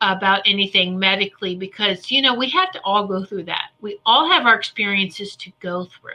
about 0.00 0.42
anything 0.46 0.98
medically 0.98 1.56
because 1.56 2.10
you 2.10 2.22
know 2.22 2.34
we 2.34 2.48
have 2.48 2.70
to 2.70 2.80
all 2.82 3.06
go 3.06 3.24
through 3.24 3.42
that 3.42 3.70
we 3.80 3.98
all 4.06 4.30
have 4.30 4.46
our 4.46 4.54
experiences 4.54 5.34
to 5.34 5.50
go 5.60 5.84
through 5.84 6.12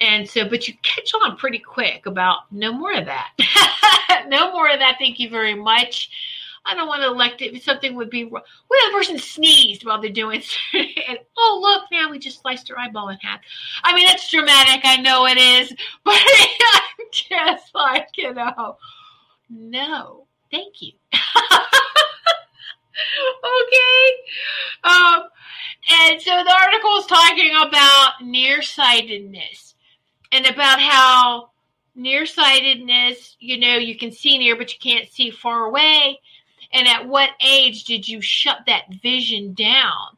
and 0.00 0.28
so 0.28 0.48
but 0.48 0.66
you 0.66 0.74
catch 0.82 1.12
on 1.22 1.36
pretty 1.36 1.58
quick 1.58 2.06
about 2.06 2.50
no 2.50 2.72
more 2.72 2.92
of 2.92 3.06
that 3.06 3.30
no 4.28 4.52
more 4.52 4.68
of 4.68 4.80
that 4.80 4.96
thank 4.98 5.18
you 5.20 5.30
very 5.30 5.54
much 5.54 6.10
I 6.68 6.74
don't 6.74 6.88
want 6.88 7.00
to 7.02 7.08
elect 7.08 7.40
it. 7.40 7.62
Something 7.62 7.94
would 7.94 8.10
be 8.10 8.24
wrong. 8.24 8.42
What 8.66 8.80
if 8.82 8.90
a 8.90 8.98
person 8.98 9.18
sneezed 9.18 9.86
while 9.86 10.02
they're 10.02 10.10
doing 10.10 10.42
and 10.74 11.18
oh 11.36 11.58
look, 11.62 11.84
now 11.90 12.10
we 12.10 12.18
just 12.18 12.42
sliced 12.42 12.68
her 12.68 12.78
eyeball 12.78 13.08
in 13.08 13.16
half. 13.22 13.40
I 13.84 13.94
mean 13.94 14.06
that's 14.06 14.30
dramatic, 14.30 14.82
I 14.84 14.96
know 14.96 15.26
it 15.26 15.38
is, 15.38 15.70
but 16.04 16.14
I'm 16.14 17.06
just 17.10 17.74
like, 17.74 18.08
you 18.16 18.34
know, 18.34 18.76
no, 19.48 20.26
thank 20.50 20.82
you. 20.82 20.92
okay. 23.62 24.12
Um, 24.84 25.22
and 25.90 26.20
so 26.20 26.30
the 26.44 26.56
article 26.62 26.96
is 26.98 27.06
talking 27.06 27.50
about 27.66 28.22
nearsightedness 28.22 29.74
and 30.32 30.46
about 30.46 30.80
how 30.80 31.50
nearsightedness, 31.94 33.36
you 33.40 33.58
know, 33.58 33.76
you 33.76 33.96
can 33.96 34.12
see 34.12 34.38
near, 34.38 34.56
but 34.56 34.72
you 34.72 34.78
can't 34.80 35.10
see 35.10 35.30
far 35.30 35.64
away. 35.64 36.20
And 36.72 36.86
at 36.86 37.08
what 37.08 37.30
age 37.44 37.84
did 37.84 38.08
you 38.08 38.20
shut 38.20 38.58
that 38.66 38.84
vision 39.02 39.54
down? 39.54 40.16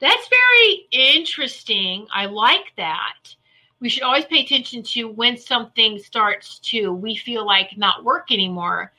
That's 0.00 0.28
very 0.28 0.86
interesting. 0.90 2.06
I 2.14 2.26
like 2.26 2.72
that. 2.76 3.34
We 3.80 3.88
should 3.88 4.02
always 4.02 4.24
pay 4.24 4.40
attention 4.44 4.82
to 4.94 5.04
when 5.04 5.36
something 5.36 5.98
starts 5.98 6.58
to, 6.70 6.92
we 6.92 7.16
feel 7.16 7.46
like 7.46 7.76
not 7.76 8.04
work 8.04 8.32
anymore. 8.32 8.92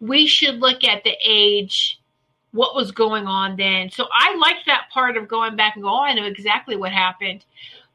We 0.00 0.26
should 0.26 0.60
look 0.60 0.82
at 0.84 1.04
the 1.04 1.14
age 1.24 1.97
what 2.52 2.74
was 2.74 2.90
going 2.92 3.26
on 3.26 3.56
then. 3.56 3.90
So 3.90 4.06
I 4.12 4.34
like 4.36 4.64
that 4.66 4.88
part 4.90 5.16
of 5.16 5.28
going 5.28 5.56
back 5.56 5.76
and 5.76 5.82
go, 5.82 5.90
oh, 5.90 6.02
I 6.02 6.14
know 6.14 6.24
exactly 6.24 6.76
what 6.76 6.92
happened. 6.92 7.44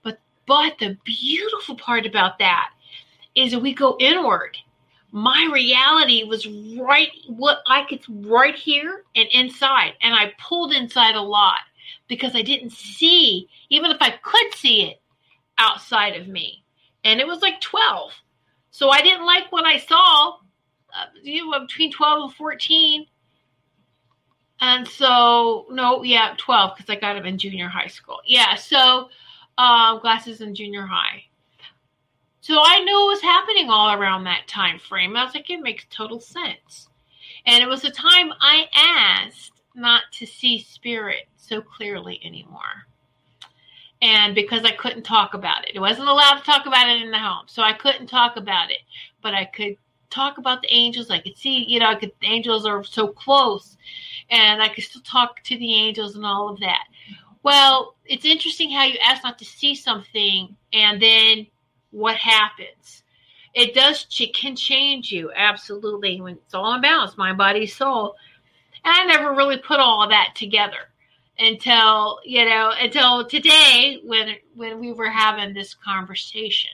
But 0.04 0.20
but 0.48 0.78
the 0.80 0.98
beautiful 1.04 1.76
part 1.76 2.06
about 2.06 2.40
that 2.40 2.70
is 3.36 3.56
we 3.56 3.74
go 3.74 3.98
inward. 4.00 4.58
My 5.12 5.50
reality 5.52 6.24
was 6.24 6.48
right 6.48 7.10
what 7.28 7.60
like 7.68 7.92
it's 7.92 8.08
right 8.10 8.56
here 8.56 9.04
and 9.16 9.28
inside. 9.32 9.94
And 10.02 10.14
I 10.14 10.34
pulled 10.40 10.74
inside 10.74 11.16
a 11.16 11.22
lot 11.22 11.60
because 12.08 12.36
I 12.36 12.42
didn't 12.42 12.72
see, 12.72 13.48
even 13.70 13.92
if 13.92 13.98
I 14.02 14.12
could 14.22 14.54
see 14.56 14.84
it 14.84 15.02
outside 15.58 16.16
of 16.16 16.28
me. 16.28 16.64
And 17.04 17.20
it 17.20 17.28
was 17.28 17.42
like 17.42 17.62
12. 17.62 18.12
So 18.72 18.90
I 18.90 19.02
didn't 19.02 19.26
like 19.26 19.52
what 19.52 19.66
I 19.66 19.78
saw 19.78 20.38
uh, 20.96 21.06
you 21.24 21.50
know, 21.50 21.60
between 21.60 21.92
12 21.92 22.24
and 22.24 22.34
14 22.34 23.06
and 24.62 24.88
so, 24.88 25.66
no, 25.70 26.04
yeah, 26.04 26.36
12 26.38 26.76
because 26.76 26.90
I 26.90 27.00
got 27.00 27.18
him 27.18 27.26
in 27.26 27.38
junior 27.38 27.68
high 27.68 27.88
school. 27.88 28.20
Yeah, 28.26 28.56
so 28.56 29.10
um, 29.58 30.00
glasses 30.00 30.42
in 30.42 30.56
junior 30.56 30.86
high. 30.86 31.24
So 32.42 32.60
I 32.62 32.80
knew 32.84 33.06
it 33.06 33.14
was 33.14 33.22
happening 33.22 33.70
all 33.70 33.94
around 33.94 34.26
that 34.26 34.48
time 34.48 34.80
frame. 34.80 35.16
I 35.16 35.24
was 35.24 35.34
like, 35.34 35.50
it 35.50 35.62
makes 35.62 35.86
total 35.90 36.20
sense. 36.20 36.90
And 37.46 37.64
it 37.64 37.68
was 37.68 37.84
a 37.84 37.92
time 37.92 38.34
I 38.42 38.66
asked 38.76 39.62
not 39.76 40.04
to 40.14 40.26
see 40.26 40.60
spirit 40.60 41.28
so 41.36 41.62
clearly 41.62 42.20
anymore. 42.24 42.88
And 44.02 44.36
because 44.36 44.66
I 44.66 44.72
couldn't 44.72 45.04
talk 45.04 45.34
about 45.34 45.68
it, 45.68 45.76
it 45.76 45.80
wasn't 45.80 46.10
allowed 46.10 46.40
to 46.40 46.44
talk 46.44 46.66
about 46.66 46.90
it 46.90 47.02
in 47.02 47.12
the 47.12 47.20
home. 47.20 47.46
So 47.48 47.64
I 47.64 47.72
couldn't 47.72 48.08
talk 48.08 48.36
about 48.36 48.70
it, 48.70 48.80
but 49.22 49.34
I 49.34 49.46
could 49.46 49.78
talk 50.14 50.38
about 50.38 50.62
the 50.62 50.74
angels. 50.74 51.10
I 51.10 51.20
could 51.20 51.38
see, 51.38 51.66
you 51.68 51.80
know, 51.80 51.88
I 51.88 51.96
could, 51.96 52.12
the 52.22 52.28
angels 52.28 52.66
are 52.66 52.84
so 52.84 53.08
close 53.08 53.78
and 54.30 54.62
I 54.62 54.70
could 54.70 54.84
still 54.84 55.02
talk 55.02 55.42
to 55.44 55.58
the 55.58 55.76
angels 55.76 56.16
and 56.16 56.26
all 56.26 56.50
of 56.50 56.60
that. 56.60 56.86
Well, 57.44 57.96
it's 58.06 58.26
interesting 58.26 58.72
how 58.72 58.86
you 58.86 58.98
ask 59.06 59.24
not 59.24 59.38
to 59.40 59.46
see 59.46 59.76
something 59.76 60.56
and 60.72 61.02
then 61.02 61.48
what 61.92 62.16
happens. 62.16 63.04
It 63.54 63.76
does, 63.76 64.08
it 64.20 64.34
can 64.34 64.56
change 64.56 65.12
you 65.12 65.32
absolutely 65.36 66.22
when 66.22 66.36
it's 66.36 66.54
all 66.54 66.74
in 66.74 66.82
balance, 66.82 67.18
mind, 67.18 67.38
body, 67.38 67.68
soul. 67.68 68.16
And 68.86 68.96
I 68.96 69.06
never 69.06 69.34
really 69.34 69.58
put 69.58 69.80
all 69.80 70.08
that 70.10 70.34
together 70.36 70.90
until 71.40 72.20
you 72.24 72.46
know 72.46 72.72
until 72.80 73.26
today 73.26 74.00
when 74.04 74.36
when 74.56 74.80
we 74.80 74.94
were 74.94 75.10
having 75.10 75.54
this 75.54 75.74
conversation 75.74 76.70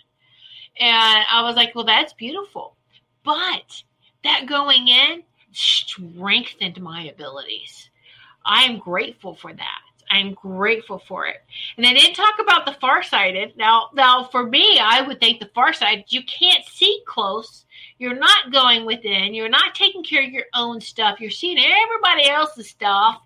and 0.78 1.24
i 1.32 1.42
was 1.42 1.56
like 1.56 1.74
well 1.76 1.86
that's 1.86 2.12
beautiful 2.14 2.76
but 3.24 3.84
that 4.24 4.46
going 4.48 4.88
in 4.88 5.24
strengthened 5.52 6.82
my 6.82 7.04
abilities. 7.06 7.90
I 8.46 8.64
am 8.64 8.80
grateful 8.80 9.36
for 9.36 9.54
that. 9.54 9.82
I'm 10.12 10.34
grateful 10.34 11.00
for 11.08 11.28
it. 11.28 11.38
And 11.78 11.86
I 11.86 11.94
didn't 11.94 12.16
talk 12.16 12.36
about 12.40 12.66
the 12.66 12.74
farsighted. 12.82 13.56
Now, 13.58 13.90
now 13.94 14.24
for 14.26 14.44
me, 14.44 14.80
I 14.82 15.02
would 15.02 15.20
think 15.20 15.40
the 15.40 15.52
farsighted, 15.54 16.06
you 16.08 16.24
can't 16.24 16.66
see 16.66 17.02
close. 17.08 17.66
You're 18.00 18.16
not 18.18 18.52
going 18.52 18.86
within. 18.86 19.34
You're 19.34 19.50
not 19.50 19.76
taking 19.76 20.04
care 20.04 20.24
of 20.24 20.32
your 20.32 20.46
own 20.56 20.82
stuff. 20.82 21.20
You're 21.20 21.30
seeing 21.30 21.60
everybody 21.60 22.28
else's 22.28 22.70
stuff. 22.70 23.22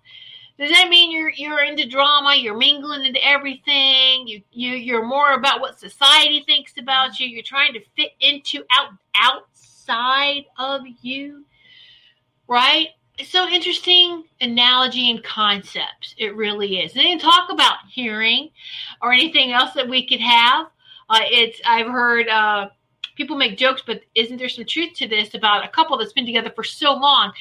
Does 0.58 0.70
that 0.70 0.88
mean 0.88 1.10
you're 1.10 1.30
you're 1.30 1.64
into 1.64 1.88
drama? 1.88 2.36
You're 2.36 2.56
mingling 2.56 3.04
into 3.04 3.24
everything. 3.26 4.28
You 4.28 4.40
you 4.52 4.70
you're 4.70 5.04
more 5.04 5.32
about 5.32 5.60
what 5.60 5.80
society 5.80 6.44
thinks 6.46 6.74
about 6.78 7.18
you. 7.18 7.26
You're 7.26 7.42
trying 7.42 7.72
to 7.72 7.80
fit 7.96 8.12
into 8.20 8.62
out 8.70 8.90
out 9.16 9.48
outside 9.88 10.44
of 10.58 10.82
you, 11.02 11.44
right? 12.48 12.88
It's 13.18 13.30
so 13.30 13.48
interesting 13.48 14.24
analogy 14.40 15.10
and 15.10 15.22
concepts. 15.22 16.14
It 16.18 16.34
really 16.34 16.78
is. 16.78 16.92
They 16.92 17.02
didn't 17.02 17.20
talk 17.20 17.50
about 17.50 17.76
hearing 17.90 18.50
or 19.00 19.12
anything 19.12 19.52
else 19.52 19.72
that 19.74 19.88
we 19.88 20.06
could 20.06 20.20
have. 20.20 20.66
Uh, 21.08 21.20
it's 21.24 21.60
I've 21.64 21.86
heard 21.86 22.28
uh, 22.28 22.70
people 23.16 23.36
make 23.36 23.56
jokes, 23.56 23.82
but 23.86 24.00
isn't 24.14 24.38
there 24.38 24.48
some 24.48 24.64
truth 24.64 24.94
to 24.94 25.08
this 25.08 25.34
about 25.34 25.64
a 25.64 25.68
couple 25.68 25.96
that's 25.96 26.12
been 26.12 26.26
together 26.26 26.52
for 26.54 26.64
so 26.64 26.94
long, 26.94 27.32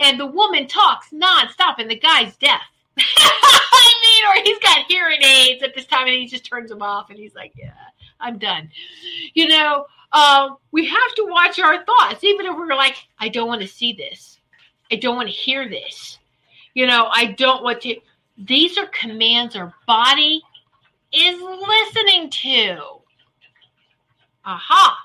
and 0.00 0.18
the 0.18 0.26
woman 0.26 0.66
talks 0.66 1.08
nonstop, 1.10 1.78
and 1.78 1.90
the 1.90 1.98
guy's 1.98 2.36
deaf. 2.36 2.62
I 2.98 3.94
mean, 4.02 4.24
or 4.24 4.44
he's 4.44 4.58
got 4.58 4.86
hearing 4.88 5.22
aids 5.22 5.62
at 5.62 5.74
this 5.74 5.86
time, 5.86 6.08
and 6.08 6.16
he 6.16 6.26
just 6.26 6.46
turns 6.46 6.70
them 6.70 6.82
off, 6.82 7.10
and 7.10 7.18
he's 7.18 7.34
like, 7.34 7.52
"Yeah, 7.54 7.70
I'm 8.18 8.38
done." 8.38 8.70
You 9.34 9.48
know, 9.48 9.86
um, 10.12 10.56
we 10.72 10.86
have 10.86 11.14
to 11.16 11.26
watch 11.28 11.58
our 11.58 11.84
thoughts, 11.84 12.24
even 12.24 12.46
if 12.46 12.56
we're 12.56 12.74
like, 12.74 12.96
"I 13.18 13.28
don't 13.28 13.48
want 13.48 13.62
to 13.62 13.68
see 13.68 13.92
this." 13.92 14.38
I 14.90 14.96
don't 14.96 15.16
want 15.16 15.28
to 15.28 15.34
hear 15.34 15.68
this. 15.68 16.18
You 16.74 16.86
know, 16.86 17.08
I 17.12 17.26
don't 17.32 17.62
want 17.62 17.82
to. 17.82 17.96
These 18.36 18.78
are 18.78 18.86
commands 18.86 19.56
our 19.56 19.74
body 19.86 20.42
is 21.12 21.40
listening 21.40 22.30
to. 22.30 22.78
Aha. 24.44 24.98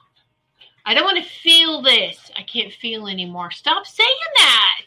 I 0.85 0.93
don't 0.93 1.05
want 1.05 1.23
to 1.23 1.29
feel 1.29 1.81
this. 1.81 2.31
I 2.37 2.43
can't 2.43 2.73
feel 2.73 3.07
anymore. 3.07 3.51
Stop 3.51 3.85
saying 3.85 4.09
that. 4.37 4.85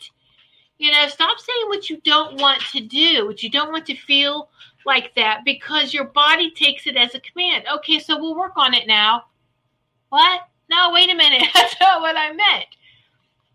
You 0.79 0.93
know, 0.93 1.09
stop 1.09 1.39
saying 1.39 1.69
what 1.69 1.89
you 1.89 2.01
don't 2.05 2.41
want 2.41 2.61
to 2.73 2.81
do, 2.81 3.27
what 3.27 3.43
you 3.43 3.51
don't 3.51 3.73
want 3.73 3.87
to 3.87 3.97
feel 3.97 4.51
like 4.85 5.15
that 5.15 5.41
because 5.45 5.95
your 5.95 6.05
body 6.05 6.51
takes 6.51 6.87
it 6.87 6.97
as 6.97 7.15
a 7.15 7.21
command. 7.21 7.65
Okay, 7.77 7.99
so 7.99 8.19
we'll 8.19 8.37
work 8.37 8.53
on 8.57 8.75
it 8.75 8.87
now. 8.87 9.25
What? 10.09 10.43
No, 10.69 10.91
wait 10.93 11.11
a 11.11 11.15
minute. 11.15 11.49
That's 11.55 11.81
not 11.81 12.01
what 12.01 12.17
I 12.17 12.33
meant. 12.33 12.67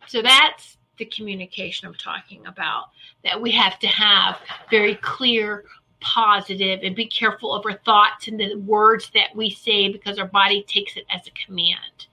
So 0.07 0.21
that's 0.21 0.77
the 0.97 1.05
communication 1.05 1.87
I'm 1.87 1.95
talking 1.95 2.45
about. 2.45 2.85
That 3.23 3.41
we 3.41 3.51
have 3.51 3.79
to 3.79 3.87
have 3.87 4.39
very 4.69 4.95
clear, 4.95 5.63
positive, 6.01 6.81
and 6.83 6.95
be 6.95 7.05
careful 7.05 7.53
of 7.53 7.65
our 7.65 7.77
thoughts 7.85 8.27
and 8.27 8.39
the 8.39 8.55
words 8.55 9.09
that 9.13 9.35
we 9.35 9.49
say 9.49 9.89
because 9.89 10.19
our 10.19 10.27
body 10.27 10.63
takes 10.67 10.97
it 10.97 11.05
as 11.09 11.27
a 11.27 11.45
command. 11.45 12.07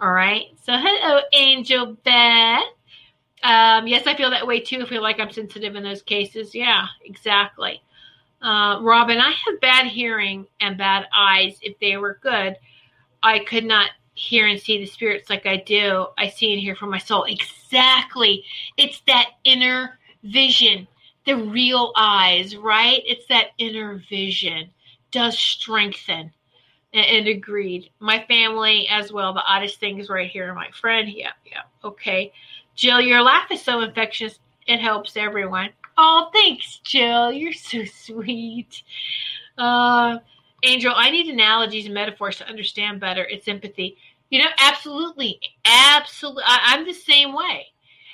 All 0.00 0.12
right. 0.12 0.48
So, 0.62 0.74
hello, 0.76 1.20
Angel 1.32 1.96
Beth. 2.04 2.64
Um, 3.44 3.86
yes, 3.86 4.06
I 4.06 4.14
feel 4.14 4.30
that 4.30 4.46
way 4.46 4.60
too. 4.60 4.82
I 4.82 4.88
feel 4.88 5.02
like 5.02 5.18
I'm 5.18 5.30
sensitive 5.30 5.74
in 5.74 5.82
those 5.82 6.02
cases. 6.02 6.54
Yeah, 6.54 6.86
exactly. 7.04 7.82
Uh, 8.40 8.78
Robin, 8.82 9.18
I 9.18 9.30
have 9.30 9.60
bad 9.60 9.86
hearing 9.86 10.46
and 10.60 10.76
bad 10.76 11.06
eyes. 11.16 11.56
If 11.62 11.78
they 11.78 11.96
were 11.96 12.18
good, 12.22 12.56
I 13.22 13.40
could 13.40 13.64
not 13.64 13.90
hear 14.14 14.46
and 14.46 14.60
see 14.60 14.78
the 14.78 14.86
spirits 14.86 15.30
like 15.30 15.46
I 15.46 15.56
do. 15.56 16.06
I 16.18 16.28
see 16.28 16.52
and 16.52 16.60
hear 16.60 16.76
from 16.76 16.90
my 16.90 16.98
soul. 16.98 17.24
Exactly. 17.24 18.44
It's 18.76 19.00
that 19.06 19.30
inner 19.44 19.98
vision, 20.22 20.86
the 21.26 21.36
real 21.36 21.92
eyes, 21.96 22.56
right? 22.56 23.02
It's 23.06 23.26
that 23.28 23.48
inner 23.58 24.02
vision 24.08 24.70
does 25.10 25.38
strengthen. 25.38 26.32
And, 26.94 27.06
and 27.06 27.28
agreed. 27.28 27.90
My 28.00 28.24
family 28.28 28.86
as 28.88 29.12
well. 29.12 29.32
The 29.32 29.44
oddest 29.46 29.80
thing 29.80 29.98
is 29.98 30.10
right 30.10 30.30
here. 30.30 30.52
My 30.54 30.68
friend. 30.78 31.08
Yeah, 31.08 31.30
yeah. 31.46 31.62
Okay. 31.82 32.32
Jill, 32.74 33.00
your 33.00 33.22
laugh 33.22 33.50
is 33.50 33.62
so 33.62 33.80
infectious. 33.80 34.38
It 34.66 34.80
helps 34.80 35.16
everyone. 35.16 35.70
Oh, 35.96 36.28
thanks, 36.32 36.78
Jill. 36.84 37.32
You're 37.32 37.52
so 37.52 37.84
sweet. 37.94 38.82
Uh, 39.56 40.18
Angel, 40.62 40.92
I 40.94 41.10
need 41.10 41.32
analogies 41.32 41.86
and 41.86 41.94
metaphors 41.94 42.38
to 42.38 42.48
understand 42.48 43.00
better. 43.00 43.24
It's 43.24 43.48
empathy. 43.48 43.96
You 44.30 44.38
know, 44.40 44.50
absolutely. 44.58 45.40
Absolutely. 45.64 46.44
I'm 46.46 46.86
the 46.86 46.94
same 46.94 47.34
way. 47.34 47.66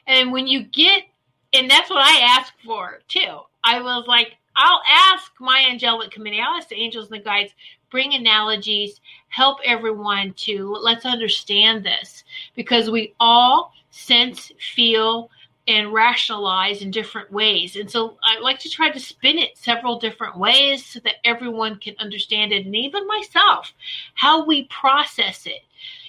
And 0.07 0.33
when 0.33 0.47
you 0.47 0.65
get, 0.65 1.05
and 1.53 1.71
that's 1.71 1.91
what 1.91 2.03
I 2.03 2.21
ask 2.21 2.53
for 2.65 3.01
too. 3.09 3.41
I 3.63 3.81
was 3.81 4.07
like, 4.07 4.37
I'll 4.57 4.83
ask 4.91 5.31
my 5.39 5.67
angelic 5.71 6.11
committee, 6.11 6.41
I'll 6.41 6.57
ask 6.57 6.69
the 6.69 6.81
angels 6.81 7.11
and 7.11 7.21
the 7.21 7.25
guides, 7.25 7.53
bring 7.91 8.15
analogies, 8.15 9.01
help 9.29 9.59
everyone 9.65 10.33
to 10.39 10.75
let's 10.75 11.07
understand 11.07 11.85
this 11.85 12.25
because 12.57 12.91
we 12.91 13.15
all 13.21 13.73
sense, 13.91 14.51
feel, 14.75 15.31
and 15.69 15.93
rationalize 15.93 16.81
in 16.81 16.91
different 16.91 17.31
ways. 17.31 17.77
And 17.77 17.91
so 17.91 18.17
I 18.25 18.41
like 18.41 18.59
to 18.61 18.71
try 18.71 18.91
to 18.91 18.99
spin 18.99 19.37
it 19.37 19.59
several 19.59 19.99
different 19.99 20.39
ways 20.39 20.85
so 20.85 20.99
that 21.01 21.17
everyone 21.25 21.79
can 21.79 21.95
understand 21.99 22.53
it, 22.53 22.65
and 22.65 22.75
even 22.75 23.07
myself, 23.07 23.75
how 24.15 24.47
we 24.47 24.65
process 24.65 25.47
it. 25.47 25.61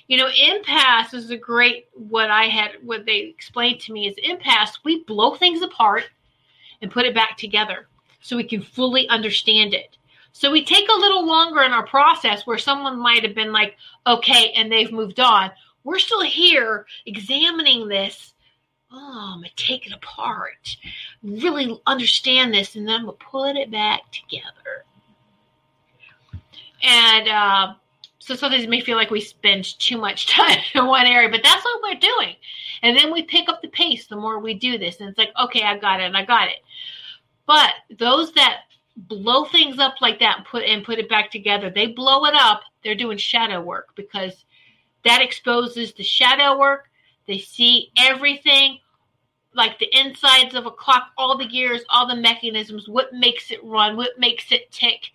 You 0.08 0.18
know, 0.18 0.30
empaths 0.30 1.14
is 1.14 1.30
a 1.30 1.38
great 1.38 1.88
what 1.94 2.32
I 2.32 2.46
had 2.46 2.72
what 2.84 3.06
they 3.06 3.18
explained 3.18 3.82
to 3.82 3.94
me 3.94 4.08
is 4.08 4.16
empaths, 4.26 4.80
we 4.84 5.04
blow 5.04 5.36
things 5.36 5.62
apart 5.62 6.06
and 6.82 6.90
put 6.90 7.06
it 7.06 7.14
back 7.14 7.38
together 7.38 7.88
so 8.22 8.38
we 8.38 8.46
can 8.46 8.62
fully 8.62 9.10
understand 9.10 9.74
it. 9.74 9.98
So 10.32 10.52
we 10.52 10.64
take 10.64 10.88
a 10.90 11.00
little 11.00 11.26
longer 11.26 11.62
in 11.64 11.74
our 11.74 11.86
process 11.86 12.48
where 12.48 12.58
someone 12.58 12.98
might 12.98 13.24
have 13.24 13.36
been 13.36 13.52
like, 13.52 13.76
okay, 14.08 14.54
and 14.56 14.72
they've 14.72 14.92
moved 14.92 15.20
on. 15.20 15.52
We're 15.84 16.00
still 16.00 16.22
here 16.22 16.86
examining 17.06 17.90
this 17.90 18.34
I'm 18.92 19.40
gonna 19.40 19.50
take 19.56 19.86
it 19.86 19.94
apart, 19.94 20.78
really 21.22 21.80
understand 21.86 22.54
this, 22.54 22.76
and 22.76 22.88
then 22.88 22.96
I'm 22.96 23.06
gonna 23.06 23.18
put 23.18 23.56
it 23.56 23.70
back 23.70 24.02
together. 24.12 24.86
And 26.82 27.28
uh, 27.28 27.74
so 28.20 28.36
sometimes 28.36 28.64
it 28.64 28.70
may 28.70 28.82
feel 28.82 28.98
like 28.98 29.12
we 29.12 29.22
spend 29.22 29.78
too 29.80 29.98
much 29.98 30.28
time 30.32 30.58
in 30.74 30.88
one 30.88 31.06
area, 31.06 31.30
but 31.30 31.44
that's 31.44 31.64
what 31.64 31.82
we're 31.84 32.00
doing. 32.00 32.36
And 32.82 32.98
then 32.98 33.12
we 33.12 33.24
pick 33.24 33.50
up 33.50 33.62
the 33.62 33.68
pace 33.68 34.08
the 34.08 34.16
more 34.16 34.40
we 34.40 34.54
do 34.54 34.78
this, 34.78 35.00
and 35.00 35.10
it's 35.10 35.18
like, 35.18 35.34
okay, 35.40 35.64
I 35.64 35.78
got 35.78 36.00
it, 36.00 36.16
I 36.16 36.26
got 36.26 36.48
it. 36.48 36.60
But 37.46 37.74
those 37.98 38.32
that 38.34 38.62
blow 38.96 39.46
things 39.46 39.80
up 39.80 40.02
like 40.02 40.20
that 40.20 40.38
and 40.38 40.46
put 40.46 40.64
and 40.66 40.84
put 40.84 41.00
it 41.00 41.10
back 41.10 41.32
together, 41.32 41.70
they 41.70 41.88
blow 41.88 42.26
it 42.26 42.36
up. 42.36 42.62
They're 42.84 42.96
doing 42.96 43.18
shadow 43.18 43.62
work 43.62 43.90
because 43.96 44.46
that 45.04 45.22
exposes 45.22 45.94
the 45.94 46.04
shadow 46.04 46.58
work 46.58 46.89
they 47.30 47.38
see 47.38 47.92
everything 47.96 48.80
like 49.54 49.78
the 49.78 49.88
insides 49.94 50.56
of 50.56 50.66
a 50.66 50.72
clock, 50.72 51.12
all 51.16 51.38
the 51.38 51.48
gears, 51.48 51.82
all 51.90 52.08
the 52.08 52.16
mechanisms, 52.16 52.90
what 52.90 53.14
makes 53.14 53.52
it 53.52 53.64
run, 53.64 53.96
what 53.96 54.18
makes 54.18 54.52
it 54.52 54.72
tick. 54.72 55.12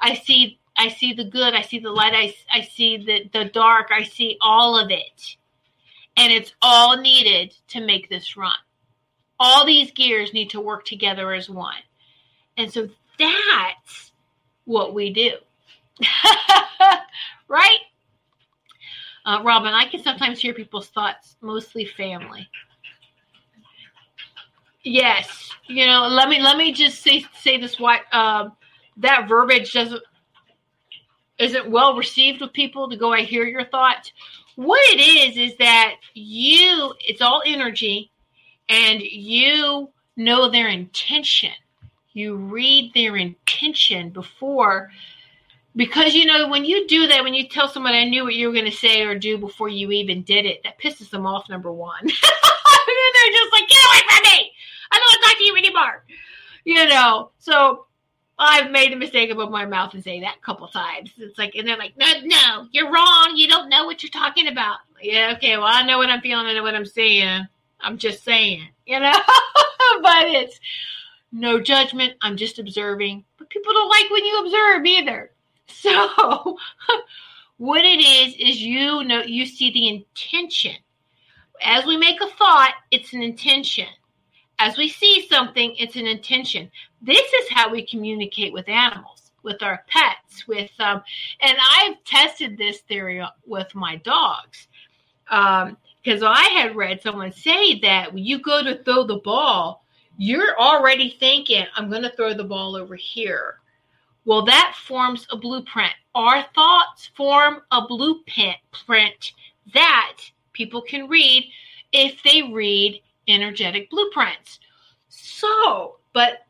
I 0.00 0.14
see 0.14 0.58
I 0.76 0.88
see 0.88 1.12
the 1.12 1.24
good, 1.24 1.54
I 1.54 1.62
see 1.62 1.78
the 1.78 1.90
light, 1.90 2.14
I, 2.14 2.34
I 2.52 2.62
see 2.62 2.96
the, 2.96 3.30
the 3.32 3.44
dark, 3.50 3.90
I 3.92 4.02
see 4.02 4.38
all 4.40 4.76
of 4.76 4.90
it. 4.90 5.36
And 6.16 6.32
it's 6.32 6.52
all 6.62 6.96
needed 6.96 7.54
to 7.68 7.80
make 7.80 8.08
this 8.08 8.36
run. 8.36 8.56
All 9.38 9.64
these 9.64 9.92
gears 9.92 10.32
need 10.32 10.50
to 10.50 10.60
work 10.60 10.84
together 10.84 11.32
as 11.32 11.48
one. 11.48 11.76
And 12.56 12.72
so 12.72 12.88
that's 13.18 14.12
what 14.64 14.94
we 14.94 15.12
do. 15.12 15.32
right? 17.48 17.78
Uh, 19.24 19.40
Robin, 19.44 19.72
I 19.72 19.86
can 19.86 20.02
sometimes 20.02 20.40
hear 20.40 20.54
people's 20.54 20.88
thoughts, 20.88 21.36
mostly 21.40 21.84
family. 21.84 22.48
Yes, 24.84 25.50
you 25.68 25.86
know, 25.86 26.08
let 26.08 26.28
me 26.28 26.40
let 26.40 26.56
me 26.56 26.72
just 26.72 27.02
say 27.02 27.24
say 27.38 27.58
this: 27.58 27.78
what 27.78 28.00
uh, 28.12 28.48
that 28.98 29.28
verbiage 29.28 29.72
doesn't 29.72 30.02
isn't 31.38 31.70
well 31.70 31.96
received 31.96 32.40
with 32.40 32.52
people 32.52 32.90
to 32.90 32.96
go. 32.96 33.12
I 33.12 33.22
hear 33.22 33.44
your 33.44 33.64
thoughts. 33.64 34.12
What 34.56 34.80
it 34.90 35.00
is 35.00 35.36
is 35.52 35.56
that 35.58 35.96
you, 36.14 36.94
it's 37.00 37.22
all 37.22 37.42
energy, 37.46 38.10
and 38.68 39.00
you 39.00 39.90
know 40.16 40.50
their 40.50 40.68
intention. 40.68 41.52
You 42.12 42.36
read 42.36 42.92
their 42.94 43.16
intention 43.16 44.10
before 44.10 44.90
because 45.74 46.14
you 46.14 46.24
know 46.26 46.48
when 46.48 46.64
you 46.64 46.86
do 46.86 47.06
that 47.06 47.24
when 47.24 47.34
you 47.34 47.48
tell 47.48 47.68
someone 47.68 47.94
i 47.94 48.04
knew 48.04 48.24
what 48.24 48.34
you 48.34 48.46
were 48.46 48.52
going 48.52 48.70
to 48.70 48.76
say 48.76 49.02
or 49.02 49.18
do 49.18 49.38
before 49.38 49.68
you 49.68 49.90
even 49.90 50.22
did 50.22 50.44
it 50.44 50.62
that 50.64 50.78
pisses 50.78 51.10
them 51.10 51.26
off 51.26 51.48
number 51.48 51.72
one. 51.72 52.04
They're 52.04 53.32
just 53.32 53.52
like 53.52 53.68
get 53.68 53.84
away 53.84 54.00
from 54.08 54.22
me! 54.22 54.52
I 54.90 54.98
don't 54.98 55.02
want 55.02 55.22
to 55.22 55.28
talk 55.28 55.38
to 55.38 55.44
you 55.44 55.56
anymore! 55.56 56.04
You 56.64 56.88
know? 56.88 57.30
So 57.38 57.86
i've 58.38 58.70
made 58.70 58.90
the 58.90 58.96
mistake 58.96 59.30
of 59.30 59.36
opening 59.38 59.52
my 59.52 59.66
mouth 59.66 59.94
and 59.94 60.02
saying 60.02 60.22
that 60.22 60.36
a 60.38 60.44
couple 60.44 60.66
times. 60.68 61.12
It's 61.18 61.38
like 61.38 61.54
and 61.54 61.68
they're 61.68 61.76
like 61.76 61.96
no 61.96 62.06
no 62.24 62.66
you're 62.72 62.90
wrong. 62.90 63.34
You 63.36 63.48
don't 63.48 63.68
know 63.68 63.84
what 63.84 64.02
you're 64.02 64.10
talking 64.10 64.48
about. 64.48 64.78
Yeah 65.00 65.34
okay 65.36 65.56
well 65.56 65.66
i 65.66 65.84
know 65.84 65.98
what 65.98 66.10
i'm 66.10 66.20
feeling. 66.20 66.46
And 66.46 66.62
what 66.62 66.74
i'm 66.74 66.86
saying. 66.86 67.46
I'm 67.80 67.98
just 67.98 68.24
saying 68.24 68.66
you 68.86 69.00
know? 69.00 69.12
But 70.02 70.24
it's 70.28 70.58
No 71.32 71.60
judgment. 71.60 72.14
I'm 72.22 72.36
just 72.36 72.58
observing. 72.58 73.24
But 73.38 73.50
people 73.50 73.72
don't 73.72 73.88
like 73.88 74.10
when 74.10 74.24
you 74.24 74.38
observe 74.44 74.86
either. 74.86 75.30
So 75.72 76.58
what 77.56 77.84
it 77.84 78.00
is 78.00 78.34
is 78.34 78.62
you 78.62 79.04
know 79.04 79.22
you 79.22 79.46
see 79.46 79.70
the 79.72 79.88
intention. 79.88 80.76
As 81.64 81.84
we 81.84 81.96
make 81.96 82.20
a 82.20 82.26
thought, 82.26 82.74
it's 82.90 83.12
an 83.12 83.22
intention. 83.22 83.86
As 84.58 84.76
we 84.76 84.88
see 84.88 85.26
something, 85.28 85.74
it's 85.76 85.96
an 85.96 86.06
intention. 86.06 86.70
This 87.00 87.32
is 87.32 87.48
how 87.50 87.70
we 87.70 87.86
communicate 87.86 88.52
with 88.52 88.68
animals, 88.68 89.32
with 89.42 89.62
our 89.62 89.84
pets, 89.88 90.46
with 90.46 90.70
um, 90.78 91.02
and 91.40 91.56
I've 91.78 92.02
tested 92.04 92.56
this 92.56 92.80
theory 92.80 93.24
with 93.46 93.74
my 93.74 93.96
dogs. 93.96 94.68
Um, 95.30 95.76
because 96.02 96.22
I 96.22 96.42
had 96.54 96.74
read 96.74 97.00
someone 97.00 97.32
say 97.32 97.78
that 97.80 98.12
when 98.12 98.24
you 98.24 98.40
go 98.40 98.62
to 98.62 98.82
throw 98.82 99.04
the 99.04 99.18
ball, 99.18 99.84
you're 100.18 100.58
already 100.58 101.16
thinking, 101.18 101.64
I'm 101.76 101.90
going 101.90 102.02
to 102.02 102.14
throw 102.16 102.34
the 102.34 102.44
ball 102.44 102.76
over 102.76 102.96
here. 102.96 103.60
Well, 104.24 104.44
that 104.44 104.76
forms 104.86 105.26
a 105.30 105.36
blueprint. 105.36 105.92
Our 106.14 106.44
thoughts 106.54 107.10
form 107.16 107.62
a 107.72 107.86
blueprint 107.86 109.32
that 109.74 110.16
people 110.52 110.82
can 110.82 111.08
read 111.08 111.50
if 111.92 112.22
they 112.22 112.42
read 112.42 113.00
energetic 113.28 113.90
blueprints. 113.90 114.60
So, 115.08 115.96
but 116.12 116.46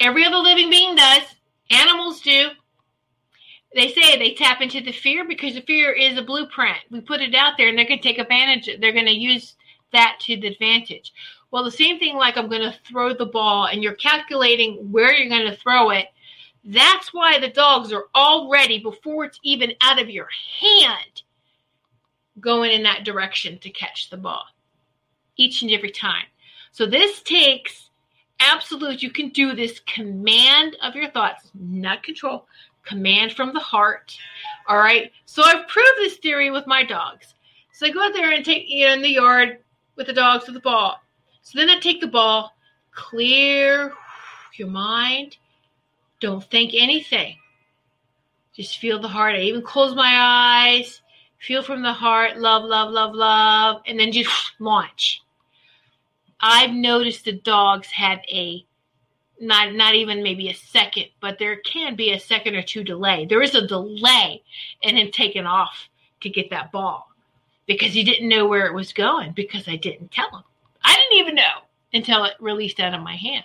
every 0.00 0.24
other 0.24 0.36
living 0.36 0.70
being 0.70 0.94
does, 0.94 1.22
animals 1.70 2.20
do. 2.20 2.50
They 3.74 3.92
say 3.92 4.18
they 4.18 4.34
tap 4.34 4.60
into 4.60 4.80
the 4.80 4.92
fear 4.92 5.26
because 5.26 5.54
the 5.54 5.62
fear 5.62 5.92
is 5.92 6.18
a 6.18 6.22
blueprint. 6.22 6.78
We 6.90 7.00
put 7.00 7.22
it 7.22 7.34
out 7.34 7.54
there 7.56 7.68
and 7.68 7.78
they're 7.78 7.86
going 7.88 8.00
to 8.00 8.08
take 8.08 8.18
advantage. 8.18 8.68
They're 8.80 8.92
going 8.92 9.06
to 9.06 9.12
use 9.12 9.54
that 9.92 10.18
to 10.22 10.36
the 10.36 10.48
advantage. 10.48 11.12
Well, 11.50 11.64
the 11.64 11.70
same 11.70 11.98
thing 11.98 12.16
like 12.16 12.36
I'm 12.36 12.48
going 12.48 12.62
to 12.62 12.78
throw 12.86 13.14
the 13.14 13.26
ball 13.26 13.66
and 13.66 13.82
you're 13.82 13.94
calculating 13.94 14.90
where 14.90 15.14
you're 15.14 15.28
going 15.28 15.50
to 15.50 15.56
throw 15.56 15.90
it 15.90 16.06
that's 16.64 17.12
why 17.12 17.38
the 17.38 17.48
dogs 17.48 17.92
are 17.92 18.06
already, 18.14 18.78
before 18.78 19.24
it's 19.24 19.40
even 19.42 19.74
out 19.80 20.00
of 20.00 20.10
your 20.10 20.28
hand, 20.60 21.22
going 22.40 22.70
in 22.72 22.82
that 22.84 23.04
direction 23.04 23.58
to 23.58 23.70
catch 23.70 24.10
the 24.10 24.16
ball 24.16 24.44
each 25.36 25.62
and 25.62 25.70
every 25.70 25.90
time. 25.90 26.24
So 26.70 26.86
this 26.86 27.22
takes 27.22 27.90
absolute, 28.40 29.02
you 29.02 29.10
can 29.10 29.30
do 29.30 29.54
this 29.54 29.80
command 29.80 30.76
of 30.82 30.94
your 30.94 31.10
thoughts, 31.10 31.50
not 31.54 32.02
control, 32.02 32.46
command 32.84 33.32
from 33.32 33.52
the 33.52 33.60
heart. 33.60 34.16
All 34.68 34.78
right. 34.78 35.12
So 35.26 35.42
I've 35.42 35.68
proved 35.68 35.98
this 35.98 36.16
theory 36.16 36.50
with 36.50 36.66
my 36.66 36.84
dogs. 36.84 37.34
So 37.72 37.86
I 37.86 37.90
go 37.90 38.04
out 38.04 38.12
there 38.12 38.32
and 38.32 38.44
take, 38.44 38.68
you 38.68 38.86
know, 38.86 38.94
in 38.94 39.02
the 39.02 39.10
yard 39.10 39.58
with 39.96 40.06
the 40.06 40.12
dogs 40.12 40.46
with 40.46 40.54
the 40.54 40.60
ball. 40.60 41.00
So 41.42 41.58
then 41.58 41.70
I 41.70 41.78
take 41.78 42.00
the 42.00 42.06
ball, 42.06 42.54
clear 42.92 43.92
your 44.54 44.68
mind, 44.68 45.36
don't 46.22 46.48
think 46.50 46.72
anything. 46.74 47.36
Just 48.54 48.78
feel 48.78 49.00
the 49.00 49.08
heart. 49.08 49.34
I 49.34 49.40
even 49.40 49.60
close 49.60 49.94
my 49.94 50.14
eyes, 50.16 51.02
feel 51.38 51.62
from 51.62 51.82
the 51.82 51.92
heart, 51.92 52.38
love, 52.38 52.64
love, 52.64 52.92
love, 52.92 53.14
love, 53.14 53.82
and 53.86 53.98
then 53.98 54.12
just 54.12 54.30
launch. 54.58 55.22
I've 56.40 56.70
noticed 56.70 57.24
the 57.24 57.32
dogs 57.32 57.88
have 57.88 58.20
a 58.32 58.64
not 59.40 59.74
not 59.74 59.96
even 59.96 60.22
maybe 60.22 60.48
a 60.48 60.54
second, 60.54 61.06
but 61.20 61.38
there 61.38 61.56
can 61.56 61.96
be 61.96 62.12
a 62.12 62.20
second 62.20 62.54
or 62.54 62.62
two 62.62 62.84
delay. 62.84 63.26
There 63.26 63.42
is 63.42 63.56
a 63.56 63.66
delay 63.66 64.42
in 64.82 64.96
him 64.96 65.10
taking 65.10 65.46
off 65.46 65.88
to 66.20 66.30
get 66.30 66.50
that 66.50 66.70
ball 66.70 67.08
because 67.66 67.92
he 67.92 68.04
didn't 68.04 68.28
know 68.28 68.46
where 68.46 68.66
it 68.66 68.74
was 68.74 68.92
going 68.92 69.32
because 69.32 69.66
I 69.66 69.76
didn't 69.76 70.12
tell 70.12 70.30
him. 70.30 70.44
I 70.84 70.94
didn't 70.94 71.18
even 71.18 71.34
know 71.34 71.66
until 71.92 72.24
it 72.24 72.34
released 72.38 72.78
out 72.78 72.94
of 72.94 73.02
my 73.02 73.16
hand 73.16 73.44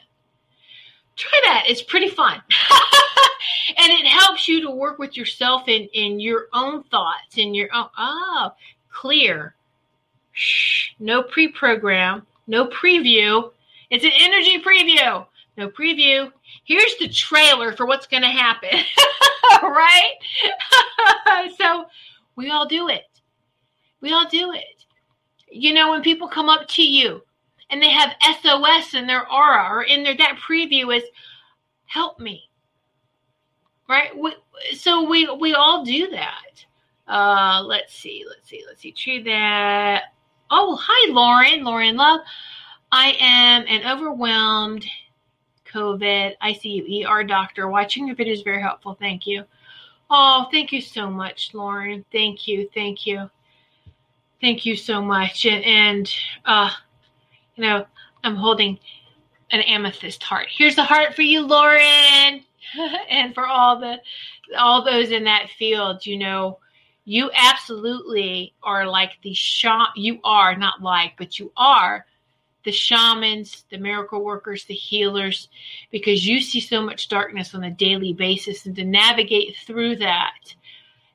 try 1.17 1.41
that. 1.45 1.65
It's 1.67 1.81
pretty 1.81 2.09
fun. 2.09 2.35
and 3.77 3.91
it 3.91 4.05
helps 4.05 4.47
you 4.47 4.61
to 4.61 4.71
work 4.71 4.99
with 4.99 5.17
yourself 5.17 5.67
in, 5.67 5.89
in 5.93 6.19
your 6.19 6.47
own 6.53 6.83
thoughts, 6.83 7.37
in 7.37 7.53
your 7.53 7.69
own, 7.73 7.87
oh, 7.97 8.51
clear. 8.91 9.55
Shh, 10.31 10.91
no 10.99 11.23
pre 11.23 11.47
program, 11.47 12.25
no 12.45 12.67
preview. 12.67 13.51
It's 13.89 14.05
an 14.05 14.11
energy 14.19 14.61
preview. 14.61 15.25
No 15.57 15.69
preview. 15.69 16.31
Here's 16.65 16.95
the 16.99 17.09
trailer 17.09 17.73
for 17.73 17.87
what's 17.87 18.05
going 18.05 18.21
to 18.21 18.29
happen. 18.29 18.69
right? 19.63 20.13
so 21.57 21.85
we 22.35 22.51
all 22.51 22.67
do 22.67 22.89
it. 22.89 23.05
We 24.01 24.13
all 24.13 24.27
do 24.29 24.51
it. 24.51 24.85
You 25.49 25.73
know, 25.73 25.89
when 25.89 26.03
people 26.03 26.27
come 26.27 26.49
up 26.49 26.67
to 26.69 26.83
you 26.83 27.23
and 27.69 27.81
they 27.81 27.89
have 27.89 28.15
SOS 28.41 28.93
in 28.93 29.07
their 29.07 29.29
aura 29.31 29.67
or 29.69 29.83
in 29.83 30.03
their 30.03 30.15
that 30.17 30.39
preview 30.47 30.95
is 30.95 31.03
help 31.85 32.19
me. 32.19 32.49
Right? 33.89 34.17
We, 34.17 34.33
so 34.73 35.07
we 35.07 35.29
we 35.39 35.53
all 35.53 35.83
do 35.83 36.09
that. 36.09 36.65
Uh 37.07 37.63
let's 37.65 37.93
see, 37.93 38.25
let's 38.27 38.49
see, 38.49 38.63
let's 38.67 38.81
see. 38.81 38.91
True 38.91 39.23
that. 39.23 40.13
Oh, 40.49 40.77
hi 40.79 41.11
Lauren, 41.11 41.63
Lauren 41.63 41.95
Love. 41.95 42.21
I 42.91 43.17
am 43.19 43.65
an 43.67 43.85
overwhelmed 43.85 44.85
COVID 45.73 46.33
ICU 46.41 47.05
ER 47.05 47.23
doctor. 47.23 47.67
Watching 47.67 48.07
your 48.07 48.15
video 48.15 48.33
is 48.33 48.41
very 48.41 48.61
helpful. 48.61 48.95
Thank 48.99 49.27
you. 49.27 49.43
Oh, 50.09 50.47
thank 50.51 50.71
you 50.71 50.81
so 50.81 51.09
much, 51.09 51.53
Lauren. 51.53 52.05
Thank 52.11 52.47
you, 52.47 52.69
thank 52.73 53.05
you, 53.05 53.29
thank 54.39 54.65
you 54.65 54.75
so 54.75 55.01
much. 55.01 55.45
And 55.45 55.63
and 55.65 56.13
uh, 56.45 56.71
you 57.57 57.63
know, 57.63 57.85
I'm 58.23 58.35
holding 58.35 58.79
an 59.51 59.61
amethyst 59.61 60.23
heart. 60.23 60.47
Here's 60.49 60.75
the 60.75 60.83
heart 60.83 61.15
for 61.15 61.23
you, 61.23 61.45
Lauren, 61.45 62.43
and 63.09 63.33
for 63.33 63.45
all 63.45 63.79
the 63.79 63.97
all 64.57 64.85
those 64.85 65.11
in 65.11 65.25
that 65.25 65.49
field. 65.57 66.05
You 66.05 66.17
know, 66.17 66.59
you 67.05 67.31
absolutely 67.33 68.53
are 68.63 68.87
like 68.87 69.13
the 69.23 69.33
shaman. 69.33 69.87
You 69.95 70.19
are 70.23 70.55
not 70.55 70.81
like, 70.81 71.13
but 71.17 71.39
you 71.39 71.51
are 71.57 72.05
the 72.63 72.71
shamans, 72.71 73.65
the 73.71 73.77
miracle 73.77 74.23
workers, 74.23 74.65
the 74.65 74.73
healers, 74.73 75.47
because 75.89 76.27
you 76.27 76.41
see 76.41 76.59
so 76.59 76.81
much 76.81 77.07
darkness 77.07 77.55
on 77.55 77.63
a 77.63 77.71
daily 77.71 78.13
basis, 78.13 78.65
and 78.65 78.75
to 78.75 78.83
navigate 78.83 79.55
through 79.65 79.95
that 79.97 80.53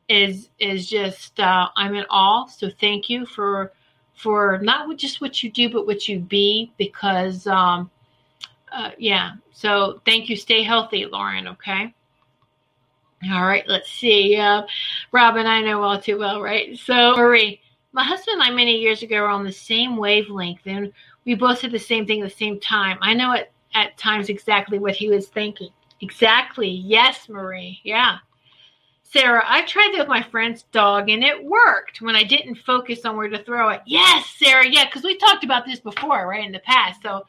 is 0.09 0.49
is 0.59 0.89
just 0.89 1.39
uh, 1.39 1.69
I'm 1.77 1.95
in 1.95 2.05
awe. 2.11 2.47
So 2.47 2.71
thank 2.81 3.09
you 3.09 3.27
for 3.27 3.73
for 4.15 4.59
not 4.63 4.97
just 4.97 5.21
what 5.21 5.43
you 5.43 5.51
do, 5.51 5.71
but 5.71 5.87
what 5.87 6.09
you 6.09 6.21
be, 6.21 6.73
because, 6.79 7.47
um, 7.47 7.91
uh, 8.71 8.91
yeah. 8.99 9.33
So 9.53 10.01
thank 10.05 10.29
you. 10.29 10.37
Stay 10.37 10.63
healthy, 10.63 11.07
Lauren. 11.07 11.49
Okay. 11.49 11.95
All 13.31 13.47
right. 13.47 13.65
Let's 13.69 13.91
see. 13.91 14.37
Uh, 14.37 14.63
Robin, 15.13 15.47
I 15.47 15.61
know 15.61 15.83
all 15.83 16.01
too 16.01 16.19
well, 16.19 16.41
right? 16.43 16.77
So, 16.79 17.15
Marie, 17.17 17.61
my 17.93 18.03
husband 18.03 18.41
and 18.41 18.43
I 18.43 18.51
many 18.51 18.79
years 18.79 19.03
ago 19.03 19.21
were 19.21 19.29
on 19.29 19.45
the 19.45 19.53
same 19.53 19.97
wavelength, 19.97 20.63
and 20.67 20.93
we 21.25 21.35
both 21.35 21.61
said 21.61 21.71
the 21.71 21.79
same 21.79 22.07
thing 22.07 22.23
at 22.23 22.29
the 22.29 22.35
same 22.35 22.59
time. 22.59 22.99
I 23.01 23.15
know 23.15 23.33
at, 23.33 23.53
at 23.75 23.97
times 23.97 24.29
exactly 24.29 24.79
what 24.79 24.97
he 24.97 25.09
was 25.09 25.29
thinking. 25.29 25.69
Exactly. 26.01 26.69
Yes, 26.69 27.29
Marie. 27.29 27.81
Yeah. 27.85 28.19
Sarah, 29.13 29.45
I 29.47 29.63
tried 29.67 29.91
that 29.93 29.99
with 29.99 30.09
my 30.09 30.23
friend's 30.23 30.63
dog 30.73 31.11
and 31.11 31.23
it 31.23 31.45
worked 31.45 32.01
when 32.01 32.17
I 32.17 32.25
didn't 32.25 32.55
focus 32.55 33.05
on 33.05 33.17
where 33.17 33.29
to 33.29 33.45
throw 33.45 33.69
it. 33.69 33.83
Yes, 33.85 34.27
Sarah, 34.39 34.67
yeah, 34.67 34.87
because 34.87 35.03
we 35.03 35.19
talked 35.19 35.45
about 35.45 35.67
this 35.67 35.81
before, 35.81 36.27
right, 36.29 36.45
in 36.45 36.53
the 36.53 36.61
past. 36.61 37.03
So 37.03 37.27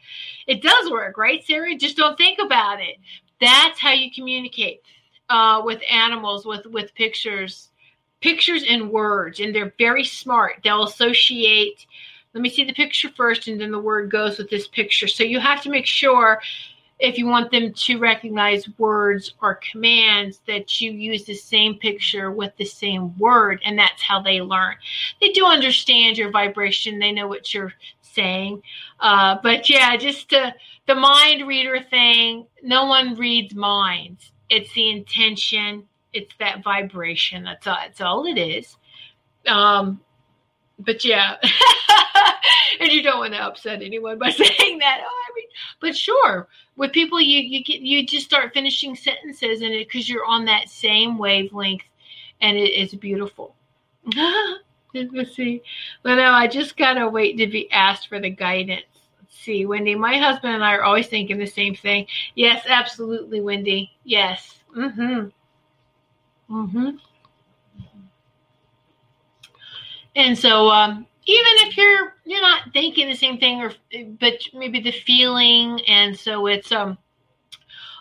it 0.47 0.61
does 0.61 0.89
work, 0.89 1.17
right, 1.17 1.43
Sarah? 1.43 1.75
Just 1.75 1.97
don't 1.97 2.17
think 2.17 2.39
about 2.39 2.79
it. 2.79 2.95
That's 3.41 3.81
how 3.81 3.91
you 3.91 4.09
communicate 4.15 4.81
uh, 5.29 5.61
with 5.65 5.81
animals, 5.91 6.45
with 6.45 6.65
with 6.67 6.95
pictures, 6.95 7.69
pictures 8.21 8.63
and 8.69 8.89
words, 8.89 9.41
and 9.41 9.53
they're 9.53 9.73
very 9.77 10.05
smart. 10.05 10.61
They'll 10.63 10.85
associate. 10.85 11.85
Let 12.33 12.41
me 12.41 12.49
see 12.49 12.63
the 12.63 12.73
picture 12.73 13.09
first, 13.09 13.49
and 13.49 13.59
then 13.59 13.71
the 13.71 13.79
word 13.79 14.09
goes 14.09 14.37
with 14.37 14.49
this 14.49 14.67
picture. 14.69 15.07
So 15.07 15.23
you 15.23 15.41
have 15.41 15.61
to 15.63 15.69
make 15.69 15.85
sure 15.85 16.41
if 17.03 17.17
you 17.17 17.27
want 17.27 17.51
them 17.51 17.73
to 17.73 17.99
recognize 17.99 18.65
words 18.79 19.33
or 19.41 19.55
commands 19.55 20.39
that 20.47 20.79
you 20.79 20.89
use 20.89 21.25
the 21.25 21.35
same 21.35 21.75
picture 21.75 22.31
with 22.31 22.55
the 22.55 22.63
same 22.63 23.15
word 23.17 23.61
and 23.65 23.77
that's 23.77 24.01
how 24.01 24.21
they 24.21 24.39
learn. 24.39 24.75
They 25.19 25.29
do 25.29 25.45
understand 25.45 26.17
your 26.17 26.31
vibration. 26.31 26.99
They 26.99 27.11
know 27.11 27.27
what 27.27 27.53
you're 27.53 27.73
saying. 28.01 28.63
Uh, 29.01 29.37
but 29.43 29.69
yeah 29.69 29.97
just 29.97 30.29
to, 30.29 30.55
the 30.87 30.95
mind 30.95 31.45
reader 31.45 31.81
thing 31.89 32.47
no 32.63 32.85
one 32.85 33.15
reads 33.15 33.53
minds. 33.53 34.31
It's 34.49 34.71
the 34.73 34.89
intention. 34.89 35.83
It's 36.13 36.33
that 36.39 36.63
vibration. 36.63 37.43
That's 37.43 37.67
all, 37.67 37.77
that's 37.81 37.99
all 37.99 38.25
it 38.25 38.37
is. 38.37 38.77
Um, 39.45 39.99
but 40.79 41.03
yeah 41.05 41.35
and 42.79 42.91
you 42.91 43.03
don't 43.03 43.19
want 43.19 43.33
to 43.33 43.39
upset 43.43 43.81
anyone 43.81 44.17
by 44.17 44.29
saying 44.31 44.79
that 44.79 45.01
oh 45.03 45.23
i 45.29 45.35
mean 45.35 45.47
but 45.79 45.95
sure 45.95 46.47
with 46.75 46.91
people 46.91 47.19
you 47.21 47.39
you 47.39 47.63
get 47.63 47.81
you 47.81 48.05
just 48.05 48.25
start 48.25 48.53
finishing 48.53 48.95
sentences 48.95 49.61
and 49.61 49.73
it 49.73 49.87
because 49.87 50.09
you're 50.09 50.25
on 50.25 50.45
that 50.45 50.69
same 50.69 51.17
wavelength 51.17 51.83
and 52.41 52.57
it 52.57 52.71
is 52.73 52.93
beautiful 52.95 53.55
let's 54.93 55.35
see 55.35 55.61
well 56.03 56.15
no 56.15 56.31
i 56.31 56.47
just 56.47 56.77
gotta 56.77 57.07
wait 57.07 57.37
to 57.37 57.47
be 57.47 57.71
asked 57.71 58.07
for 58.07 58.19
the 58.19 58.29
guidance 58.29 58.83
see, 59.43 59.65
Wendy, 59.65 59.95
my 59.95 60.17
husband 60.17 60.55
and 60.55 60.63
I 60.63 60.73
are 60.73 60.83
always 60.83 61.07
thinking 61.07 61.37
the 61.37 61.45
same 61.45 61.75
thing. 61.75 62.07
Yes, 62.35 62.65
absolutely, 62.67 63.41
Wendy. 63.41 63.91
Yes. 64.03 64.59
Mm-hmm. 64.75 65.27
Mm-hmm. 66.49 66.89
And 70.15 70.37
so, 70.37 70.69
um, 70.69 71.07
even 71.25 71.67
if 71.67 71.77
you're 71.77 72.13
you're 72.25 72.41
not 72.41 72.71
thinking 72.73 73.07
the 73.07 73.15
same 73.15 73.37
thing, 73.37 73.61
or 73.61 73.71
but 74.19 74.39
maybe 74.53 74.79
the 74.79 74.91
feeling, 74.91 75.81
and 75.87 76.17
so 76.17 76.47
it's 76.47 76.71
um 76.71 76.97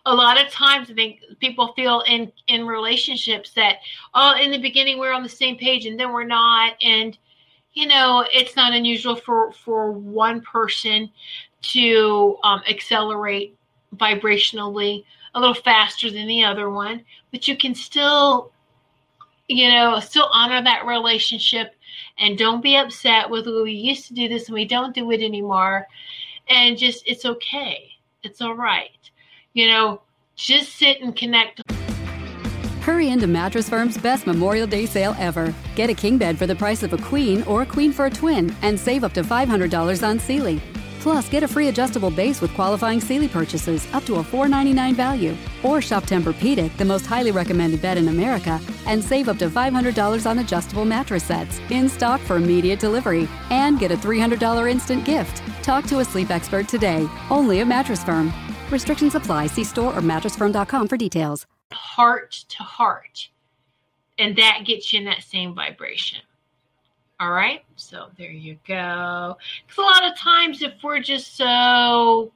a 0.04 0.14
lot 0.14 0.44
of 0.44 0.50
times 0.50 0.90
I 0.90 0.94
think 0.94 1.20
people 1.38 1.72
feel 1.74 2.02
in 2.06 2.32
in 2.48 2.66
relationships 2.66 3.52
that 3.54 3.76
oh 4.14 4.34
in 4.40 4.50
the 4.50 4.58
beginning 4.58 4.98
we're 4.98 5.12
on 5.12 5.22
the 5.22 5.28
same 5.28 5.56
page 5.56 5.86
and 5.86 5.98
then 5.98 6.12
we're 6.12 6.24
not. 6.24 6.74
And 6.82 7.16
you 7.72 7.86
know 7.86 8.26
it's 8.32 8.56
not 8.56 8.72
unusual 8.72 9.16
for 9.16 9.52
for 9.52 9.92
one 9.92 10.40
person 10.40 11.10
to 11.62 12.36
um, 12.42 12.60
accelerate 12.68 13.56
vibrationally 13.96 15.04
a 15.34 15.40
little 15.40 15.54
faster 15.54 16.10
than 16.10 16.26
the 16.26 16.44
other 16.44 16.68
one. 16.68 17.04
But 17.30 17.46
you 17.46 17.56
can 17.56 17.74
still 17.74 18.50
you 19.46 19.70
know 19.70 20.00
still 20.00 20.28
honor 20.32 20.62
that 20.62 20.86
relationship 20.86 21.76
and 22.22 22.38
don't 22.38 22.62
be 22.62 22.76
upset 22.76 23.28
with 23.28 23.46
we 23.46 23.72
used 23.72 24.06
to 24.06 24.14
do 24.14 24.28
this 24.28 24.46
and 24.46 24.54
we 24.54 24.64
don't 24.64 24.94
do 24.94 25.10
it 25.10 25.20
anymore 25.20 25.86
and 26.48 26.78
just 26.78 27.02
it's 27.06 27.26
okay 27.26 27.90
it's 28.22 28.40
all 28.40 28.54
right 28.54 29.02
you 29.54 29.66
know, 29.68 30.00
just 30.34 30.76
sit 30.76 31.00
and 31.00 31.14
connect. 31.14 31.62
Hurry 32.82 33.10
into 33.10 33.26
Mattress 33.26 33.68
Firm's 33.68 33.96
best 33.96 34.26
Memorial 34.26 34.66
Day 34.66 34.86
sale 34.86 35.14
ever. 35.18 35.54
Get 35.76 35.90
a 35.90 35.94
king 35.94 36.18
bed 36.18 36.38
for 36.38 36.46
the 36.46 36.56
price 36.56 36.82
of 36.82 36.92
a 36.92 36.98
queen 36.98 37.42
or 37.44 37.62
a 37.62 37.66
queen 37.66 37.92
for 37.92 38.06
a 38.06 38.10
twin 38.10 38.54
and 38.62 38.78
save 38.78 39.04
up 39.04 39.12
to 39.12 39.22
$500 39.22 40.06
on 40.06 40.18
Sealy. 40.18 40.60
Plus, 41.03 41.28
get 41.28 41.42
a 41.42 41.48
free 41.48 41.66
adjustable 41.66 42.11
base 42.11 42.40
with 42.40 42.55
qualifying 42.55 43.00
Sealy 43.00 43.26
purchases 43.26 43.92
up 43.92 44.05
to 44.05 44.16
a 44.16 44.22
499 44.22 44.94
value. 44.94 45.36
Or 45.64 45.82
shop 45.82 46.05
Tempur-Pedic, 46.05 46.76
the 46.76 46.84
most 46.84 47.07
highly 47.07 47.32
recommended 47.32 47.82
bed 47.82 47.98
in 47.98 48.07
America, 48.07 48.61
and 48.86 49.03
save 49.03 49.28
up 49.28 49.36
to 49.38 49.48
$500 49.48 50.30
on 50.30 50.38
adjustable 50.38 50.84
mattress 50.84 51.24
sets 51.24 51.59
in 51.70 51.88
stock 51.88 52.20
for 52.20 52.36
immediate 52.36 52.78
delivery. 52.78 53.28
And 53.50 53.80
get 53.80 53.90
a 53.90 53.96
$300 53.96 54.70
instant 54.70 55.05
gift. 55.05 55.42
Talk 55.64 55.86
to 55.86 55.98
a 55.98 56.05
sleep 56.05 56.30
expert 56.30 56.68
today, 56.68 57.09
only 57.30 57.61
at 57.61 57.66
Mattress 57.66 58.05
Firm. 58.05 58.32
Restrictions 58.70 59.16
apply. 59.16 59.48
See 59.48 59.64
store 59.64 59.92
or 59.96 60.03
mattressfirm.com 60.03 60.86
for 60.86 60.96
details. 60.96 61.46
Heart 61.72 62.44
to 62.48 62.62
heart. 62.62 63.28
And 64.18 64.36
that 64.36 64.61
gets 64.64 64.92
you 64.92 65.00
in 65.00 65.07
that 65.07 65.22
same 65.22 65.53
vibration. 65.53 66.20
All 67.18 67.32
right. 67.32 67.64
So 67.82 68.08
there 68.16 68.30
you 68.30 68.58
go. 68.66 69.36
Because 69.66 69.78
a 69.78 69.82
lot 69.82 70.10
of 70.10 70.16
times, 70.16 70.62
if 70.62 70.74
we're 70.82 71.00
just 71.00 71.36
so 71.36 72.32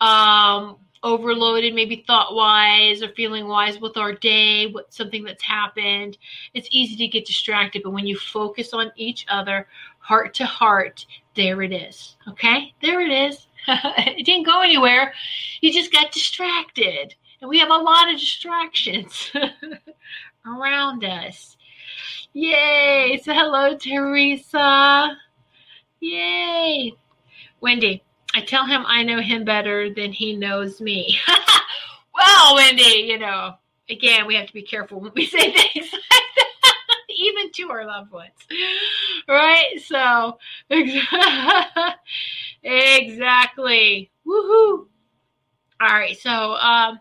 um, 0.00 0.76
overloaded, 1.02 1.74
maybe 1.74 2.04
thought 2.06 2.34
wise 2.34 3.02
or 3.02 3.08
feeling 3.10 3.48
wise 3.48 3.80
with 3.80 3.96
our 3.96 4.12
day, 4.12 4.66
with 4.66 4.86
something 4.88 5.24
that's 5.24 5.42
happened, 5.42 6.16
it's 6.54 6.68
easy 6.70 6.96
to 6.96 7.08
get 7.08 7.26
distracted. 7.26 7.82
But 7.82 7.92
when 7.92 8.06
you 8.06 8.16
focus 8.16 8.72
on 8.72 8.90
each 8.96 9.26
other, 9.28 9.68
heart 9.98 10.34
to 10.34 10.46
heart, 10.46 11.06
there 11.36 11.62
it 11.62 11.72
is. 11.72 12.16
Okay. 12.28 12.74
There 12.82 13.00
it 13.00 13.12
is. 13.12 13.46
it 13.68 14.24
didn't 14.24 14.46
go 14.46 14.62
anywhere. 14.62 15.12
You 15.60 15.72
just 15.72 15.92
got 15.92 16.12
distracted. 16.12 17.14
And 17.40 17.48
we 17.48 17.58
have 17.58 17.70
a 17.70 17.76
lot 17.76 18.12
of 18.12 18.18
distractions 18.18 19.32
around 20.46 21.04
us. 21.04 21.56
Yay. 22.32 23.20
So, 23.22 23.32
hello, 23.32 23.76
Teresa. 23.76 25.16
Yay. 26.00 26.92
Wendy, 27.60 28.02
I 28.34 28.40
tell 28.40 28.66
him 28.66 28.84
I 28.86 29.02
know 29.02 29.20
him 29.20 29.44
better 29.44 29.92
than 29.92 30.12
he 30.12 30.36
knows 30.36 30.80
me. 30.80 31.18
well, 32.14 32.54
Wendy, 32.54 33.04
you 33.06 33.18
know, 33.18 33.54
again, 33.88 34.26
we 34.26 34.34
have 34.36 34.46
to 34.46 34.52
be 34.52 34.62
careful 34.62 35.00
when 35.00 35.12
we 35.14 35.26
say 35.28 35.52
things 35.52 35.92
like 35.92 36.02
that, 36.36 36.86
even 37.08 37.52
to 37.52 37.70
our 37.70 37.84
loved 37.86 38.10
ones. 38.10 38.32
Right? 39.28 39.80
So, 39.84 40.38
Exactly. 42.62 44.10
Woohoo. 44.26 44.86
All 45.80 45.88
right. 45.88 46.16
So, 46.18 46.30
um, 46.30 47.00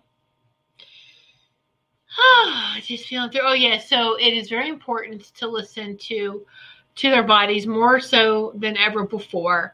just 2.82 3.08
feeling 3.08 3.30
through. 3.30 3.42
Oh, 3.44 3.54
yeah. 3.54 3.80
So 3.80 4.18
it 4.18 4.34
is 4.34 4.50
very 4.50 4.70
important 4.70 5.24
to 5.36 5.48
listen 5.48 5.98
to 5.98 6.46
to 6.94 7.10
their 7.10 7.24
bodies 7.24 7.66
more 7.66 8.00
so 8.00 8.52
than 8.56 8.76
ever 8.78 9.06
before, 9.06 9.74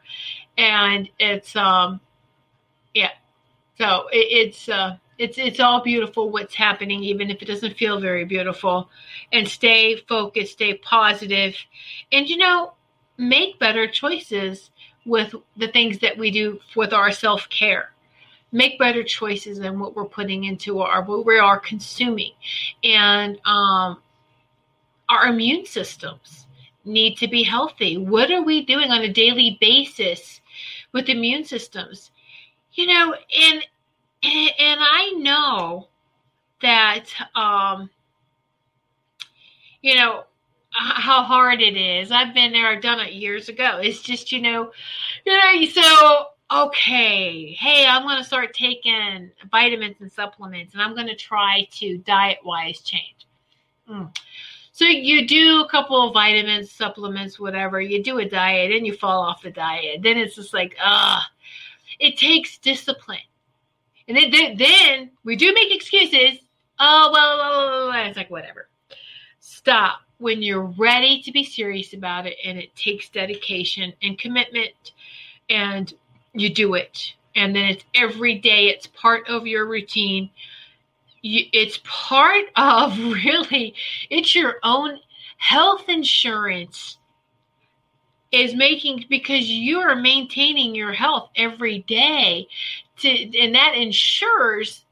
and 0.56 1.08
it's 1.18 1.56
um, 1.56 2.00
yeah. 2.94 3.10
So 3.76 4.08
it, 4.12 4.48
it's 4.48 4.68
uh, 4.68 4.96
it's 5.18 5.36
it's 5.38 5.60
all 5.60 5.82
beautiful 5.82 6.30
what's 6.30 6.54
happening, 6.54 7.02
even 7.02 7.30
if 7.30 7.42
it 7.42 7.46
doesn't 7.46 7.76
feel 7.76 8.00
very 8.00 8.24
beautiful. 8.24 8.88
And 9.32 9.48
stay 9.48 9.96
focused, 10.08 10.52
stay 10.52 10.74
positive, 10.74 11.56
and 12.12 12.28
you 12.28 12.36
know, 12.36 12.74
make 13.16 13.58
better 13.58 13.88
choices 13.88 14.70
with 15.04 15.34
the 15.56 15.68
things 15.68 15.98
that 15.98 16.16
we 16.16 16.30
do 16.30 16.60
with 16.76 16.92
our 16.92 17.10
self 17.10 17.48
care. 17.48 17.90
Make 18.50 18.78
better 18.78 19.04
choices 19.04 19.58
than 19.58 19.78
what 19.78 19.94
we're 19.94 20.06
putting 20.06 20.44
into 20.44 20.80
our 20.80 21.02
what 21.02 21.26
we 21.26 21.38
are 21.38 21.58
consuming, 21.60 22.32
and 22.82 23.38
um, 23.44 24.00
our 25.08 25.26
immune 25.26 25.66
systems 25.66 26.46
need 26.84 27.16
to 27.18 27.28
be 27.28 27.42
healthy. 27.42 27.98
What 27.98 28.30
are 28.30 28.42
we 28.42 28.64
doing 28.64 28.90
on 28.90 29.02
a 29.02 29.12
daily 29.12 29.58
basis 29.60 30.40
with 30.92 31.08
immune 31.08 31.44
systems? 31.44 32.10
You 32.72 32.86
know, 32.86 33.14
and 33.14 33.66
and 34.22 34.80
I 34.80 35.12
know 35.18 35.88
that 36.62 37.04
um, 37.34 37.90
you 39.82 39.94
know 39.94 40.24
how 40.70 41.22
hard 41.22 41.60
it 41.60 41.76
is. 41.76 42.10
I've 42.10 42.34
been 42.34 42.52
there, 42.52 42.68
I've 42.68 42.82
done 42.82 43.00
it 43.00 43.12
years 43.12 43.48
ago. 43.48 43.78
It's 43.82 44.00
just, 44.00 44.32
you 44.32 44.40
know, 44.40 44.70
you 45.24 45.36
know, 45.36 45.66
so 45.66 46.26
okay, 46.50 47.52
hey, 47.52 47.86
I'm 47.86 48.04
going 48.04 48.18
to 48.18 48.24
start 48.24 48.54
taking 48.54 49.30
vitamins 49.50 49.96
and 50.00 50.10
supplements 50.10 50.72
and 50.72 50.82
I'm 50.82 50.94
going 50.94 51.06
to 51.06 51.16
try 51.16 51.68
to 51.72 51.98
diet 51.98 52.38
wise 52.44 52.80
change. 52.80 53.26
Mm. 53.88 54.14
So 54.72 54.84
you 54.84 55.26
do 55.26 55.62
a 55.62 55.68
couple 55.68 56.06
of 56.06 56.14
vitamins, 56.14 56.70
supplements, 56.70 57.38
whatever, 57.38 57.80
you 57.80 58.02
do 58.02 58.18
a 58.18 58.24
diet 58.24 58.72
and 58.72 58.86
you 58.86 58.94
fall 58.94 59.20
off 59.20 59.42
the 59.42 59.50
diet. 59.50 60.02
Then 60.02 60.16
it's 60.16 60.36
just 60.36 60.54
like, 60.54 60.76
ah, 60.80 61.26
it 61.98 62.16
takes 62.16 62.58
discipline. 62.58 63.18
And 64.06 64.16
then, 64.32 64.56
then 64.56 65.10
we 65.24 65.36
do 65.36 65.52
make 65.52 65.74
excuses. 65.74 66.38
Oh, 66.78 67.10
well, 67.12 67.90
well, 67.90 68.06
it's 68.06 68.16
like, 68.16 68.30
whatever. 68.30 68.68
Stop 69.40 70.00
when 70.18 70.42
you're 70.42 70.72
ready 70.78 71.22
to 71.22 71.32
be 71.32 71.44
serious 71.44 71.92
about 71.92 72.26
it 72.26 72.36
and 72.44 72.58
it 72.58 72.74
takes 72.74 73.08
dedication 73.08 73.92
and 74.02 74.18
commitment 74.18 74.92
and 75.50 75.94
you 76.38 76.52
do 76.52 76.74
it 76.74 77.14
and 77.34 77.54
then 77.54 77.64
it's 77.66 77.84
every 77.94 78.36
day 78.38 78.68
it's 78.68 78.86
part 78.86 79.28
of 79.28 79.46
your 79.46 79.66
routine 79.66 80.30
you, 81.22 81.44
it's 81.52 81.80
part 81.84 82.44
of 82.56 82.98
really 82.98 83.74
it's 84.10 84.34
your 84.34 84.56
own 84.62 84.98
health 85.38 85.88
insurance 85.88 86.98
is 88.30 88.54
making 88.54 89.06
because 89.08 89.48
you 89.48 89.78
are 89.78 89.96
maintaining 89.96 90.74
your 90.74 90.92
health 90.92 91.30
every 91.36 91.80
day 91.80 92.46
to 92.98 93.08
and 93.38 93.54
that 93.54 93.74
ensures 93.74 94.84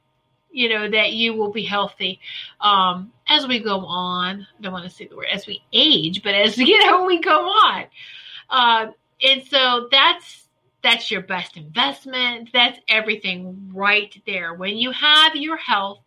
you 0.50 0.70
know 0.70 0.88
that 0.88 1.12
you 1.12 1.34
will 1.34 1.52
be 1.52 1.64
healthy 1.64 2.18
um, 2.62 3.12
as 3.28 3.46
we 3.46 3.62
go 3.62 3.80
on. 3.84 4.46
I 4.58 4.62
don't 4.62 4.72
want 4.72 4.84
to 4.84 4.90
say 4.90 5.06
the 5.06 5.16
word 5.16 5.26
as 5.30 5.46
we 5.46 5.62
age, 5.72 6.22
but 6.22 6.34
as 6.34 6.56
you 6.58 6.84
know 6.86 7.04
we 7.04 7.20
go 7.20 7.40
on. 7.46 7.84
Uh, 8.48 8.86
and 9.22 9.42
so 9.44 9.88
that's 9.90 10.45
that's 10.86 11.10
your 11.10 11.22
best 11.22 11.56
investment. 11.56 12.48
That's 12.52 12.78
everything 12.86 13.72
right 13.74 14.14
there. 14.24 14.54
When 14.54 14.76
you 14.76 14.92
have 14.92 15.34
your 15.34 15.56
health, 15.56 15.98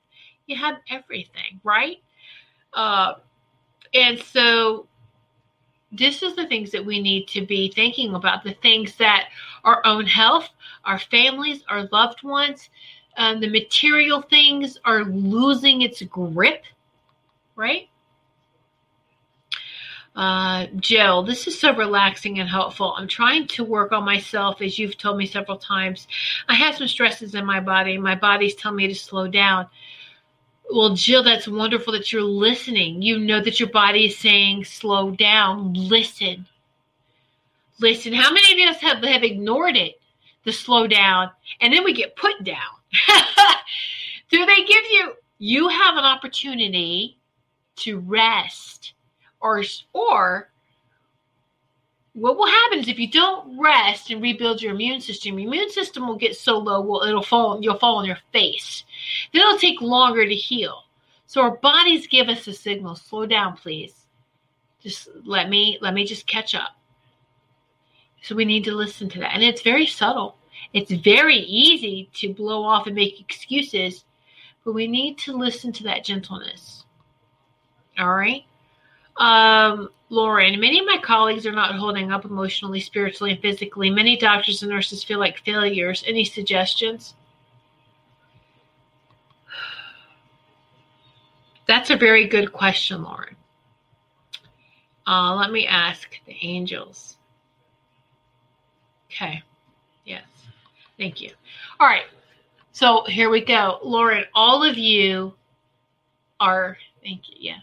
you 0.47 0.55
have 0.55 0.77
everything, 0.89 1.59
right? 1.65 1.97
Uh, 2.73 3.15
and 3.93 4.17
so 4.17 4.87
this 5.91 6.23
is 6.23 6.33
the 6.37 6.47
things 6.47 6.71
that 6.71 6.85
we 6.85 7.01
need 7.01 7.27
to 7.27 7.45
be 7.45 7.69
thinking 7.69 8.15
about 8.15 8.41
the 8.45 8.53
things 8.53 8.95
that 8.95 9.27
our 9.65 9.85
own 9.85 10.05
health, 10.05 10.47
our 10.85 10.99
families, 10.99 11.61
our 11.67 11.89
loved 11.91 12.23
ones, 12.23 12.69
um, 13.17 13.41
the 13.41 13.49
material 13.49 14.21
things 14.21 14.77
are 14.85 15.03
losing 15.03 15.81
its 15.81 16.01
grip, 16.03 16.63
right? 17.57 17.89
Uh, 20.15 20.67
Jill, 20.77 21.23
this 21.23 21.47
is 21.47 21.59
so 21.59 21.75
relaxing 21.75 22.39
and 22.39 22.49
helpful. 22.49 22.93
I'm 22.97 23.07
trying 23.07 23.47
to 23.49 23.63
work 23.63 23.91
on 23.91 24.03
myself, 24.03 24.61
as 24.61 24.77
you've 24.77 24.97
told 24.97 25.17
me 25.17 25.25
several 25.25 25.57
times. 25.57 26.07
I 26.47 26.55
have 26.55 26.75
some 26.75 26.87
stresses 26.87 27.35
in 27.35 27.45
my 27.45 27.59
body. 27.59 27.97
My 27.97 28.15
body's 28.15 28.55
telling 28.55 28.77
me 28.77 28.87
to 28.87 28.95
slow 28.95 29.27
down. 29.27 29.67
Well, 30.71 30.95
Jill, 30.95 31.23
that's 31.23 31.47
wonderful 31.47 31.93
that 31.93 32.11
you're 32.11 32.21
listening. 32.21 33.01
You 33.01 33.17
know 33.19 33.41
that 33.41 33.59
your 33.59 33.69
body 33.69 34.07
is 34.07 34.17
saying, 34.17 34.65
slow 34.65 35.11
down, 35.11 35.73
listen. 35.73 36.45
Listen. 37.79 38.13
How 38.13 38.31
many 38.31 38.63
of 38.63 38.75
us 38.75 38.81
have, 38.81 39.03
have 39.03 39.23
ignored 39.23 39.77
it? 39.77 39.99
the 40.43 40.51
slow 40.51 40.87
down, 40.87 41.29
and 41.61 41.73
then 41.73 41.83
we 41.83 41.93
get 41.93 42.15
put 42.15 42.43
down. 42.43 42.57
Do 44.31 44.45
they 44.45 44.63
give 44.65 44.83
you? 44.91 45.13
You 45.37 45.69
have 45.69 45.95
an 45.95 46.03
opportunity 46.03 47.17
to 47.77 47.99
rest, 47.99 48.93
or 49.41 49.63
or 49.93 50.49
what 52.13 52.37
will 52.37 52.47
happen 52.47 52.79
is 52.79 52.87
if 52.87 52.99
you 52.99 53.09
don't 53.09 53.59
rest 53.59 54.09
and 54.09 54.21
rebuild 54.21 54.61
your 54.61 54.73
immune 54.73 54.99
system, 54.99 55.39
your 55.39 55.47
immune 55.47 55.71
system 55.71 56.07
will 56.07 56.17
get 56.17 56.35
so 56.35 56.57
low, 56.57 56.81
well, 56.81 57.03
it'll 57.03 57.21
fall, 57.21 57.59
you'll 57.61 57.77
fall 57.77 57.97
on 57.97 58.05
your 58.05 58.17
face. 58.33 58.83
Then 59.31 59.41
it'll 59.43 59.57
take 59.57 59.81
longer 59.81 60.25
to 60.25 60.35
heal. 60.35 60.83
So 61.27 61.41
our 61.41 61.57
bodies 61.57 62.07
give 62.07 62.27
us 62.27 62.47
a 62.47 62.53
signal, 62.53 62.95
slow 62.95 63.25
down, 63.25 63.55
please. 63.55 63.93
Just 64.81 65.09
let 65.23 65.49
me 65.49 65.77
let 65.81 65.93
me 65.93 66.05
just 66.05 66.25
catch 66.25 66.55
up. 66.55 66.75
So 68.21 68.35
we 68.35 68.45
need 68.45 68.63
to 68.65 68.75
listen 68.75 69.09
to 69.09 69.19
that. 69.19 69.33
And 69.33 69.43
it's 69.43 69.61
very 69.61 69.85
subtle. 69.85 70.37
It's 70.73 70.91
very 70.91 71.37
easy 71.37 72.09
to 72.15 72.33
blow 72.33 72.63
off 72.63 72.87
and 72.87 72.95
make 72.95 73.19
excuses, 73.19 74.03
but 74.65 74.73
we 74.73 74.87
need 74.87 75.17
to 75.19 75.33
listen 75.33 75.71
to 75.73 75.83
that 75.83 76.03
gentleness. 76.03 76.85
All 77.97 78.13
right. 78.13 78.45
Um, 79.19 79.89
Lauren, 80.09 80.59
many 80.59 80.79
of 80.79 80.85
my 80.85 80.97
colleagues 80.97 81.45
are 81.45 81.51
not 81.51 81.75
holding 81.75 82.11
up 82.11 82.25
emotionally, 82.25 82.79
spiritually, 82.79 83.31
and 83.33 83.41
physically. 83.41 83.89
Many 83.89 84.17
doctors 84.17 84.63
and 84.63 84.71
nurses 84.71 85.03
feel 85.03 85.19
like 85.19 85.37
failures. 85.39 86.03
Any 86.07 86.23
suggestions? 86.23 87.13
That's 91.67 91.91
a 91.91 91.97
very 91.97 92.27
good 92.27 92.51
question, 92.51 93.03
Lauren. 93.03 93.35
Uh, 95.05 95.35
let 95.35 95.51
me 95.51 95.67
ask 95.67 96.15
the 96.25 96.35
angels. 96.41 97.17
Okay. 99.11 99.43
Yes. 100.05 100.23
Thank 100.97 101.19
you. 101.19 101.31
All 101.79 101.87
right. 101.87 102.05
So 102.71 103.03
here 103.05 103.29
we 103.29 103.43
go. 103.43 103.79
Lauren, 103.83 104.23
all 104.33 104.63
of 104.63 104.77
you 104.77 105.33
are, 106.39 106.77
thank 107.03 107.29
you. 107.29 107.35
Yeah 107.39 107.59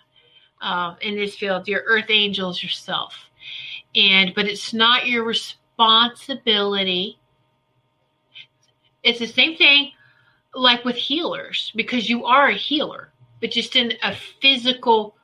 uh, 0.61 0.95
in 1.01 1.17
this 1.17 1.37
field, 1.37 1.69
your 1.69 1.83
earth 1.87 2.11
angels 2.11 2.63
yourself. 2.63 3.15
And 3.95 4.35
but 4.35 4.47
it's 4.47 4.73
not 4.75 5.07
your 5.07 5.25
responsibility. 5.25 7.19
It's 9.03 9.19
the 9.19 9.27
same 9.27 9.57
thing 9.57 9.93
like 10.55 10.85
with 10.85 10.97
healers 10.97 11.73
because 11.77 12.09
you 12.09 12.25
are 12.25 12.49
a 12.49 12.55
healer, 12.55 13.13
but 13.41 13.51
just 13.51 13.77
in 13.77 13.93
a 14.03 14.15
physical. 14.41 15.17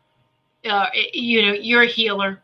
Uh, 0.64 0.86
you 1.12 1.42
know, 1.42 1.52
you're 1.52 1.82
a 1.82 1.86
healer. 1.88 2.42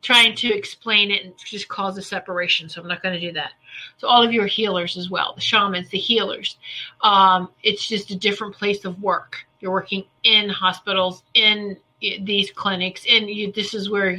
Trying 0.00 0.36
to 0.36 0.54
explain 0.54 1.10
it 1.10 1.24
and 1.24 1.34
just 1.44 1.66
cause 1.66 1.98
a 1.98 2.02
separation, 2.02 2.68
so 2.68 2.80
I'm 2.80 2.86
not 2.86 3.02
going 3.02 3.16
to 3.16 3.20
do 3.20 3.32
that. 3.32 3.50
So 3.96 4.06
all 4.06 4.22
of 4.22 4.32
you 4.32 4.40
are 4.42 4.46
healers 4.46 4.96
as 4.96 5.10
well, 5.10 5.32
the 5.34 5.40
shamans, 5.40 5.88
the 5.88 5.98
healers. 5.98 6.56
Um, 7.00 7.50
it's 7.64 7.86
just 7.88 8.12
a 8.12 8.16
different 8.16 8.54
place 8.54 8.84
of 8.84 9.02
work. 9.02 9.44
You're 9.58 9.72
working 9.72 10.04
in 10.22 10.50
hospitals, 10.50 11.24
in 11.34 11.76
these 12.00 12.50
clinics, 12.50 13.04
and 13.10 13.28
you, 13.28 13.52
this 13.52 13.74
is 13.74 13.90
where 13.90 14.18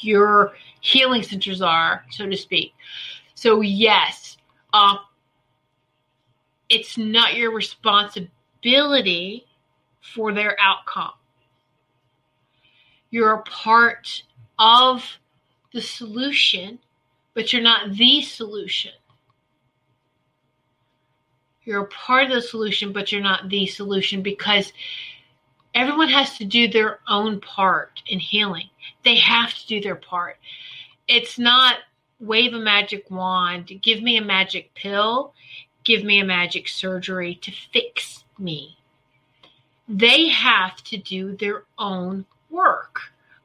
your 0.00 0.52
healing 0.80 1.22
centers 1.22 1.62
are, 1.62 2.04
so 2.10 2.26
to 2.28 2.36
speak. 2.36 2.74
So 3.34 3.60
yes, 3.60 4.36
uh, 4.72 4.96
it's 6.68 6.96
not 6.96 7.34
your 7.34 7.52
responsibility 7.52 9.46
for 10.00 10.32
their 10.32 10.56
outcome. 10.60 11.12
You're 13.10 13.34
a 13.34 13.42
part 13.42 14.22
of 14.58 15.04
the 15.72 15.82
solution, 15.82 16.78
but 17.34 17.52
you're 17.52 17.62
not 17.62 17.92
the 17.92 18.22
solution. 18.22 18.92
You're 21.64 21.82
a 21.82 21.88
part 21.88 22.26
of 22.26 22.32
the 22.32 22.42
solution, 22.42 22.92
but 22.92 23.12
you're 23.12 23.20
not 23.20 23.48
the 23.48 23.66
solution 23.66 24.22
because 24.22 24.72
everyone 25.74 26.08
has 26.08 26.36
to 26.38 26.44
do 26.44 26.68
their 26.68 27.00
own 27.08 27.40
part 27.40 28.02
in 28.06 28.18
healing. 28.18 28.68
They 29.04 29.16
have 29.16 29.54
to 29.54 29.66
do 29.66 29.80
their 29.80 29.96
part. 29.96 30.36
It's 31.08 31.38
not 31.38 31.76
wave 32.20 32.54
a 32.54 32.58
magic 32.58 33.10
wand, 33.10 33.70
give 33.82 34.02
me 34.02 34.16
a 34.16 34.24
magic 34.24 34.72
pill, 34.74 35.34
give 35.84 36.04
me 36.04 36.20
a 36.20 36.24
magic 36.24 36.68
surgery 36.68 37.34
to 37.42 37.52
fix 37.72 38.24
me. 38.38 38.76
They 39.88 40.28
have 40.28 40.76
to 40.84 40.96
do 40.96 41.36
their 41.36 41.64
own 41.78 42.24
work, 42.48 43.00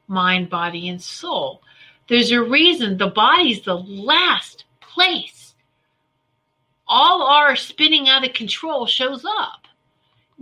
mind, 0.06 0.48
body, 0.48 0.88
and 0.88 1.02
soul. 1.02 1.62
There's 2.08 2.30
a 2.30 2.42
reason 2.42 2.96
the 2.96 3.08
body's 3.08 3.62
the 3.62 3.76
last 3.76 4.64
place 4.80 5.38
all 6.88 7.22
our 7.22 7.54
spinning 7.54 8.08
out 8.08 8.26
of 8.26 8.32
control 8.32 8.86
shows 8.86 9.24
up. 9.24 9.66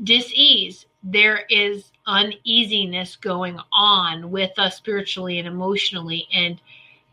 Disease, 0.03 0.87
there 1.07 1.44
is 1.48 1.92
uneasiness 2.07 3.16
going 3.16 3.59
on 3.72 4.30
with 4.30 4.59
us 4.59 4.76
spiritually 4.76 5.38
and 5.38 5.46
emotionally. 5.46 6.26
And 6.32 6.61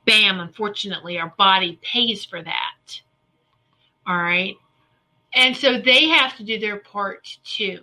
bam, 0.05 0.39
unfortunately, 0.39 1.19
our 1.19 1.33
body 1.37 1.79
pays 1.83 2.25
for 2.25 2.41
that. 2.41 3.01
All 4.07 4.17
right. 4.17 4.55
And 5.35 5.55
so 5.55 5.79
they 5.79 6.07
have 6.07 6.35
to 6.37 6.43
do 6.43 6.59
their 6.59 6.77
part 6.77 7.37
too. 7.43 7.79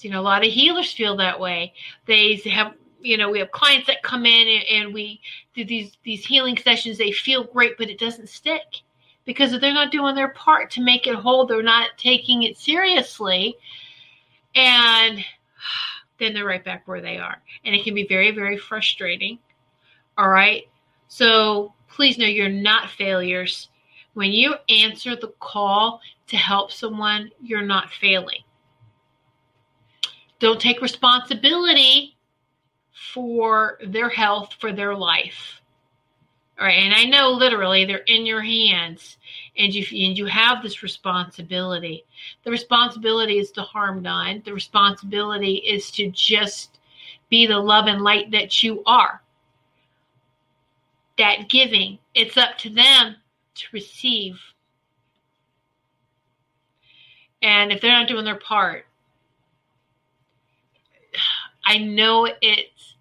You 0.00 0.10
know, 0.10 0.20
a 0.20 0.22
lot 0.22 0.44
of 0.44 0.52
healers 0.52 0.92
feel 0.92 1.16
that 1.16 1.40
way. 1.40 1.72
They 2.06 2.36
have, 2.44 2.74
you 3.00 3.16
know, 3.16 3.30
we 3.30 3.38
have 3.40 3.50
clients 3.50 3.86
that 3.88 4.02
come 4.02 4.24
in 4.24 4.48
and, 4.48 4.64
and 4.84 4.94
we 4.94 5.20
do 5.54 5.64
these 5.64 5.96
these 6.04 6.24
healing 6.24 6.56
sessions. 6.56 6.96
They 6.96 7.12
feel 7.12 7.44
great, 7.44 7.76
but 7.76 7.90
it 7.90 7.98
doesn't 7.98 8.28
stick 8.28 8.82
because 9.24 9.52
if 9.52 9.60
they're 9.60 9.72
not 9.72 9.90
doing 9.90 10.14
their 10.14 10.28
part 10.28 10.70
to 10.72 10.82
make 10.82 11.06
it 11.06 11.14
whole, 11.14 11.46
they're 11.46 11.62
not 11.62 11.90
taking 11.96 12.44
it 12.44 12.56
seriously 12.56 13.56
and 14.56 15.24
then 16.18 16.34
they're 16.34 16.44
right 16.44 16.64
back 16.64 16.88
where 16.88 17.00
they 17.00 17.18
are. 17.18 17.36
And 17.64 17.74
it 17.74 17.84
can 17.84 17.94
be 17.94 18.06
very, 18.06 18.32
very 18.32 18.56
frustrating. 18.56 19.38
All 20.18 20.28
right. 20.28 20.64
So 21.08 21.74
please 21.88 22.18
know 22.18 22.26
you're 22.26 22.48
not 22.48 22.90
failures. 22.90 23.68
When 24.14 24.32
you 24.32 24.54
answer 24.68 25.14
the 25.14 25.32
call 25.38 26.00
to 26.28 26.36
help 26.36 26.72
someone, 26.72 27.30
you're 27.42 27.62
not 27.62 27.90
failing. 27.90 28.40
Don't 30.38 30.60
take 30.60 30.80
responsibility 30.82 32.16
for 33.12 33.78
their 33.86 34.08
health, 34.08 34.54
for 34.58 34.72
their 34.72 34.94
life. 34.94 35.60
And 36.58 36.94
I 36.94 37.04
know 37.04 37.30
literally 37.30 37.84
they're 37.84 37.98
in 37.98 38.24
your 38.24 38.40
hands 38.40 39.18
and 39.58 39.74
you 39.74 39.82
and 40.06 40.16
you 40.16 40.26
have 40.26 40.62
this 40.62 40.82
responsibility. 40.82 42.04
The 42.44 42.50
responsibility 42.50 43.38
is 43.38 43.50
to 43.52 43.62
harm 43.62 44.02
none. 44.02 44.42
The 44.44 44.54
responsibility 44.54 45.56
is 45.56 45.90
to 45.92 46.10
just 46.10 46.78
be 47.28 47.46
the 47.46 47.58
love 47.58 47.86
and 47.86 48.02
light 48.02 48.30
that 48.30 48.62
you 48.62 48.82
are. 48.86 49.22
That 51.18 51.48
giving, 51.48 51.98
it's 52.14 52.36
up 52.36 52.58
to 52.58 52.70
them 52.70 53.16
to 53.54 53.66
receive. 53.72 54.38
And 57.42 57.70
if 57.70 57.80
they're 57.80 57.92
not 57.92 58.08
doing 58.08 58.24
their 58.24 58.36
part, 58.38 58.86
I 61.64 61.78
know 61.78 62.28
it's 62.40 62.95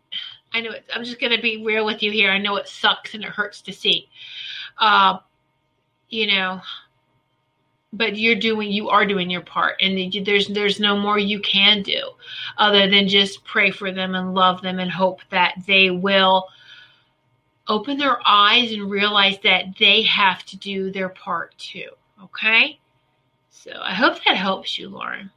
I 0.56 0.62
know 0.62 0.72
I'm 0.94 1.04
just 1.04 1.20
gonna 1.20 1.42
be 1.42 1.64
real 1.64 1.86
with 1.86 2.02
you 2.02 2.12
here. 2.12 2.32
I 2.32 2.38
know 2.38 2.56
it 2.56 2.68
sucks 2.68 3.14
and 3.14 3.24
it 3.24 3.30
hurts 3.30 3.62
to 3.62 3.74
see. 3.74 4.10
Uh, 4.78 5.20
you 6.10 6.28
know 6.28 6.62
but 7.94 8.18
you're 8.18 8.36
doing 8.36 8.72
you 8.72 8.90
are 8.90 9.06
doing 9.06 9.30
your 9.30 9.42
part 9.42 9.76
and 9.82 10.14
there's 10.26 10.48
there's 10.50 10.80
no 10.80 10.98
more 10.98 11.18
you 11.18 11.40
can 11.40 11.82
do 11.82 12.12
other 12.58 12.90
than 12.90 13.08
just 13.08 13.44
pray 13.46 13.72
for 13.72 13.92
them 13.92 14.16
and 14.16 14.34
love 14.34 14.62
them 14.62 14.80
and 14.80 14.92
hope 14.92 15.22
that 15.32 15.56
they 15.66 15.90
will 15.90 16.48
open 17.68 17.98
their 17.98 18.20
eyes 18.26 18.72
and 18.72 18.90
realize 18.90 19.38
that 19.44 19.66
they 19.80 20.02
have 20.04 20.44
to 20.46 20.58
do 20.58 20.92
their 20.92 21.10
part 21.10 21.58
too 21.58 21.90
okay 22.22 22.80
so 23.50 23.72
i 23.82 23.94
hope 23.94 24.18
that 24.26 24.36
helps 24.36 24.78
you 24.78 24.90
lauren 24.90 25.32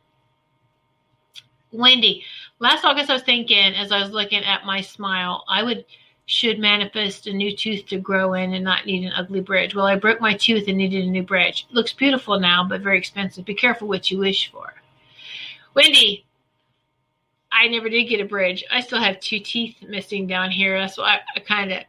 wendy 1.73 2.25
last 2.59 2.85
august 2.85 3.11
i 3.11 3.15
was 3.15 3.23
thinking 3.23 3.75
as 3.75 3.93
i 3.93 4.01
was 4.01 4.11
looking 4.11 4.43
at 4.45 4.67
my 4.67 4.81
smile 4.81 5.45
i 5.49 5.63
would 5.63 5.85
should 6.29 6.59
manifest 6.59 7.27
a 7.27 7.33
new 7.33 7.57
tooth 7.57 7.87
to 7.87 7.99
grow 7.99 8.35
in 8.35 8.53
and 8.53 8.63
not 8.63 8.85
need 8.85 9.03
an 9.03 9.15
ugly 9.17 9.41
bridge. 9.41 9.75
Well, 9.75 9.87
I 9.87 9.97
broke 9.97 10.21
my 10.21 10.35
tooth 10.35 10.69
and 10.69 10.77
needed 10.77 11.07
a 11.07 11.11
new 11.11 11.23
bridge. 11.23 11.67
It 11.71 11.75
looks 11.75 11.95
beautiful 11.95 12.39
now, 12.39 12.63
but 12.69 12.83
very 12.83 12.99
expensive. 12.99 13.47
Be 13.47 13.55
careful 13.55 13.89
what 13.89 14.11
you 14.11 14.19
wish 14.19 14.53
for. 14.53 14.75
Wendy, 15.75 16.27
I 17.51 17.69
never 17.69 17.89
did 17.89 18.05
get 18.05 18.21
a 18.21 18.27
bridge. 18.27 18.63
I 18.71 18.83
still 18.83 19.01
have 19.01 19.21
two 19.21 19.41
teeth 19.41 19.77
missing 19.89 20.27
down 20.27 20.51
here. 20.51 20.79
That's 20.79 20.99
why 20.99 21.15
I, 21.15 21.21
I 21.37 21.41
kind 21.41 21.73
of 21.73 21.85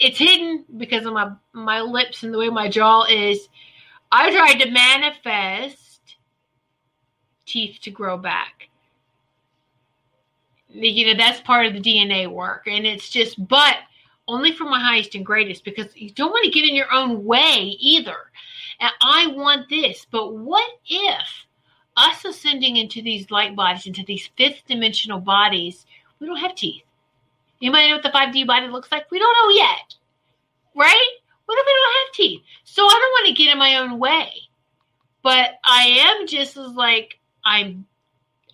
it's 0.00 0.18
hidden 0.18 0.64
because 0.76 1.06
of 1.06 1.12
my 1.12 1.32
my 1.52 1.80
lips 1.80 2.24
and 2.24 2.34
the 2.34 2.38
way 2.38 2.48
my 2.48 2.68
jaw 2.68 3.04
is. 3.04 3.48
I 4.10 4.32
tried 4.32 4.58
to 4.64 4.70
manifest 4.72 6.16
teeth 7.46 7.78
to 7.82 7.92
grow 7.92 8.16
back 8.18 8.67
you 10.70 11.06
know 11.06 11.16
that's 11.16 11.40
part 11.40 11.66
of 11.66 11.72
the 11.72 11.80
dna 11.80 12.30
work 12.30 12.66
and 12.66 12.86
it's 12.86 13.08
just 13.08 13.46
but 13.48 13.76
only 14.28 14.52
for 14.52 14.64
my 14.64 14.78
highest 14.78 15.14
and 15.14 15.26
greatest 15.26 15.64
because 15.64 15.86
you 15.96 16.10
don't 16.10 16.30
want 16.30 16.44
to 16.44 16.50
get 16.50 16.68
in 16.68 16.76
your 16.76 16.92
own 16.92 17.24
way 17.24 17.76
either. 17.80 18.16
And 18.78 18.92
I 19.00 19.26
want 19.28 19.68
this, 19.68 20.06
but 20.10 20.36
what 20.36 20.70
if 20.86 21.46
us 21.96 22.24
ascending 22.24 22.76
into 22.76 23.02
these 23.02 23.30
light 23.30 23.56
bodies, 23.56 23.86
into 23.86 24.04
these 24.04 24.30
fifth 24.36 24.62
dimensional 24.68 25.18
bodies, 25.18 25.86
we 26.20 26.26
don't 26.26 26.36
have 26.36 26.54
teeth? 26.54 26.84
Anybody 27.60 27.88
know 27.88 27.96
what 27.96 28.04
the 28.04 28.10
5D 28.10 28.46
body 28.46 28.68
looks 28.68 28.92
like? 28.92 29.10
We 29.10 29.18
don't 29.18 29.36
know 29.42 29.56
yet, 29.56 29.94
right? 30.76 31.10
What 31.46 31.58
if 31.58 31.66
we 31.66 31.72
don't 31.72 32.06
have 32.06 32.14
teeth? 32.14 32.42
So 32.64 32.86
I 32.86 32.90
don't 32.90 33.00
want 33.00 33.26
to 33.28 33.42
get 33.42 33.52
in 33.52 33.58
my 33.58 33.76
own 33.78 33.98
way, 33.98 34.30
but 35.22 35.54
I 35.64 36.04
am 36.06 36.26
just 36.28 36.56
as 36.56 36.72
like 36.72 37.18
I'm. 37.44 37.86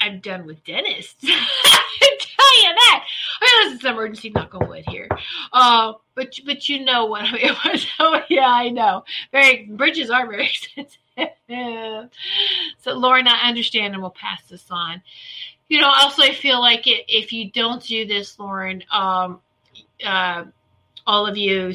I'm 0.04 0.20
done 0.20 0.44
with 0.44 0.62
dentists. 0.64 1.16
I 1.24 2.16
tell 2.18 2.62
you 2.62 2.74
that. 2.74 3.04
I 3.40 3.64
this 3.64 3.78
is 3.78 3.84
an 3.84 3.92
emergency 3.92 4.30
knock 4.30 4.54
on 4.54 4.68
wood 4.68 4.84
here. 4.86 5.08
Uh, 5.50 5.94
but 6.14 6.38
but 6.44 6.68
you 6.68 6.84
know 6.84 7.06
what 7.06 7.22
I 7.24 7.86
so 7.96 8.20
yeah, 8.28 8.48
I 8.48 8.68
know. 8.68 9.04
Very 9.32 9.64
bridges 9.64 10.10
are 10.10 10.26
very 10.28 10.46
expensive. 11.16 12.10
so 12.82 12.92
Lauren, 12.92 13.26
I 13.26 13.48
understand, 13.48 13.94
and 13.94 14.02
we'll 14.02 14.10
pass 14.10 14.42
this 14.48 14.66
on. 14.70 15.00
You 15.68 15.80
know, 15.80 15.88
also 15.88 16.22
I 16.22 16.34
feel 16.34 16.60
like 16.60 16.86
it, 16.86 17.06
if 17.08 17.32
you 17.32 17.50
don't 17.50 17.82
do 17.82 18.06
this, 18.06 18.38
Lauren, 18.38 18.84
um, 18.92 19.40
uh, 20.04 20.44
all 21.06 21.26
of 21.26 21.38
you 21.38 21.72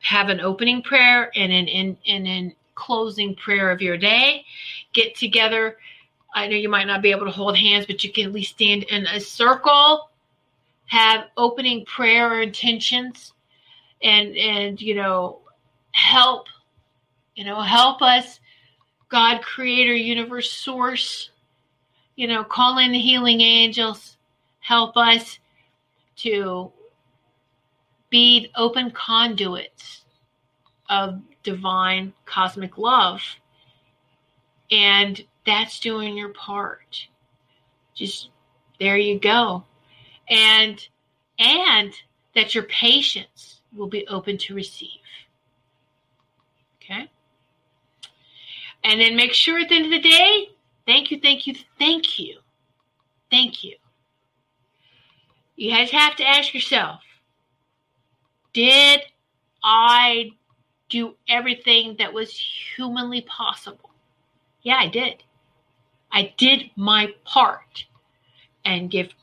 have 0.00 0.28
an 0.28 0.40
opening 0.40 0.82
prayer 0.82 1.30
and 1.34 1.52
an 1.52 1.68
in 1.68 1.96
and 2.06 2.26
an 2.26 2.54
closing 2.74 3.34
prayer 3.34 3.70
of 3.70 3.80
your 3.80 3.96
day. 3.96 4.44
Get 4.92 5.16
together. 5.16 5.78
I 6.36 6.46
know 6.46 6.56
you 6.56 6.68
might 6.68 6.86
not 6.86 7.00
be 7.00 7.12
able 7.12 7.24
to 7.24 7.32
hold 7.32 7.56
hands, 7.56 7.86
but 7.86 8.04
you 8.04 8.12
can 8.12 8.26
at 8.26 8.32
least 8.32 8.52
stand 8.52 8.82
in 8.84 9.06
a 9.06 9.18
circle, 9.18 10.10
have 10.84 11.24
opening 11.38 11.86
prayer 11.86 12.30
or 12.30 12.42
intentions, 12.42 13.32
and 14.02 14.36
and 14.36 14.80
you 14.80 14.94
know, 14.94 15.40
help, 15.92 16.48
you 17.36 17.44
know, 17.46 17.62
help 17.62 18.02
us, 18.02 18.38
God, 19.08 19.40
Creator, 19.40 19.94
Universe, 19.94 20.52
Source, 20.52 21.30
you 22.16 22.26
know, 22.28 22.44
call 22.44 22.76
in 22.78 22.92
the 22.92 23.00
healing 23.00 23.40
angels, 23.40 24.18
help 24.60 24.94
us 24.98 25.38
to 26.16 26.70
be 28.10 28.50
open 28.56 28.90
conduits 28.90 30.04
of 30.90 31.22
divine 31.42 32.12
cosmic 32.26 32.76
love. 32.76 33.22
And 34.70 35.22
that's 35.44 35.80
doing 35.80 36.16
your 36.16 36.30
part. 36.30 37.08
Just 37.94 38.30
there 38.80 38.98
you 38.98 39.18
go. 39.18 39.64
And 40.28 40.86
and 41.38 41.92
that 42.34 42.54
your 42.54 42.64
patients 42.64 43.60
will 43.74 43.88
be 43.88 44.06
open 44.08 44.38
to 44.38 44.54
receive. 44.54 44.90
Okay? 46.82 47.08
And 48.84 49.00
then 49.00 49.16
make 49.16 49.32
sure 49.32 49.58
at 49.58 49.68
the 49.68 49.76
end 49.76 49.86
of 49.86 49.90
the 49.90 50.08
day, 50.08 50.48
thank 50.86 51.10
you, 51.10 51.20
thank 51.20 51.46
you, 51.46 51.54
thank 51.78 52.18
you. 52.18 52.38
Thank 53.30 53.64
you. 53.64 53.76
You 55.56 55.72
guys 55.72 55.90
have 55.90 56.16
to 56.16 56.24
ask 56.24 56.54
yourself, 56.54 57.00
did 58.52 59.00
I 59.64 60.30
do 60.88 61.16
everything 61.28 61.96
that 61.98 62.12
was 62.12 62.30
humanly 62.76 63.22
possible? 63.22 63.85
Yeah, 64.66 64.78
I 64.80 64.88
did. 64.88 65.22
I 66.10 66.34
did 66.38 66.72
my 66.74 67.14
part 67.24 67.86
and 68.64 68.90
give 68.90 69.14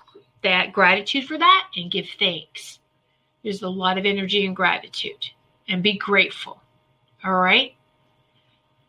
that 0.41 0.71
gratitude 0.71 1.25
for 1.25 1.37
that 1.37 1.67
and 1.75 1.91
give 1.91 2.07
thanks. 2.17 2.79
There's 3.43 3.61
a 3.61 3.67
lot 3.67 3.97
of 3.97 4.05
energy 4.05 4.45
and 4.45 4.55
gratitude 4.55 5.31
and 5.67 5.83
be 5.83 5.97
grateful. 5.97 6.61
All 7.25 7.33
right? 7.33 7.75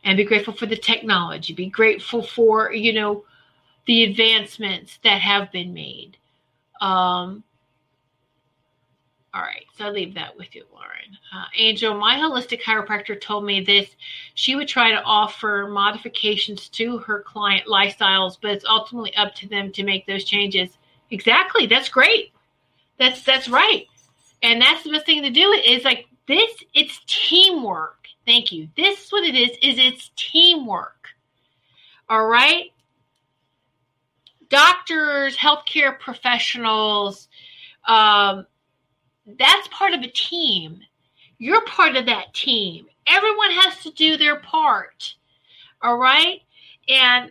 And 0.04 0.16
be 0.16 0.22
grateful 0.22 0.54
for 0.54 0.66
the 0.66 0.76
technology. 0.76 1.54
Be 1.54 1.66
grateful 1.66 2.22
for, 2.22 2.72
you 2.72 2.92
know, 2.92 3.24
the 3.86 4.04
advancements 4.04 5.00
that 5.02 5.20
have 5.22 5.50
been 5.50 5.74
made. 5.74 6.18
Um, 6.80 7.42
all 9.34 9.42
right, 9.42 9.66
so 9.76 9.86
I 9.86 9.90
leave 9.90 10.14
that 10.14 10.36
with 10.36 10.54
you, 10.54 10.64
Lauren. 10.72 11.18
Uh, 11.34 11.46
Angel, 11.58 11.92
my 11.98 12.14
holistic 12.14 12.62
chiropractor 12.62 13.20
told 13.20 13.44
me 13.44 13.60
this. 13.60 13.88
She 14.34 14.54
would 14.54 14.68
try 14.68 14.92
to 14.92 15.02
offer 15.02 15.66
modifications 15.68 16.68
to 16.68 16.98
her 16.98 17.20
client 17.20 17.66
lifestyles, 17.66 18.36
but 18.40 18.52
it's 18.52 18.64
ultimately 18.64 19.14
up 19.16 19.34
to 19.36 19.48
them 19.48 19.72
to 19.72 19.82
make 19.82 20.06
those 20.06 20.22
changes. 20.22 20.78
Exactly, 21.10 21.66
that's 21.66 21.88
great. 21.88 22.32
That's 22.96 23.24
that's 23.24 23.48
right, 23.48 23.88
and 24.40 24.62
that's 24.62 24.84
the 24.84 24.90
best 24.90 25.04
thing 25.04 25.22
to 25.22 25.30
do. 25.30 25.50
Is 25.66 25.84
like 25.84 26.06
this. 26.28 26.52
It's 26.72 27.00
teamwork. 27.06 28.06
Thank 28.24 28.52
you. 28.52 28.68
This 28.76 29.06
is 29.06 29.10
what 29.12 29.24
it 29.24 29.34
is. 29.34 29.50
Is 29.62 29.78
it's 29.78 30.12
teamwork. 30.14 31.08
All 32.08 32.26
right. 32.26 32.70
Doctors, 34.48 35.36
healthcare 35.36 35.98
professionals. 35.98 37.28
Um, 37.88 38.46
that's 39.26 39.68
part 39.68 39.94
of 39.94 40.02
a 40.02 40.08
team. 40.08 40.80
You're 41.38 41.64
part 41.64 41.96
of 41.96 42.06
that 42.06 42.34
team. 42.34 42.86
Everyone 43.06 43.50
has 43.50 43.82
to 43.82 43.90
do 43.90 44.16
their 44.16 44.36
part. 44.36 45.14
All 45.82 45.98
right? 45.98 46.40
And 46.88 47.30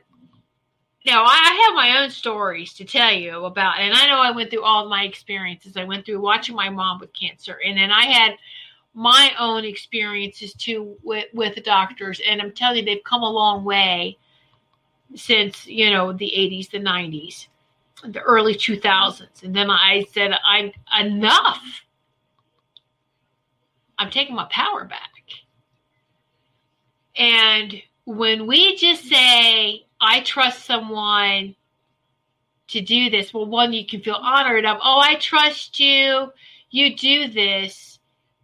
now 1.06 1.24
I 1.26 1.66
have 1.66 1.76
my 1.76 2.02
own 2.02 2.10
stories 2.10 2.74
to 2.76 2.86
tell 2.86 3.12
you 3.12 3.46
about, 3.46 3.80
and 3.80 3.94
I 3.94 4.08
know 4.08 4.20
I 4.20 4.32
went 4.32 4.50
through 4.50 4.64
all 4.64 4.88
my 4.88 5.04
experiences. 5.04 5.76
I 5.76 5.84
went 5.84 6.06
through 6.06 6.22
watching 6.22 6.56
my 6.56 6.70
mom 6.70 7.00
with 7.00 7.14
cancer, 7.14 7.60
and 7.66 7.78
then 7.78 7.92
I 7.92 8.06
had 8.06 8.36
my 8.94 9.32
own 9.40 9.66
experiences 9.66 10.54
too 10.54 10.96
with 11.04 11.26
with 11.34 11.56
the 11.56 11.62
doctors. 11.62 12.22
And 12.28 12.42
I'm 12.42 12.52
telling 12.52 12.78
you, 12.78 12.86
they've 12.86 13.04
come 13.04 13.22
a 13.22 13.30
long 13.30 13.66
way 13.66 14.18
since 15.16 15.68
you 15.68 15.90
know 15.90 16.14
the 16.14 16.32
80s, 16.36 16.70
the 16.70 16.80
90s 16.80 17.48
the 18.06 18.22
early 18.22 18.56
2000s. 18.56 19.44
And 19.44 19.56
then 19.56 19.70
I 19.70 20.06
said, 20.12 20.32
I'm 20.46 20.72
enough. 21.00 21.86
I'm 23.98 24.10
taking 24.10 24.36
my 24.36 24.48
power 24.52 24.86
back. 24.86 25.10
And 27.16 27.82
when 28.06 28.48
we 28.48 28.76
just 28.76 29.08
say, 29.08 29.86
I 30.02 30.22
trust 30.22 30.66
someone 30.66 31.56
to 32.70 32.82
do 32.82 33.10
this, 33.10 33.34
well, 33.34 33.46
one, 33.46 33.72
you 33.72 33.86
can 33.86 34.02
feel 34.02 34.16
honored 34.16 34.66
of, 34.66 34.78
oh, 34.84 35.00
I 35.00 35.16
trust 35.16 35.80
you, 35.80 36.32
you 36.72 36.96
do 36.96 37.28
this. 37.28 38.00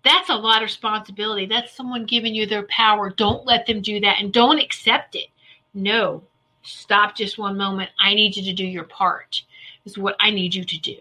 That's 0.05 0.29
a 0.29 0.35
lot 0.35 0.57
of 0.57 0.67
responsibility. 0.67 1.45
That's 1.45 1.75
someone 1.75 2.05
giving 2.05 2.33
you 2.33 2.45
their 2.45 2.63
power. 2.67 3.09
Don't 3.09 3.45
let 3.45 3.65
them 3.65 3.81
do 3.81 3.99
that 3.99 4.17
and 4.19 4.31
don't 4.31 4.59
accept 4.59 5.15
it. 5.15 5.27
No, 5.73 6.23
stop 6.63 7.15
just 7.15 7.37
one 7.37 7.57
moment. 7.57 7.89
I 7.99 8.13
need 8.13 8.35
you 8.35 8.43
to 8.43 8.53
do 8.53 8.65
your 8.65 8.85
part 8.85 9.41
is 9.85 9.97
what 9.97 10.15
I 10.19 10.31
need 10.31 10.53
you 10.53 10.63
to 10.63 10.77
do. 10.79 10.97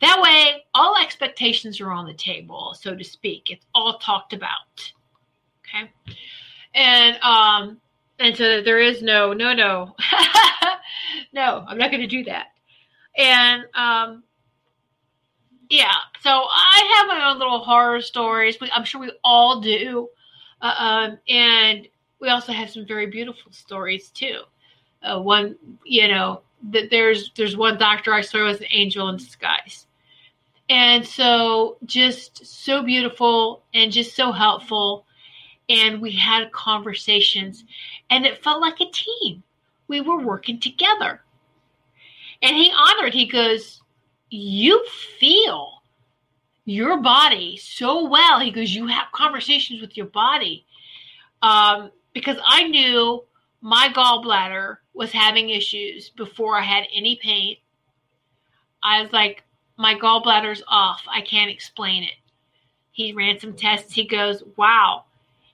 That 0.00 0.20
way, 0.20 0.64
all 0.74 0.96
expectations 1.00 1.80
are 1.80 1.90
on 1.90 2.06
the 2.06 2.14
table, 2.14 2.76
so 2.78 2.94
to 2.94 3.04
speak. 3.04 3.50
It's 3.50 3.66
all 3.74 3.98
talked 3.98 4.32
about. 4.32 4.92
Okay. 5.66 5.90
And 6.74 7.16
um 7.22 7.80
and 8.18 8.36
so 8.36 8.62
there 8.62 8.80
is 8.80 9.02
no 9.02 9.32
no 9.32 9.52
no 9.52 9.94
no 11.32 11.64
i'm 11.66 11.78
not 11.78 11.90
going 11.90 12.00
to 12.00 12.06
do 12.06 12.24
that 12.24 12.46
and 13.16 13.64
um 13.74 14.22
yeah 15.68 15.94
so 16.20 16.30
i 16.30 16.96
have 16.96 17.08
my 17.08 17.28
own 17.28 17.38
little 17.38 17.58
horror 17.58 18.00
stories 18.00 18.56
i'm 18.72 18.84
sure 18.84 19.00
we 19.00 19.12
all 19.24 19.60
do 19.60 20.08
uh, 20.62 20.74
um, 20.78 21.18
and 21.28 21.88
we 22.20 22.28
also 22.28 22.52
have 22.52 22.70
some 22.70 22.86
very 22.86 23.06
beautiful 23.06 23.52
stories 23.52 24.10
too 24.10 24.40
uh, 25.04 25.20
one 25.20 25.56
you 25.84 26.08
know 26.08 26.42
that 26.70 26.90
there's 26.90 27.30
there's 27.36 27.56
one 27.56 27.78
doctor 27.78 28.12
I 28.12 28.22
saw 28.22 28.46
as 28.46 28.60
an 28.60 28.66
angel 28.70 29.08
in 29.08 29.16
disguise. 29.16 29.86
And 30.68 31.06
so 31.06 31.76
just 31.84 32.46
so 32.46 32.82
beautiful 32.82 33.62
and 33.74 33.92
just 33.92 34.16
so 34.16 34.32
helpful. 34.32 35.04
And 35.68 36.00
we 36.00 36.12
had 36.12 36.52
conversations 36.52 37.64
and 38.10 38.24
it 38.24 38.42
felt 38.42 38.60
like 38.60 38.80
a 38.80 38.90
team. 38.90 39.42
We 39.88 40.00
were 40.00 40.20
working 40.20 40.60
together. 40.60 41.20
And 42.42 42.56
he 42.56 42.72
honored, 42.72 43.12
he 43.12 43.26
goes, 43.26 43.82
You 44.30 44.84
feel 45.18 45.82
your 46.64 46.96
body 46.98 47.58
so 47.58 48.08
well. 48.08 48.40
He 48.40 48.50
goes, 48.50 48.74
You 48.74 48.86
have 48.86 49.12
conversations 49.12 49.80
with 49.80 49.96
your 49.96 50.06
body. 50.06 50.64
Um, 51.42 51.90
because 52.14 52.38
I 52.44 52.68
knew 52.68 53.22
my 53.64 53.88
gallbladder 53.88 54.76
was 54.92 55.10
having 55.10 55.48
issues 55.48 56.10
before 56.10 56.58
I 56.58 56.62
had 56.62 56.84
any 56.94 57.16
pain. 57.16 57.56
I 58.82 59.00
was 59.00 59.10
like, 59.10 59.42
my 59.78 59.94
gallbladder's 59.94 60.62
off. 60.68 61.00
I 61.10 61.22
can't 61.22 61.50
explain 61.50 62.02
it. 62.02 62.12
He 62.92 63.14
ran 63.14 63.40
some 63.40 63.54
tests. 63.54 63.94
He 63.94 64.06
goes, 64.06 64.42
wow. 64.58 65.04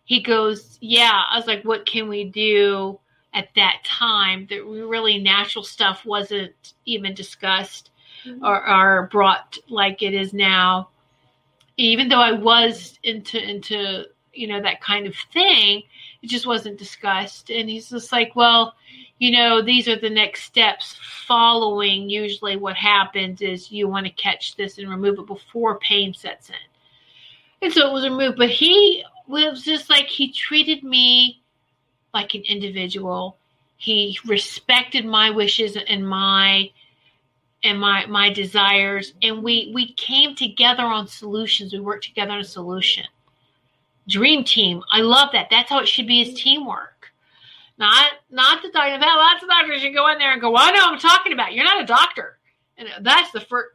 He 0.04 0.20
goes, 0.20 0.76
yeah. 0.80 1.22
I 1.30 1.36
was 1.36 1.46
like, 1.46 1.64
what 1.64 1.86
can 1.86 2.08
we 2.08 2.24
do 2.24 2.98
at 3.32 3.48
that 3.54 3.76
time? 3.84 4.48
That 4.50 4.64
really 4.64 5.18
natural 5.18 5.62
stuff 5.62 6.04
wasn't 6.04 6.74
even 6.86 7.14
discussed 7.14 7.90
mm-hmm. 8.26 8.44
or, 8.44 8.68
or 8.68 9.06
brought 9.12 9.56
like 9.68 10.02
it 10.02 10.14
is 10.14 10.34
now. 10.34 10.88
even 11.76 12.08
though 12.08 12.20
I 12.20 12.32
was 12.32 12.98
into 13.04 13.38
into 13.40 14.04
you 14.32 14.46
know 14.48 14.60
that 14.60 14.80
kind 14.80 15.06
of 15.06 15.14
thing, 15.32 15.82
it 16.22 16.28
just 16.28 16.46
wasn't 16.46 16.78
discussed. 16.78 17.50
And 17.50 17.68
he's 17.68 17.90
just 17.90 18.12
like, 18.12 18.36
well, 18.36 18.74
you 19.18 19.30
know, 19.30 19.62
these 19.62 19.88
are 19.88 19.98
the 19.98 20.10
next 20.10 20.44
steps 20.44 20.96
following. 21.26 22.08
Usually, 22.08 22.56
what 22.56 22.76
happens 22.76 23.42
is 23.42 23.70
you 23.70 23.88
want 23.88 24.06
to 24.06 24.12
catch 24.12 24.56
this 24.56 24.78
and 24.78 24.88
remove 24.88 25.18
it 25.18 25.26
before 25.26 25.78
pain 25.78 26.14
sets 26.14 26.50
in. 26.50 26.56
And 27.62 27.72
so 27.72 27.88
it 27.88 27.92
was 27.92 28.04
removed. 28.04 28.38
But 28.38 28.50
he 28.50 29.04
was 29.28 29.62
just 29.62 29.90
like 29.90 30.06
he 30.06 30.32
treated 30.32 30.82
me 30.82 31.42
like 32.12 32.34
an 32.34 32.42
individual. 32.42 33.36
He 33.76 34.18
respected 34.26 35.06
my 35.06 35.30
wishes 35.30 35.76
and 35.76 36.06
my 36.06 36.70
and 37.62 37.78
my 37.78 38.06
my 38.06 38.32
desires 38.32 39.12
and 39.22 39.42
we 39.42 39.70
we 39.74 39.92
came 39.94 40.34
together 40.34 40.82
on 40.82 41.06
solutions 41.06 41.72
we 41.72 41.80
worked 41.80 42.04
together 42.04 42.32
on 42.32 42.40
a 42.40 42.44
solution 42.44 43.04
dream 44.10 44.44
team. 44.44 44.82
I 44.90 45.00
love 45.00 45.30
that. 45.32 45.48
That's 45.50 45.70
how 45.70 45.80
it 45.80 45.88
should 45.88 46.06
be 46.06 46.22
is 46.22 46.34
teamwork. 46.34 47.06
Not 47.78 48.10
not 48.30 48.62
the 48.62 48.70
doctor 48.70 48.98
that 48.98 49.08
oh, 49.08 49.18
lots 49.18 49.42
of 49.42 49.48
doctors. 49.48 49.80
Should 49.80 49.94
go 49.94 50.10
in 50.12 50.18
there 50.18 50.32
and 50.32 50.40
go 50.40 50.50
well, 50.50 50.68
i 50.68 50.70
know 50.70 50.86
i'm 50.86 50.98
talking 50.98 51.32
about. 51.32 51.54
You're 51.54 51.64
not 51.64 51.82
a 51.82 51.86
doctor. 51.86 52.38
And 52.76 52.88
that's 53.00 53.30
the 53.32 53.40
first 53.40 53.70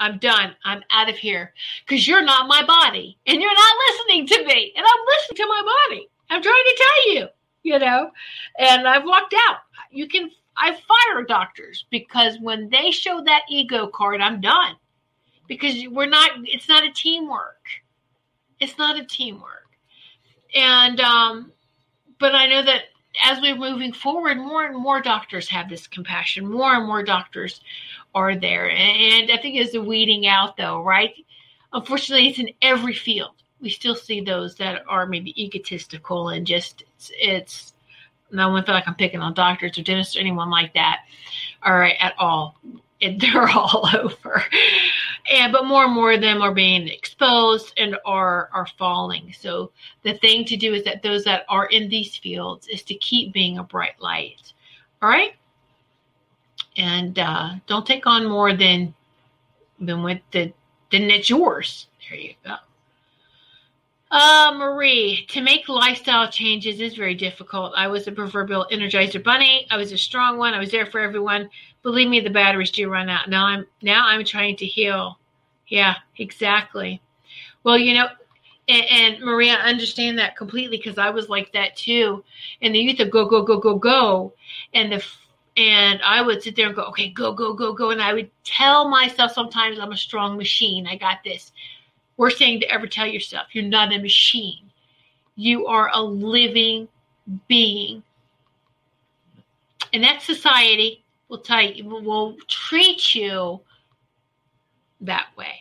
i'm 0.00 0.18
done. 0.18 0.56
I'm 0.64 0.82
out 0.90 1.10
of 1.10 1.16
here. 1.16 1.52
Because 1.86 2.08
you're 2.08 2.24
not 2.24 2.48
my 2.48 2.64
body 2.64 3.18
and 3.26 3.42
you're 3.42 3.54
not 3.54 3.76
listening 3.88 4.26
to 4.28 4.44
me 4.46 4.72
and 4.74 4.86
i'm 4.86 5.06
listening 5.06 5.36
to 5.36 5.46
my 5.46 5.62
body. 5.90 6.08
I'm 6.30 6.42
trying 6.42 6.64
to 6.64 6.82
tell 6.82 7.14
you 7.14 7.28
you 7.64 7.78
know? 7.78 8.10
And 8.58 8.88
i've 8.88 9.04
walked 9.04 9.34
out. 9.48 9.58
You 9.90 10.08
can 10.08 10.30
I 10.56 10.72
fire 10.72 11.24
doctors 11.24 11.86
because 11.90 12.38
when 12.40 12.68
they 12.68 12.90
show 12.90 13.22
that 13.24 13.42
ego 13.48 13.86
card, 13.86 14.20
I'm 14.20 14.40
done. 14.40 14.76
Because 15.48 15.74
we're 15.90 16.06
not, 16.06 16.30
it's 16.44 16.68
not 16.68 16.84
a 16.84 16.92
teamwork. 16.92 17.66
It's 18.60 18.78
not 18.78 18.98
a 18.98 19.04
teamwork. 19.04 19.61
And, 20.54 21.00
um, 21.00 21.52
but 22.18 22.34
I 22.34 22.46
know 22.46 22.62
that 22.62 22.82
as 23.24 23.40
we're 23.40 23.56
moving 23.56 23.92
forward, 23.92 24.38
more 24.38 24.64
and 24.64 24.76
more 24.76 25.00
doctors 25.00 25.48
have 25.48 25.68
this 25.68 25.86
compassion. 25.86 26.46
More 26.50 26.74
and 26.74 26.86
more 26.86 27.02
doctors 27.02 27.60
are 28.14 28.36
there. 28.36 28.70
And 28.70 29.30
I 29.30 29.38
think 29.38 29.56
it's 29.56 29.74
a 29.74 29.80
weeding 29.80 30.26
out, 30.26 30.56
though, 30.56 30.82
right? 30.82 31.14
Unfortunately, 31.72 32.28
it's 32.28 32.38
in 32.38 32.50
every 32.60 32.94
field. 32.94 33.34
We 33.60 33.70
still 33.70 33.94
see 33.94 34.20
those 34.20 34.56
that 34.56 34.82
are 34.88 35.06
maybe 35.06 35.42
egotistical 35.42 36.30
and 36.30 36.46
just, 36.46 36.82
it's, 36.96 37.12
it's 37.18 37.72
and 38.32 38.40
I 38.40 38.44
don't 38.44 38.66
feel 38.66 38.74
like 38.74 38.88
I'm 38.88 38.94
picking 38.94 39.20
on 39.20 39.34
doctors 39.34 39.78
or 39.78 39.82
dentists 39.82 40.16
or 40.16 40.20
anyone 40.20 40.50
like 40.50 40.74
that, 40.74 41.00
all 41.62 41.74
right, 41.74 41.96
at 42.00 42.14
all. 42.18 42.58
They're 43.18 43.48
all 43.48 43.88
over. 43.94 44.44
And 45.30 45.52
but 45.52 45.66
more 45.66 45.84
and 45.84 45.94
more 45.94 46.12
of 46.12 46.20
them 46.20 46.42
are 46.42 46.52
being 46.52 46.88
exposed 46.88 47.74
and 47.76 47.96
are 48.04 48.50
are 48.52 48.66
falling. 48.78 49.32
So 49.38 49.70
the 50.02 50.14
thing 50.14 50.44
to 50.46 50.56
do 50.56 50.74
is 50.74 50.82
that 50.84 51.02
those 51.02 51.24
that 51.24 51.44
are 51.48 51.66
in 51.66 51.88
these 51.88 52.16
fields 52.16 52.66
is 52.66 52.82
to 52.84 52.94
keep 52.96 53.32
being 53.32 53.58
a 53.58 53.62
bright 53.62 54.00
light. 54.00 54.52
All 55.00 55.08
right. 55.08 55.34
And 56.76 57.18
uh, 57.18 57.54
don't 57.66 57.86
take 57.86 58.06
on 58.06 58.26
more 58.26 58.54
than 58.54 58.94
than 59.80 60.02
what 60.02 60.20
the 60.32 60.52
than 60.90 61.10
it's 61.10 61.30
yours. 61.30 61.86
There 62.08 62.18
you 62.18 62.34
go. 62.44 62.56
Uh, 64.10 64.52
Marie, 64.58 65.24
to 65.30 65.40
make 65.40 65.70
lifestyle 65.70 66.30
changes 66.30 66.80
is 66.80 66.94
very 66.94 67.14
difficult. 67.14 67.72
I 67.74 67.86
was 67.88 68.06
a 68.06 68.12
proverbial 68.12 68.66
energizer 68.70 69.24
bunny. 69.24 69.66
I 69.70 69.78
was 69.78 69.90
a 69.90 69.96
strong 69.96 70.36
one. 70.36 70.52
I 70.52 70.58
was 70.58 70.70
there 70.70 70.84
for 70.84 71.00
everyone. 71.00 71.48
Believe 71.82 72.08
me, 72.08 72.20
the 72.20 72.30
batteries 72.30 72.70
do 72.70 72.88
run 72.88 73.08
out. 73.08 73.28
Now 73.28 73.46
I'm 73.46 73.66
now 73.82 74.06
I'm 74.06 74.24
trying 74.24 74.56
to 74.56 74.66
heal. 74.66 75.18
Yeah, 75.68 75.96
exactly. 76.18 77.00
Well, 77.64 77.78
you 77.78 77.94
know, 77.94 78.08
and, 78.68 78.84
and 78.90 79.24
Maria, 79.24 79.54
I 79.54 79.68
understand 79.70 80.18
that 80.18 80.36
completely 80.36 80.76
because 80.76 80.98
I 80.98 81.10
was 81.10 81.28
like 81.28 81.52
that 81.52 81.76
too. 81.76 82.24
And 82.60 82.74
the 82.74 82.78
youth 82.78 83.00
of 83.00 83.10
go 83.10 83.24
go 83.26 83.42
go 83.42 83.58
go 83.58 83.76
go, 83.76 84.32
and 84.74 84.92
the 84.92 85.04
and 85.56 86.00
I 86.02 86.22
would 86.22 86.42
sit 86.42 86.56
there 86.56 86.66
and 86.66 86.76
go, 86.76 86.84
okay, 86.84 87.10
go 87.10 87.32
go 87.32 87.52
go 87.52 87.72
go, 87.72 87.90
and 87.90 88.00
I 88.00 88.12
would 88.14 88.30
tell 88.44 88.88
myself 88.88 89.32
sometimes 89.32 89.78
I'm 89.78 89.92
a 89.92 89.96
strong 89.96 90.36
machine. 90.36 90.86
I 90.86 90.96
got 90.96 91.18
this 91.24 91.52
worst 92.16 92.38
thing 92.38 92.60
to 92.60 92.70
ever 92.70 92.86
tell 92.86 93.06
yourself. 93.06 93.48
You're 93.52 93.64
not 93.64 93.92
a 93.92 93.98
machine. 93.98 94.70
You 95.36 95.66
are 95.66 95.90
a 95.92 96.02
living 96.02 96.88
being. 97.48 98.02
And 99.92 100.02
that 100.04 100.22
society 100.22 101.01
will 101.32 101.38
tell 101.38 101.62
you, 101.62 101.86
will 101.86 102.36
treat 102.46 103.14
you 103.14 103.58
that 105.00 105.28
way. 105.34 105.54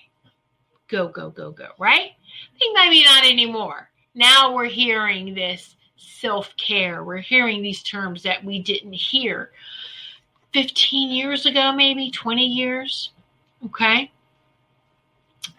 Go, 0.90 1.08
go, 1.08 1.30
go, 1.30 1.52
go, 1.52 1.70
right? 1.80 2.12
I 2.12 2.60
think 2.60 2.78
maybe 2.78 3.06
not 3.06 3.26
anymore. 3.26 3.90
Now 4.14 4.54
we're 4.54 4.66
hearing 4.66 5.34
this 5.34 5.78
self 5.96 6.54
care. 6.58 7.06
We're 7.06 7.20
hearing 7.20 7.62
these 7.62 7.84
terms 7.84 8.22
that 8.24 8.44
we 8.44 8.60
didn't 8.60 8.92
hear 8.92 9.52
15 10.54 11.10
years 11.10 11.46
ago, 11.46 11.72
maybe 11.72 12.12
20 12.12 12.46
years. 12.46 13.12
Okay. 13.66 14.12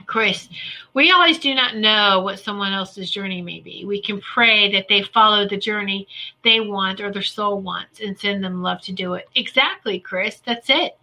Chris, 0.07 0.49
we 0.95 1.11
always 1.11 1.39
do 1.39 1.55
not 1.55 1.77
know 1.77 2.21
what 2.21 2.39
someone 2.39 2.73
else's 2.73 3.11
journey 3.11 3.43
may 3.43 3.61
be. 3.61 3.85
We 3.85 4.01
can 4.01 4.21
pray 4.21 4.71
that 4.73 4.89
they 4.89 5.03
follow 5.03 5.49
the 5.49 5.57
journey 5.57 6.09
they 6.45 6.61
want 6.61 7.01
or 7.01 7.13
their 7.13 7.23
soul 7.23 7.61
wants 7.61 8.01
and 8.01 8.19
send 8.19 8.43
them 8.43 8.63
love 8.63 8.81
to 8.83 8.93
do 8.93 9.15
it. 9.15 9.29
Exactly, 9.35 9.99
Chris. 10.01 10.41
That's 10.45 10.69
it. 10.71 10.99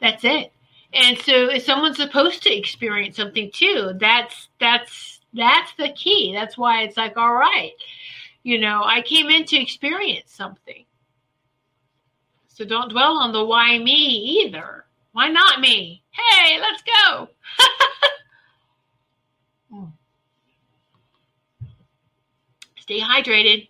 That's 0.00 0.24
it. 0.24 0.52
And 0.92 1.18
so 1.18 1.50
if 1.50 1.64
someone's 1.64 1.96
supposed 1.96 2.42
to 2.44 2.56
experience 2.56 3.16
something 3.16 3.50
too, 3.52 3.92
that's 3.96 4.48
that's 4.60 5.20
that's 5.32 5.72
the 5.76 5.92
key. 5.92 6.32
That's 6.32 6.56
why 6.56 6.82
it's 6.82 6.96
like, 6.96 7.16
all 7.16 7.34
right, 7.34 7.72
you 8.44 8.60
know, 8.60 8.82
I 8.84 9.02
came 9.02 9.28
in 9.28 9.44
to 9.46 9.60
experience 9.60 10.32
something. 10.32 10.84
So 12.48 12.64
don't 12.64 12.90
dwell 12.90 13.16
on 13.16 13.32
the 13.32 13.44
why 13.44 13.76
me 13.78 14.44
either. 14.44 14.84
Why 15.12 15.28
not 15.28 15.60
me? 15.60 16.02
Hey, 16.10 16.60
let's 16.60 16.82
go. 16.82 17.28
Stay 22.84 23.00
hydrated, 23.00 23.66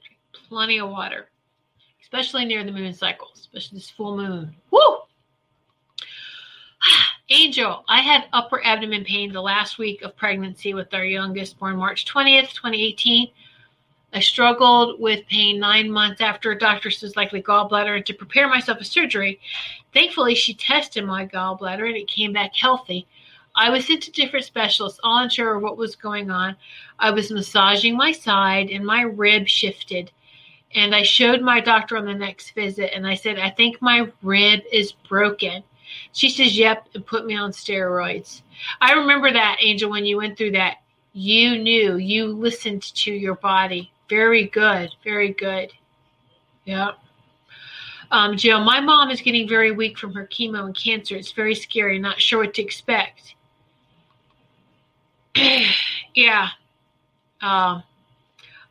plenty 0.49 0.81
of 0.81 0.91
water, 0.91 1.29
especially 2.03 2.45
near 2.45 2.65
the 2.65 2.73
moon 2.73 2.93
cycle, 2.93 3.29
especially 3.37 3.79
this 3.79 3.89
full 3.89 4.17
moon. 4.17 4.53
Woo! 4.73 4.81
Angel, 7.29 7.85
I 7.87 8.01
had 8.01 8.25
upper 8.33 8.61
abdomen 8.65 9.05
pain 9.05 9.33
the 9.33 9.41
last 9.41 9.79
week 9.79 10.03
of 10.03 10.17
pregnancy 10.17 10.75
with 10.75 10.93
our 10.93 11.05
youngest, 11.05 11.61
born 11.61 11.77
March 11.77 12.07
20th, 12.13 12.55
2018. 12.55 13.29
I 14.15 14.19
struggled 14.19 15.01
with 15.01 15.29
pain 15.29 15.61
nine 15.61 15.93
months 15.93 16.21
after 16.21 16.51
a 16.51 16.59
doctor 16.59 16.91
says 16.91 17.15
likely 17.15 17.41
gallbladder 17.41 18.05
to 18.05 18.15
prepare 18.15 18.49
myself 18.49 18.79
for 18.79 18.85
surgery. 18.85 19.39
Thankfully, 19.93 20.35
she 20.35 20.55
tested 20.55 21.05
my 21.05 21.25
gallbladder 21.25 21.87
and 21.87 21.97
it 21.97 22.09
came 22.09 22.33
back 22.33 22.57
healthy. 22.57 23.07
I 23.57 23.71
was 23.71 23.87
sent 23.87 24.03
to 24.05 24.11
different 24.11 24.45
specialists, 24.45 25.01
all 25.05 25.23
unsure 25.23 25.59
what 25.59 25.77
was 25.77 25.95
going 25.95 26.31
on. 26.31 26.57
I 26.99 27.11
was 27.11 27.31
massaging 27.31 27.97
my 27.97 28.13
side 28.13 28.71
and 28.71 28.85
my 28.85 29.03
rib 29.03 29.47
shifted. 29.47 30.11
And 30.75 30.95
I 30.95 31.05
showed 31.05 31.41
my 31.41 31.61
doctor 31.61 31.97
on 31.97 32.05
the 32.05 32.15
next 32.15 32.51
visit 32.51 32.93
and 32.95 33.07
I 33.07 33.15
said, 33.15 33.39
I 33.39 33.51
think 33.51 33.81
my 33.81 34.09
rib 34.23 34.61
is 34.73 34.93
broken. 34.93 35.63
She 36.13 36.29
says, 36.29 36.59
Yep, 36.59 36.89
and 36.95 37.07
put 37.07 37.27
me 37.27 37.37
on 37.37 37.53
steroids. 37.53 38.43
I 38.81 38.93
remember 38.95 39.33
that, 39.33 39.59
Angel, 39.61 39.91
when 39.91 40.05
you 40.05 40.17
went 40.17 40.37
through 40.37 40.53
that. 40.53 40.79
You 41.13 41.59
knew, 41.59 41.97
you 41.97 42.27
listened 42.27 42.83
to 42.83 43.13
your 43.13 43.37
body. 43.37 43.93
Very 44.09 44.47
good, 44.47 44.91
very 45.05 45.33
good. 45.33 45.73
Yep. 46.65 46.99
Um, 48.11 48.37
Jill, 48.37 48.61
my 48.61 48.81
mom 48.81 49.11
is 49.11 49.21
getting 49.21 49.49
very 49.49 49.71
weak 49.71 49.97
from 49.97 50.13
her 50.15 50.27
chemo 50.27 50.67
and 50.67 50.77
cancer. 50.77 51.17
It's 51.17 51.33
very 51.33 51.55
scary, 51.55 52.01
not 52.01 52.21
sure 52.21 52.41
what 52.41 52.55
to 52.55 52.63
expect. 52.63 53.35
yeah. 56.15 56.49
Um, 57.41 57.83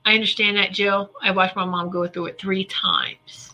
I 0.05 0.13
understand 0.13 0.57
that, 0.57 0.71
Jill. 0.71 1.11
I 1.21 1.31
watched 1.31 1.55
my 1.55 1.65
mom 1.65 1.89
go 1.89 2.07
through 2.07 2.27
it 2.27 2.39
three 2.39 2.65
times. 2.65 3.53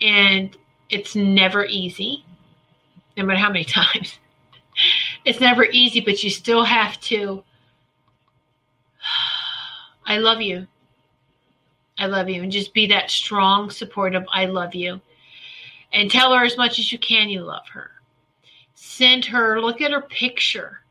And 0.00 0.56
it's 0.90 1.16
never 1.16 1.64
easy, 1.64 2.24
no 3.16 3.24
matter 3.24 3.38
how 3.38 3.48
many 3.48 3.64
times. 3.64 4.18
It's 5.24 5.40
never 5.40 5.64
easy, 5.64 6.00
but 6.00 6.22
you 6.22 6.30
still 6.30 6.64
have 6.64 7.00
to. 7.02 7.42
I 10.06 10.18
love 10.18 10.40
you. 10.40 10.66
I 11.98 12.06
love 12.06 12.28
you. 12.28 12.42
And 12.42 12.52
just 12.52 12.74
be 12.74 12.86
that 12.88 13.10
strong, 13.10 13.70
supportive, 13.70 14.24
I 14.30 14.46
love 14.46 14.74
you. 14.74 15.00
And 15.92 16.10
tell 16.10 16.34
her 16.34 16.44
as 16.44 16.58
much 16.58 16.78
as 16.78 16.92
you 16.92 16.98
can 16.98 17.28
you 17.28 17.42
love 17.42 17.66
her. 17.72 17.90
Send 18.74 19.24
her, 19.24 19.60
look 19.60 19.80
at 19.80 19.92
her 19.92 20.02
picture 20.02 20.82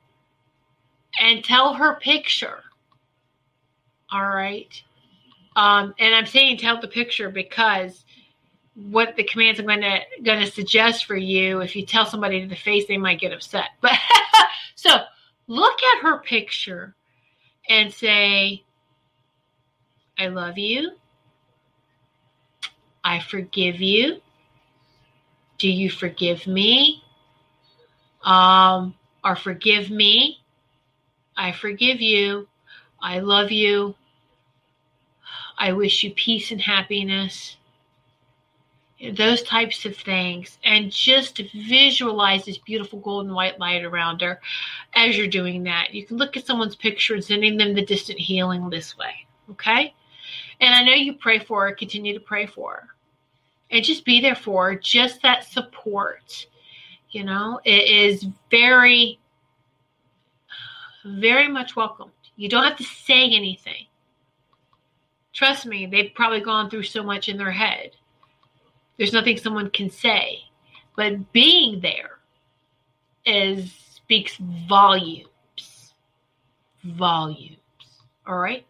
and 1.20 1.44
tell 1.44 1.74
her 1.74 1.96
picture. 1.96 2.64
All 4.12 4.28
right. 4.28 4.82
Um, 5.56 5.94
and 6.00 6.14
I'm 6.14 6.26
saying 6.26 6.58
tell 6.58 6.80
the 6.80 6.88
picture 6.88 7.30
because 7.30 8.04
what 8.76 9.16
the 9.16 9.24
commands 9.24 9.60
I'm 9.60 9.66
gonna 9.66 10.00
gonna 10.24 10.48
suggest 10.48 11.06
for 11.06 11.16
you, 11.16 11.62
if 11.62 11.76
you 11.76 11.86
tell 11.86 12.06
somebody 12.06 12.42
to 12.42 12.48
the 12.48 12.56
face, 12.56 12.86
they 12.88 12.98
might 12.98 13.20
get 13.20 13.34
upset. 13.34 13.70
But 13.82 13.94
so 14.76 14.90
look 15.48 15.78
at 15.96 16.04
her 16.04 16.20
picture 16.20 16.96
and 17.70 17.92
say, 17.92 18.64
I 20.18 20.28
love 20.28 20.58
you. 20.58 20.92
I 23.04 23.20
forgive 23.20 23.82
you. 23.82 24.22
Do 25.58 25.70
you 25.70 25.90
forgive 25.90 26.48
me? 26.48 27.02
Um, 28.24 28.96
or 29.24 29.36
forgive 29.36 29.90
me. 29.90 30.40
I 31.38 31.52
forgive 31.52 32.02
you. 32.02 32.48
I 33.02 33.20
love 33.20 33.52
you. 33.52 33.96
I 35.58 35.74
wish 35.74 36.04
you 36.04 36.12
peace 36.12 36.52
and 36.52 36.62
happiness. 36.62 37.58
Those 39.14 39.44
types 39.44 39.86
of 39.86 39.96
things. 39.96 40.58
And 40.64 40.92
just 40.92 41.42
visualize 41.54 42.46
this 42.46 42.58
beautiful 42.58 43.00
golden 43.00 43.34
white 43.34 43.60
light 43.60 43.84
around 43.84 44.22
her 44.22 44.40
as 44.94 45.18
you're 45.18 45.28
doing 45.28 45.64
that. 45.64 45.94
You 45.94 46.06
can 46.06 46.18
look 46.18 46.38
at 46.38 46.46
someone's 46.46 46.76
picture 46.76 47.14
and 47.14 47.24
sending 47.24 47.58
them 47.58 47.74
the 47.74 47.86
distant 47.86 48.20
healing 48.20 48.70
this 48.70 48.98
way. 48.98 49.28
Okay? 49.52 49.94
And 50.62 50.74
I 50.74 50.84
know 50.84 50.94
you 50.94 51.14
pray 51.14 51.40
for 51.40 51.68
her, 51.68 51.76
continue 51.76 52.14
to 52.14 52.20
pray 52.20 52.46
for 52.46 52.72
her. 52.72 52.88
And 53.72 53.84
just 53.84 54.06
be 54.06 54.22
there 54.22 54.36
for 54.36 54.70
her, 54.72 54.76
just 54.76 55.22
that 55.22 55.44
support. 55.44 56.48
You 57.10 57.24
know, 57.24 57.60
it 57.66 57.90
is 57.90 58.28
very, 58.52 59.20
very 61.06 61.48
much 61.48 61.76
welcomed. 61.76 62.12
You 62.36 62.50
don't 62.50 62.64
have 62.64 62.78
to 62.78 62.84
say 62.84 63.24
anything. 63.24 63.86
Trust 65.34 65.66
me, 65.66 65.86
they've 65.86 66.14
probably 66.14 66.42
gone 66.42 66.70
through 66.70 66.84
so 66.84 67.04
much 67.04 67.30
in 67.30 67.38
their 67.38 67.52
head. 67.52 67.92
There's 68.98 69.14
nothing 69.14 69.38
someone 69.38 69.70
can 69.70 69.90
say. 69.90 70.40
But 70.96 71.32
being 71.34 71.82
there 71.82 72.20
is 73.26 73.72
speaks 73.72 74.38
volumes. 74.38 75.94
Volumes. 76.84 77.58
All 78.26 78.38
right? 78.38 78.66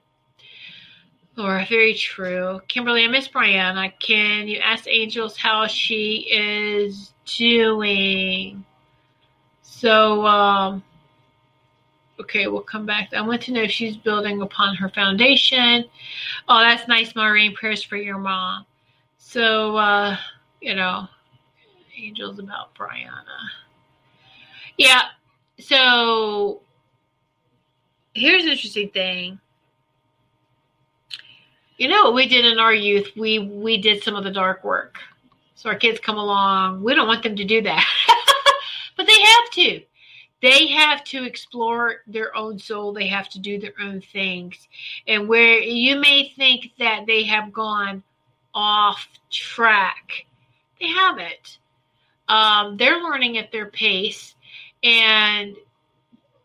Laura, 1.35 1.65
very 1.69 1.93
true. 1.93 2.61
Kimberly, 2.69 3.03
I 3.03 3.07
miss 3.07 3.27
Brianna. 3.27 3.91
Can 3.99 4.47
you 4.47 4.59
ask 4.59 4.85
Angels 4.87 5.35
how 5.35 5.67
she 5.67 6.27
is 6.31 7.13
doing? 7.25 8.63
So, 9.61 10.25
um, 10.25 10.83
okay, 12.19 12.47
we'll 12.47 12.61
come 12.61 12.85
back. 12.85 13.13
I 13.13 13.21
want 13.21 13.41
to 13.43 13.51
know 13.51 13.63
if 13.63 13.71
she's 13.71 13.97
building 13.97 14.41
upon 14.41 14.75
her 14.75 14.89
foundation. 14.89 15.85
Oh, 16.47 16.59
that's 16.59 16.87
nice, 16.87 17.15
Maureen. 17.15 17.53
Prayers 17.53 17.83
for 17.83 17.97
your 17.97 18.17
mom. 18.17 18.65
So, 19.17 19.75
uh, 19.77 20.17
you 20.61 20.75
know, 20.75 21.07
Angels 21.97 22.39
about 22.39 22.75
Brianna. 22.75 23.49
Yeah. 24.77 25.03
So, 25.59 26.61
here's 28.15 28.43
an 28.43 28.51
interesting 28.51 28.89
thing 28.89 29.39
you 31.77 31.89
know 31.89 32.05
what 32.05 32.13
we 32.13 32.27
did 32.27 32.45
in 32.45 32.57
our 32.57 32.73
youth 32.73 33.11
we 33.17 33.39
we 33.39 33.77
did 33.77 34.01
some 34.01 34.15
of 34.15 34.23
the 34.23 34.31
dark 34.31 34.63
work 34.63 34.97
so 35.55 35.69
our 35.69 35.75
kids 35.75 35.99
come 35.99 36.17
along 36.17 36.81
we 36.81 36.95
don't 36.95 37.07
want 37.07 37.21
them 37.21 37.35
to 37.35 37.43
do 37.43 37.61
that 37.61 37.85
but 38.97 39.05
they 39.05 39.19
have 39.19 39.49
to 39.51 39.81
they 40.41 40.67
have 40.67 41.03
to 41.05 41.23
explore 41.23 42.01
their 42.07 42.35
own 42.35 42.59
soul. 42.59 42.93
They 42.93 43.07
have 43.07 43.29
to 43.29 43.39
do 43.39 43.59
their 43.59 43.73
own 43.81 44.01
things. 44.01 44.67
And 45.07 45.27
where 45.27 45.59
you 45.59 45.99
may 45.99 46.33
think 46.35 46.71
that 46.77 47.05
they 47.07 47.23
have 47.23 47.51
gone 47.53 48.03
off 48.53 49.07
track 49.31 50.25
they 50.79 50.87
haven't. 50.87 51.59
Um, 52.27 52.77
they're 52.77 53.01
learning 53.01 53.37
at 53.37 53.51
their 53.51 53.67
pace. 53.67 54.35
And 54.83 55.55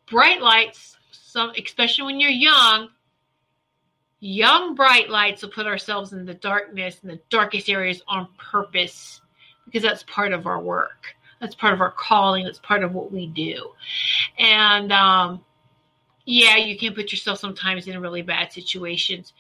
bright 0.09 0.41
lights 0.41 0.97
some 1.13 1.53
especially 1.63 2.05
when 2.05 2.19
you're 2.19 2.31
young 2.31 2.89
young 4.19 4.75
bright 4.75 5.09
lights 5.09 5.43
will 5.43 5.51
put 5.51 5.67
ourselves 5.67 6.13
in 6.13 6.25
the 6.25 6.35
darkness 6.35 6.99
in 7.03 7.09
the 7.09 7.21
darkest 7.31 7.69
areas 7.69 8.03
on 8.09 8.27
purpose 8.37 9.21
because 9.67 9.83
that's 9.83 10.03
part 10.05 10.33
of 10.33 10.47
our 10.47 10.61
work 10.61 11.15
that's 11.41 11.55
part 11.55 11.75
of 11.75 11.81
our 11.81 11.91
calling 11.91 12.45
that's 12.45 12.59
part 12.59 12.83
of 12.83 12.93
what 12.93 13.13
we 13.13 13.27
do 13.27 13.71
and 14.39 14.93
um, 14.93 15.45
yeah 16.25 16.57
you 16.57 16.79
can 16.79 16.95
put 16.95 17.11
yourself 17.11 17.39
sometimes 17.39 17.87
in 17.87 18.01
really 18.01 18.23
bad 18.23 18.53
situations 18.53 19.33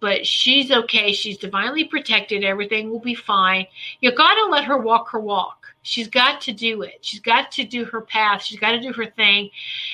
but 0.00 0.26
she's 0.26 0.70
okay 0.70 1.12
she's 1.12 1.38
divinely 1.38 1.84
protected 1.84 2.44
everything 2.44 2.90
will 2.90 3.00
be 3.00 3.14
fine 3.14 3.66
you 4.00 4.10
gotta 4.12 4.50
let 4.50 4.64
her 4.64 4.78
walk 4.78 5.10
her 5.10 5.20
walk 5.20 5.64
She's 5.84 6.08
got 6.08 6.40
to 6.42 6.52
do 6.52 6.80
it. 6.80 6.98
She's 7.02 7.20
got 7.20 7.52
to 7.52 7.64
do 7.64 7.84
her 7.84 8.00
path. 8.00 8.42
She's 8.42 8.58
got 8.58 8.70
to 8.70 8.80
do 8.80 8.90
her 8.94 9.04
thing. 9.04 9.50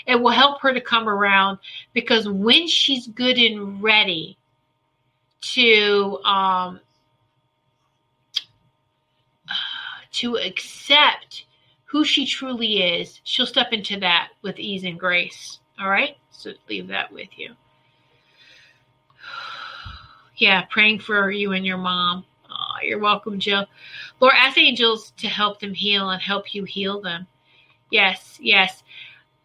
It 0.07 0.15
will 0.15 0.31
help 0.31 0.61
her 0.63 0.73
to 0.73 0.81
come 0.81 1.09
around 1.09 1.59
because 1.93 2.29
when 2.29 2.69
she's 2.69 3.09
good 3.09 3.37
and 3.37 3.83
ready 3.83 4.39
to 5.41 6.21
um, 6.25 6.81
to 10.13 10.37
accept 10.37 11.45
who 11.85 12.05
she 12.05 12.27
truly 12.27 12.83
is, 12.83 13.21
she'll 13.25 13.47
step 13.47 13.73
into 13.73 13.99
that 14.01 14.31
with 14.43 14.59
ease 14.59 14.85
and 14.85 14.99
grace. 14.99 15.59
All 15.79 15.91
right? 15.91 16.17
So 16.31 16.53
leave 16.69 16.89
that 16.89 17.13
with 17.13 17.29
you. 17.37 17.55
Yeah, 20.37 20.63
praying 20.71 21.01
for 21.01 21.31
you 21.31 21.53
and 21.53 21.67
your 21.67 21.77
mom. 21.77 22.25
Oh, 22.49 22.77
you're 22.83 22.99
welcome, 22.99 23.39
Jill. 23.39 23.67
Lord, 24.21 24.33
ask 24.35 24.57
angels 24.57 25.13
to 25.19 25.29
help 25.29 25.61
them 25.61 25.75
heal 25.75 26.09
and 26.09 26.23
help 26.23 26.55
you 26.55 26.65
heal 26.65 27.03
them. 27.03 27.27
Yes, 27.91 28.39
yes. 28.41 28.83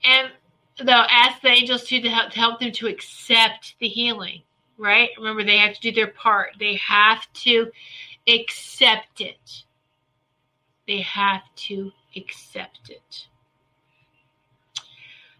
And 0.05 0.32
they'll 0.78 1.05
ask 1.09 1.41
the 1.41 1.49
angels 1.49 1.84
too 1.84 1.99
to 1.99 2.09
help, 2.09 2.32
to 2.32 2.39
help 2.39 2.61
them 2.61 2.72
to 2.72 2.88
accept 2.88 3.76
the 3.80 3.89
healing, 3.89 4.41
right? 4.78 5.09
Remember, 5.18 5.43
they 5.43 5.57
have 5.57 5.76
to 5.76 5.82
do 5.82 5.91
their 5.91 6.07
part. 6.11 6.51
They 6.59 6.76
have 6.76 7.28
to 7.43 7.72
accept 8.28 9.20
it. 9.20 9.63
They 10.88 11.02
have 11.02 11.42
to 11.56 11.92
accept 12.16 12.90
it. 12.90 13.28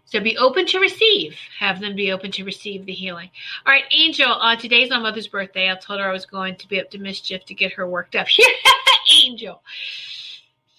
So 0.06 0.20
be 0.20 0.36
open 0.36 0.66
to 0.66 0.78
receive. 0.78 1.36
Have 1.58 1.80
them 1.80 1.96
be 1.96 2.12
open 2.12 2.30
to 2.32 2.44
receive 2.44 2.86
the 2.86 2.92
healing. 2.92 3.28
All 3.66 3.72
right, 3.72 3.84
Angel, 3.90 4.30
uh, 4.30 4.54
today's 4.54 4.88
my 4.88 5.00
mother's 5.00 5.26
birthday. 5.26 5.70
I 5.70 5.74
told 5.74 5.98
her 5.98 6.08
I 6.08 6.12
was 6.12 6.26
going 6.26 6.56
to 6.56 6.68
be 6.68 6.80
up 6.80 6.90
to 6.90 6.98
mischief 6.98 7.44
to 7.46 7.54
get 7.54 7.72
her 7.72 7.88
worked 7.88 8.14
up. 8.14 8.28
Angel. 9.24 9.60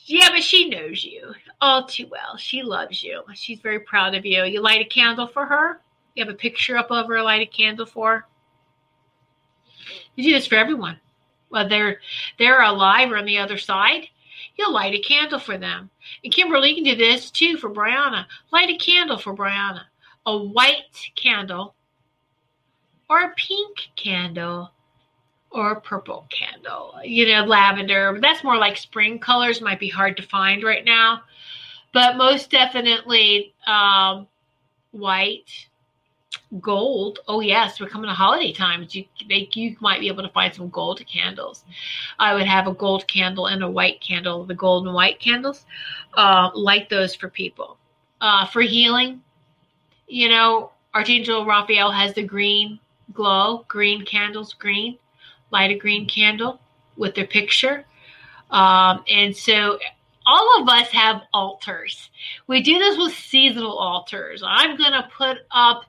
Yeah, 0.05 0.29
but 0.29 0.43
she 0.43 0.69
knows 0.69 1.03
you 1.03 1.33
all 1.59 1.85
too 1.85 2.07
well. 2.09 2.37
She 2.37 2.63
loves 2.63 3.03
you. 3.03 3.23
She's 3.33 3.59
very 3.59 3.81
proud 3.81 4.15
of 4.15 4.25
you. 4.25 4.43
You 4.45 4.61
light 4.61 4.85
a 4.85 4.89
candle 4.89 5.27
for 5.27 5.45
her? 5.45 5.81
You 6.15 6.23
have 6.25 6.33
a 6.33 6.37
picture 6.37 6.77
up 6.77 6.89
of 6.89 7.07
her, 7.07 7.21
light 7.21 7.41
a 7.41 7.45
candle 7.45 7.85
for 7.85 8.11
her? 8.11 8.25
You 10.15 10.23
do 10.23 10.31
this 10.31 10.47
for 10.47 10.55
everyone. 10.55 10.99
Whether 11.49 11.99
they're 12.39 12.61
alive 12.61 13.11
or 13.11 13.17
on 13.17 13.25
the 13.25 13.37
other 13.37 13.57
side, 13.57 14.07
you'll 14.57 14.73
light 14.73 14.93
a 14.93 14.99
candle 14.99 15.39
for 15.39 15.57
them. 15.57 15.89
And 16.23 16.33
Kimberly 16.33 16.75
can 16.75 16.83
do 16.83 16.95
this 16.95 17.31
too 17.31 17.57
for 17.57 17.69
Brianna. 17.69 18.25
Light 18.51 18.69
a 18.69 18.77
candle 18.77 19.17
for 19.17 19.35
Brianna. 19.35 19.83
A 20.25 20.37
white 20.37 21.11
candle 21.15 21.75
or 23.09 23.21
a 23.21 23.33
pink 23.35 23.89
candle 23.95 24.71
or 25.51 25.71
a 25.71 25.81
purple 25.81 26.27
candle. 26.29 26.95
You 27.03 27.27
know, 27.27 27.45
lavender. 27.45 28.17
That's 28.21 28.43
more 28.43 28.57
like 28.57 28.77
spring 28.77 29.19
colors, 29.19 29.61
might 29.61 29.79
be 29.79 29.89
hard 29.89 30.17
to 30.17 30.23
find 30.23 30.63
right 30.63 30.83
now. 30.83 31.23
But 31.93 32.17
most 32.17 32.51
definitely 32.51 33.53
um, 33.65 34.27
white, 34.91 35.66
gold. 36.61 37.19
Oh 37.27 37.39
yes, 37.39 37.79
we're 37.79 37.89
coming 37.89 38.09
to 38.09 38.13
holiday 38.13 38.51
times. 38.51 38.95
You 38.95 39.05
they, 39.27 39.49
you 39.53 39.75
might 39.79 39.99
be 39.99 40.07
able 40.07 40.23
to 40.23 40.29
find 40.29 40.53
some 40.53 40.69
gold 40.69 41.01
candles. 41.05 41.63
I 42.19 42.33
would 42.33 42.47
have 42.47 42.67
a 42.67 42.73
gold 42.73 43.07
candle 43.07 43.47
and 43.47 43.63
a 43.63 43.69
white 43.69 44.01
candle. 44.01 44.45
The 44.45 44.55
gold 44.55 44.85
and 44.85 44.95
white 44.95 45.19
candles, 45.19 45.65
uh, 46.15 46.51
light 46.53 46.89
those 46.89 47.15
for 47.15 47.29
people. 47.29 47.77
Uh, 48.19 48.45
for 48.47 48.61
healing, 48.61 49.21
you 50.07 50.29
know, 50.29 50.71
Archangel 50.93 51.45
Raphael 51.45 51.91
has 51.91 52.13
the 52.13 52.23
green 52.23 52.79
glow, 53.13 53.65
green 53.67 54.05
candles, 54.05 54.53
green. 54.53 54.97
Light 55.51 55.71
a 55.71 55.75
green 55.75 56.07
candle 56.07 56.59
with 56.97 57.15
their 57.15 57.27
picture. 57.27 57.85
Um, 58.51 59.03
and 59.09 59.35
so 59.35 59.77
all 60.27 60.61
of 60.61 60.67
us 60.67 60.89
have 60.89 61.21
altars. 61.33 62.11
We 62.47 62.61
do 62.61 62.77
this 62.77 62.97
with 62.97 63.13
seasonal 63.13 63.77
altars. 63.77 64.43
I'm 64.45 64.75
going 64.75 64.91
to 64.91 65.09
put 65.17 65.37
up, 65.51 65.85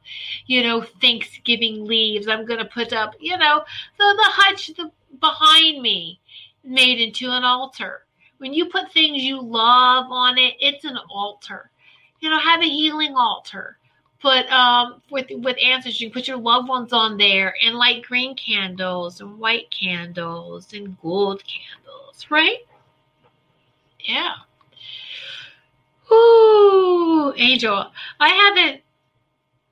you 0.47 0.63
know, 0.63 0.81
Thanksgiving 0.81 1.85
leaves. 1.85 2.29
I'm 2.29 2.47
going 2.47 2.61
to 2.61 2.65
put 2.65 2.93
up, 2.93 3.15
you 3.19 3.37
know, 3.37 3.65
the, 3.99 4.05
the 4.05 4.31
hutch 4.31 4.69
the, 4.69 4.93
behind 5.21 5.83
me 5.83 6.21
made 6.63 7.01
into 7.01 7.31
an 7.31 7.43
altar. 7.43 8.05
When 8.39 8.55
you 8.55 8.67
put 8.67 8.93
things 8.93 9.25
you 9.25 9.43
love 9.43 10.07
on 10.09 10.39
it, 10.39 10.55
it's 10.61 10.85
an 10.85 10.99
altar. 11.11 11.71
You 12.21 12.31
know, 12.31 12.39
have 12.39 12.61
a 12.61 12.69
healing 12.69 13.17
altar. 13.17 13.77
Put 14.21 14.51
um 14.51 15.01
with 15.11 15.27
with 15.31 15.57
answers, 15.65 16.01
you 16.01 16.11
put 16.11 16.27
your 16.27 16.39
loved 16.39 16.69
ones 16.69 16.93
on 16.93 17.17
there 17.17 17.55
and 17.65 17.77
light 17.77 18.03
green 18.03 18.35
candles 18.35 19.21
and 19.21 19.39
white 19.39 19.71
candles 19.71 20.73
and 20.73 21.01
gold 21.01 21.43
candles, 21.45 22.27
right? 22.29 22.59
Yeah. 24.09 24.35
Ooh, 26.11 27.35
Angel, 27.37 27.93
I 28.19 28.29
haven't 28.29 28.81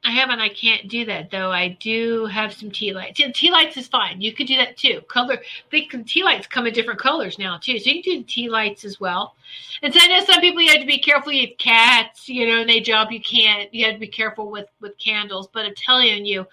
I 0.06 0.10
haven't. 0.10 0.40
I 0.40 0.50
can't 0.50 0.86
do 0.86 1.04
that 1.06 1.32
though. 1.32 1.50
I 1.50 1.76
do 1.80 2.26
have 2.26 2.52
some 2.52 2.70
tea 2.70 2.92
lights. 2.92 3.20
Tea 3.34 3.50
lights 3.50 3.76
is 3.76 3.88
fine. 3.88 4.20
You 4.20 4.32
could 4.32 4.46
do 4.46 4.56
that 4.56 4.76
too. 4.76 5.00
Color. 5.08 5.38
They 5.72 5.80
can, 5.80 6.04
tea 6.04 6.22
lights 6.22 6.46
come 6.46 6.64
in 6.64 6.72
different 6.72 7.00
colors 7.00 7.40
now 7.40 7.58
too, 7.58 7.80
so 7.80 7.90
you 7.90 8.04
can 8.04 8.20
do 8.20 8.22
tea 8.22 8.48
lights 8.48 8.84
as 8.84 9.00
well. 9.00 9.34
And 9.82 9.92
so 9.92 9.98
I 10.00 10.06
know 10.06 10.24
some 10.24 10.40
people 10.40 10.62
you 10.62 10.70
have 10.70 10.80
to 10.80 10.86
be 10.86 11.00
careful. 11.00 11.32
You 11.32 11.48
have 11.48 11.58
cats, 11.58 12.28
you 12.28 12.46
know, 12.46 12.60
and 12.60 12.70
they 12.70 12.80
jump. 12.80 13.10
You 13.10 13.20
can't. 13.20 13.72
You 13.74 13.86
have 13.86 13.94
to 13.94 14.00
be 14.00 14.06
careful 14.06 14.48
with 14.48 14.68
with 14.80 14.96
candles. 14.96 15.48
But 15.52 15.66
I'm 15.66 15.74
telling 15.74 16.24
you, 16.24 16.46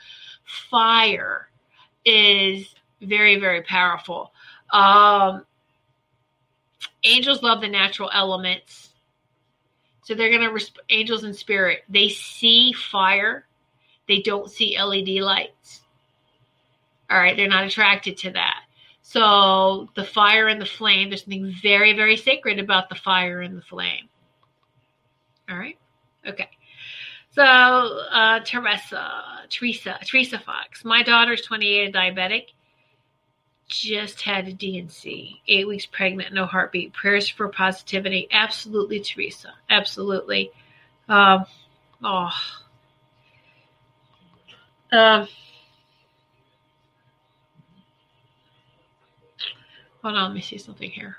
fire 0.71 1.47
is 2.05 2.73
very 3.01 3.39
very 3.39 3.61
powerful. 3.61 4.33
Um, 4.71 5.45
angels 7.03 7.41
love 7.43 7.61
the 7.61 7.67
natural 7.67 8.09
elements 8.13 8.93
so 10.03 10.15
they're 10.15 10.29
going 10.29 10.57
to, 10.57 10.65
angels 10.89 11.23
in 11.23 11.33
spirit, 11.33 11.83
they 11.87 12.09
see 12.09 12.73
fire, 12.73 13.45
they 14.07 14.21
don't 14.21 14.51
see 14.51 14.77
LED 14.79 15.21
lights. 15.23 15.81
All 17.09 17.17
right, 17.17 17.35
they're 17.37 17.47
not 17.47 17.65
attracted 17.65 18.17
to 18.17 18.31
that. 18.31 18.63
So 19.01 19.89
the 19.95 20.03
fire 20.03 20.47
and 20.47 20.59
the 20.59 20.65
flame, 20.65 21.09
there's 21.09 21.23
something 21.23 21.53
very, 21.61 21.93
very 21.93 22.17
sacred 22.17 22.59
about 22.59 22.89
the 22.89 22.95
fire 22.95 23.41
and 23.41 23.57
the 23.57 23.61
flame. 23.61 24.09
All 25.49 25.57
right, 25.57 25.77
okay. 26.27 26.49
So 27.31 27.43
uh, 27.43 28.41
Teresa, 28.41 29.11
Teresa, 29.49 29.99
Teresa 30.05 30.39
Fox, 30.39 30.83
my 30.83 31.03
daughter's 31.03 31.41
28, 31.41 31.93
diabetic 31.93 32.47
just 33.79 34.21
had 34.21 34.47
a 34.47 34.53
D&C, 34.53 35.41
eight 35.47 35.67
weeks 35.67 35.85
pregnant, 35.85 36.33
no 36.33 36.45
heartbeat. 36.45 36.93
Prayers 36.93 37.27
for 37.29 37.47
positivity. 37.49 38.27
Absolutely, 38.31 38.99
Teresa. 38.99 39.53
Absolutely. 39.69 40.51
Um, 41.09 41.45
oh. 42.03 42.29
Um, 44.91 45.27
hold 50.01 50.15
on, 50.15 50.23
let 50.29 50.33
me 50.33 50.41
see 50.41 50.57
something 50.57 50.91
here. 50.91 51.17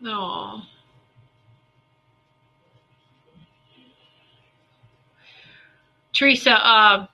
No. 0.00 0.62
Teresa, 6.12 6.50
uh, 6.52 7.06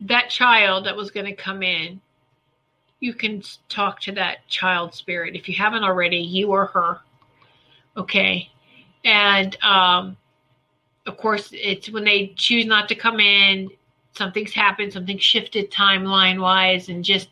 that 0.00 0.28
child 0.30 0.86
that 0.86 0.96
was 0.96 1.10
going 1.10 1.26
to 1.26 1.34
come 1.34 1.62
in, 1.62 2.00
you 3.00 3.14
can 3.14 3.42
talk 3.68 4.00
to 4.00 4.12
that 4.12 4.46
child 4.48 4.94
spirit. 4.94 5.34
If 5.34 5.48
you 5.48 5.54
haven't 5.54 5.84
already, 5.84 6.18
you 6.18 6.48
or 6.48 6.66
her. 6.66 7.00
Okay. 7.96 8.50
And 9.04 9.56
um, 9.62 10.16
of 11.06 11.16
course, 11.16 11.50
it's 11.52 11.90
when 11.90 12.04
they 12.04 12.34
choose 12.36 12.66
not 12.66 12.88
to 12.88 12.94
come 12.94 13.20
in, 13.20 13.70
something's 14.12 14.52
happened, 14.52 14.92
something 14.92 15.18
shifted 15.18 15.70
timeline 15.70 16.40
wise, 16.40 16.88
and 16.88 17.04
just 17.04 17.28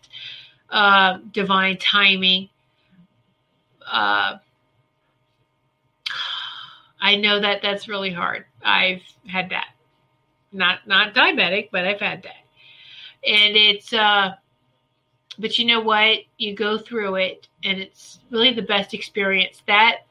uh, 0.71 1.19
divine 1.33 1.79
timing. 1.79 2.49
Uh, 3.91 4.37
I 7.01 7.17
know 7.17 7.41
that 7.41 7.61
that's 7.62 7.89
really 7.89 8.12
hard. 8.12 8.45
I've 8.62 9.03
had 9.27 9.51
that. 9.51 9.69
Not 10.53 10.87
not 10.87 11.15
diabetic, 11.15 11.71
but 11.73 11.85
I've 11.85 12.01
had 12.01 12.23
that 12.23 12.43
and 13.27 13.57
it's 13.57 13.93
uh 13.93 14.35
but 15.37 15.59
you 15.59 15.64
know 15.64 15.81
what? 15.81 16.20
You 16.39 16.55
go 16.55 16.79
through 16.79 17.16
it 17.16 17.49
and 17.64 17.81
it's 17.81 18.20
really 18.31 18.55
the 18.55 18.62
best 18.62 18.95
experience. 18.95 19.62
That 19.66 20.03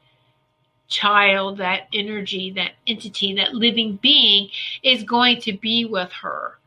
child 0.86 1.56
that 1.56 1.88
energy 1.94 2.50
that 2.50 2.72
entity 2.86 3.34
that 3.34 3.54
living 3.54 3.98
being 4.02 4.50
is 4.82 5.02
going 5.02 5.40
to 5.40 5.52
be 5.54 5.86
with 5.86 6.12
her 6.12 6.58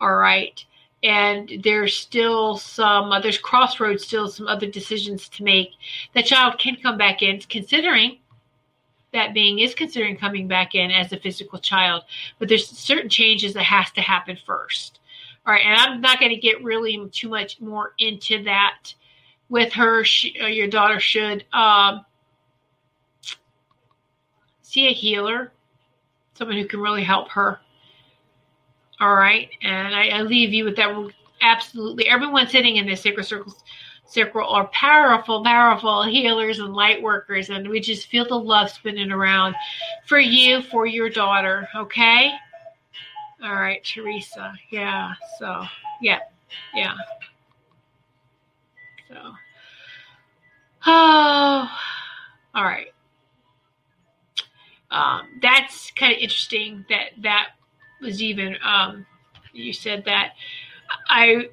all 0.00 0.14
right? 0.16 0.64
And 1.02 1.60
there's 1.62 1.96
still 1.96 2.56
some 2.56 3.12
uh, 3.12 3.20
there's 3.20 3.38
crossroads 3.38 4.04
still 4.04 4.28
some 4.28 4.48
other 4.48 4.66
decisions 4.66 5.28
to 5.30 5.44
make. 5.44 5.70
The 6.14 6.22
child 6.22 6.58
can 6.58 6.76
come 6.76 6.98
back 6.98 7.22
in 7.22 7.40
considering 7.48 8.18
that 9.12 9.32
being 9.32 9.60
is 9.60 9.74
considering 9.74 10.16
coming 10.16 10.48
back 10.48 10.74
in 10.74 10.90
as 10.90 11.12
a 11.12 11.20
physical 11.20 11.58
child. 11.58 12.02
But 12.38 12.48
there's 12.48 12.68
certain 12.68 13.08
changes 13.08 13.54
that 13.54 13.62
has 13.64 13.90
to 13.92 14.00
happen 14.00 14.36
first 14.44 14.97
all 15.48 15.54
right, 15.54 15.64
and 15.64 15.80
I'm 15.80 16.02
not 16.02 16.20
going 16.20 16.30
to 16.30 16.36
get 16.36 16.62
really 16.62 17.08
too 17.10 17.30
much 17.30 17.58
more 17.58 17.94
into 17.96 18.42
that 18.42 18.92
with 19.48 19.72
her. 19.72 20.04
She, 20.04 20.38
uh, 20.38 20.46
your 20.46 20.68
daughter 20.68 21.00
should 21.00 21.42
um, 21.54 22.04
see 24.60 24.88
a 24.88 24.92
healer, 24.92 25.50
someone 26.34 26.58
who 26.58 26.66
can 26.66 26.80
really 26.80 27.02
help 27.02 27.30
her. 27.30 27.60
All 29.00 29.14
right, 29.14 29.48
and 29.62 29.94
I, 29.94 30.08
I 30.08 30.20
leave 30.20 30.52
you 30.52 30.66
with 30.66 30.76
that. 30.76 30.94
Absolutely, 31.40 32.10
everyone 32.10 32.46
sitting 32.46 32.76
in 32.76 32.86
this 32.86 33.00
sacred 33.00 33.24
circle 33.24 33.56
circle 34.04 34.46
are 34.46 34.66
powerful, 34.68 35.42
powerful 35.42 36.02
healers 36.02 36.58
and 36.58 36.74
light 36.74 37.00
workers, 37.00 37.48
and 37.48 37.66
we 37.66 37.80
just 37.80 38.08
feel 38.08 38.26
the 38.28 38.34
love 38.34 38.68
spinning 38.68 39.12
around 39.12 39.54
for 40.04 40.18
you, 40.18 40.60
for 40.60 40.84
your 40.84 41.08
daughter. 41.08 41.66
Okay. 41.74 42.32
All 43.42 43.54
right, 43.54 43.82
Teresa. 43.84 44.52
Yeah. 44.70 45.12
So, 45.38 45.64
yeah. 46.02 46.18
Yeah. 46.74 46.94
So, 49.08 49.14
oh, 50.86 51.70
all 52.54 52.64
right. 52.64 52.88
Um, 54.90 55.22
that's 55.40 55.90
kind 55.92 56.12
of 56.12 56.18
interesting 56.18 56.84
that 56.88 57.10
that 57.22 57.48
was 58.00 58.22
even, 58.22 58.56
um, 58.64 59.06
you 59.52 59.72
said 59.72 60.04
that. 60.06 60.32
I, 61.10 61.48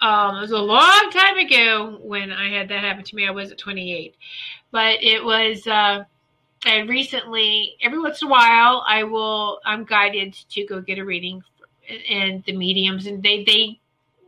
um, 0.00 0.36
it 0.36 0.40
was 0.40 0.52
a 0.52 0.58
long 0.58 1.10
time 1.12 1.38
ago 1.38 1.98
when 2.02 2.32
I 2.32 2.50
had 2.50 2.68
that 2.70 2.82
happen 2.82 3.04
to 3.04 3.16
me. 3.16 3.26
I 3.26 3.30
was 3.30 3.52
at 3.52 3.58
28, 3.58 4.16
but 4.70 5.02
it 5.02 5.22
was, 5.22 5.66
uh, 5.66 6.04
and 6.66 6.88
recently, 6.88 7.76
every 7.82 8.00
once 8.00 8.22
in 8.22 8.28
a 8.28 8.30
while, 8.30 8.84
I 8.86 9.04
will 9.04 9.60
I'm 9.64 9.84
guided 9.84 10.34
to 10.50 10.66
go 10.66 10.80
get 10.80 10.98
a 10.98 11.04
reading, 11.04 11.42
and 12.10 12.42
the 12.44 12.56
mediums, 12.56 13.06
and 13.06 13.22
they 13.22 13.44
they 13.44 13.80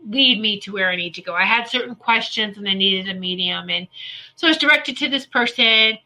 lead 0.07 0.41
me 0.41 0.59
to 0.61 0.73
where 0.73 0.91
I 0.91 0.97
need 0.97 1.15
to 1.15 1.23
go. 1.23 1.35
I 1.35 1.45
had 1.45 1.69
certain 1.69 1.95
questions, 1.95 2.57
and 2.57 2.69
I 2.69 2.75
needed 2.75 3.15
a 3.15 3.19
medium, 3.19 3.69
and 3.69 3.89
so 4.37 4.47
I 4.47 4.51
was 4.51 4.59
directed 4.59 4.97
to 4.99 5.09
this 5.09 5.27
person, 5.27 5.99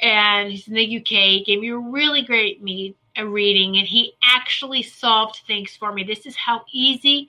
and 0.00 0.50
he's 0.50 0.68
in 0.68 0.74
the 0.74 0.98
UK. 0.98 1.46
Gave 1.46 1.60
me 1.60 1.70
a 1.70 1.78
really 1.78 2.22
great 2.22 2.62
meet 2.62 2.96
a 3.16 3.26
reading, 3.26 3.76
and 3.76 3.86
he 3.86 4.14
actually 4.24 4.82
solved 4.82 5.40
things 5.46 5.76
for 5.76 5.92
me. 5.92 6.04
This 6.04 6.26
is 6.26 6.36
how 6.36 6.64
easy 6.72 7.28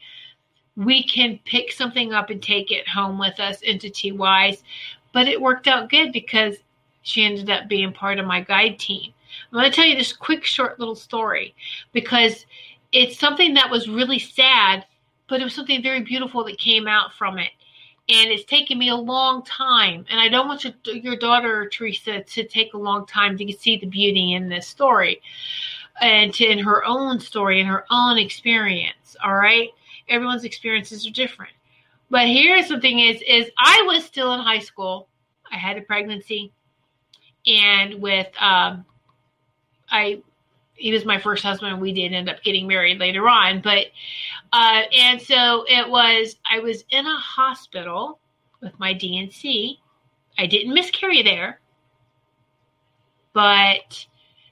we 0.76 1.04
can 1.04 1.40
pick 1.46 1.72
something 1.72 2.14
up 2.14 2.30
and 2.30 2.42
take 2.42 2.72
it 2.72 2.88
home 2.88 3.20
with 3.20 3.40
us 3.40 3.60
entity 3.64 4.12
wise. 4.12 4.64
But 5.12 5.28
it 5.28 5.42
worked 5.42 5.68
out 5.68 5.90
good 5.90 6.12
because 6.12 6.56
she 7.04 7.24
ended 7.24 7.50
up 7.50 7.68
being 7.68 7.94
part 7.94 8.18
of 8.18 8.26
my 8.26 8.42
guide 8.42 8.80
team. 8.80 9.14
I'm 9.52 9.60
going 9.60 9.70
to 9.70 9.76
tell 9.76 9.86
you 9.86 9.96
this 9.96 10.14
quick, 10.14 10.44
short 10.44 10.80
little 10.80 10.96
story 10.96 11.54
because 11.92 12.46
it's 12.92 13.20
something 13.20 13.54
that 13.54 13.70
was 13.70 13.88
really 13.88 14.20
sad, 14.20 14.86
but 15.28 15.42
it 15.42 15.44
was 15.44 15.54
something 15.54 15.84
very 15.84 16.02
beautiful 16.02 16.44
that 16.46 16.58
came 16.58 16.88
out 16.88 17.14
from 17.14 17.38
it. 17.38 17.52
And 18.10 18.32
it's 18.32 18.44
taken 18.46 18.78
me 18.78 18.90
a 18.90 18.96
long 18.96 19.44
time. 19.44 20.06
And 20.10 20.20
I 20.20 20.28
don't 20.28 20.48
want 20.48 20.64
your, 20.64 20.74
your 20.86 21.16
daughter, 21.16 21.70
Teresa, 21.70 22.22
to 22.22 22.48
take 22.48 22.74
a 22.74 22.78
long 22.78 23.06
time 23.06 23.38
to 23.38 23.54
see 23.54 23.78
the 23.78 23.88
beauty 23.88 24.34
in 24.34 24.50
this 24.50 24.68
story 24.68 25.22
and 26.02 26.34
to, 26.34 26.46
in 26.46 26.60
her 26.60 26.84
own 26.86 27.20
story, 27.20 27.62
in 27.62 27.66
her 27.66 27.86
own 27.90 28.18
experience. 28.18 29.16
All 29.24 29.36
right. 29.36 29.70
Everyone's 30.10 30.44
experiences 30.44 31.08
are 31.08 31.12
different. 31.12 31.54
But 32.10 32.28
here's 32.28 32.68
the 32.68 32.80
thing 32.80 33.00
is, 33.00 33.24
is 33.26 33.50
I 33.58 33.84
was 33.88 34.04
still 34.04 34.34
in 34.34 34.42
high 34.42 34.60
school. 34.60 35.08
I 35.52 35.56
had 35.58 35.78
a 35.78 35.82
pregnancy 35.82 36.52
and 37.46 38.02
with 38.02 38.28
um, 38.40 38.86
I 39.90 40.22
he 40.76 40.92
was 40.92 41.06
my 41.06 41.20
first 41.20 41.44
husband. 41.44 41.80
We 41.80 41.94
did 41.94 42.14
end 42.14 42.30
up 42.30 42.44
getting 42.44 42.68
married 42.68 43.00
later 43.00 43.28
on, 43.30 43.62
but 43.62 43.88
uh, 44.52 44.82
and 44.98 45.22
so 45.22 45.66
it 45.68 45.90
was. 45.90 46.36
I 46.50 46.60
was 46.60 46.84
in 46.90 47.06
a 47.06 47.18
hospital 47.18 48.20
with 48.62 48.78
my 48.80 48.94
D&C. 48.94 49.80
I 50.38 50.46
didn't 50.48 50.74
miscarry 50.74 51.22
there, 51.22 51.60
but 53.34 54.06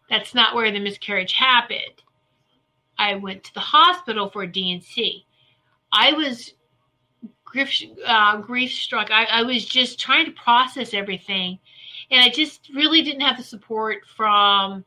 that's 0.10 0.36
not 0.36 0.54
where 0.54 0.72
the 0.72 0.80
miscarriage 0.80 1.34
happened. 1.34 2.04
I 3.00 3.16
went 3.16 3.44
to 3.46 3.54
the 3.54 3.62
hospital 3.62 4.30
for 4.30 4.46
D&C. 4.46 5.26
I 5.92 6.14
was 6.14 6.54
grief, 7.44 7.84
uh, 8.06 8.38
grief 8.38 8.72
struck. 8.72 9.10
I, 9.12 9.26
I 9.26 9.44
was 9.44 9.66
just 9.66 10.00
trying 10.00 10.26
to 10.26 10.32
process 10.32 10.94
everything 10.94 11.58
and 12.12 12.22
I 12.22 12.30
just 12.30 12.70
really 12.76 13.02
didn't 13.02 13.22
have 13.22 13.38
the 13.38 13.44
support 13.44 14.04
from. 14.16 14.84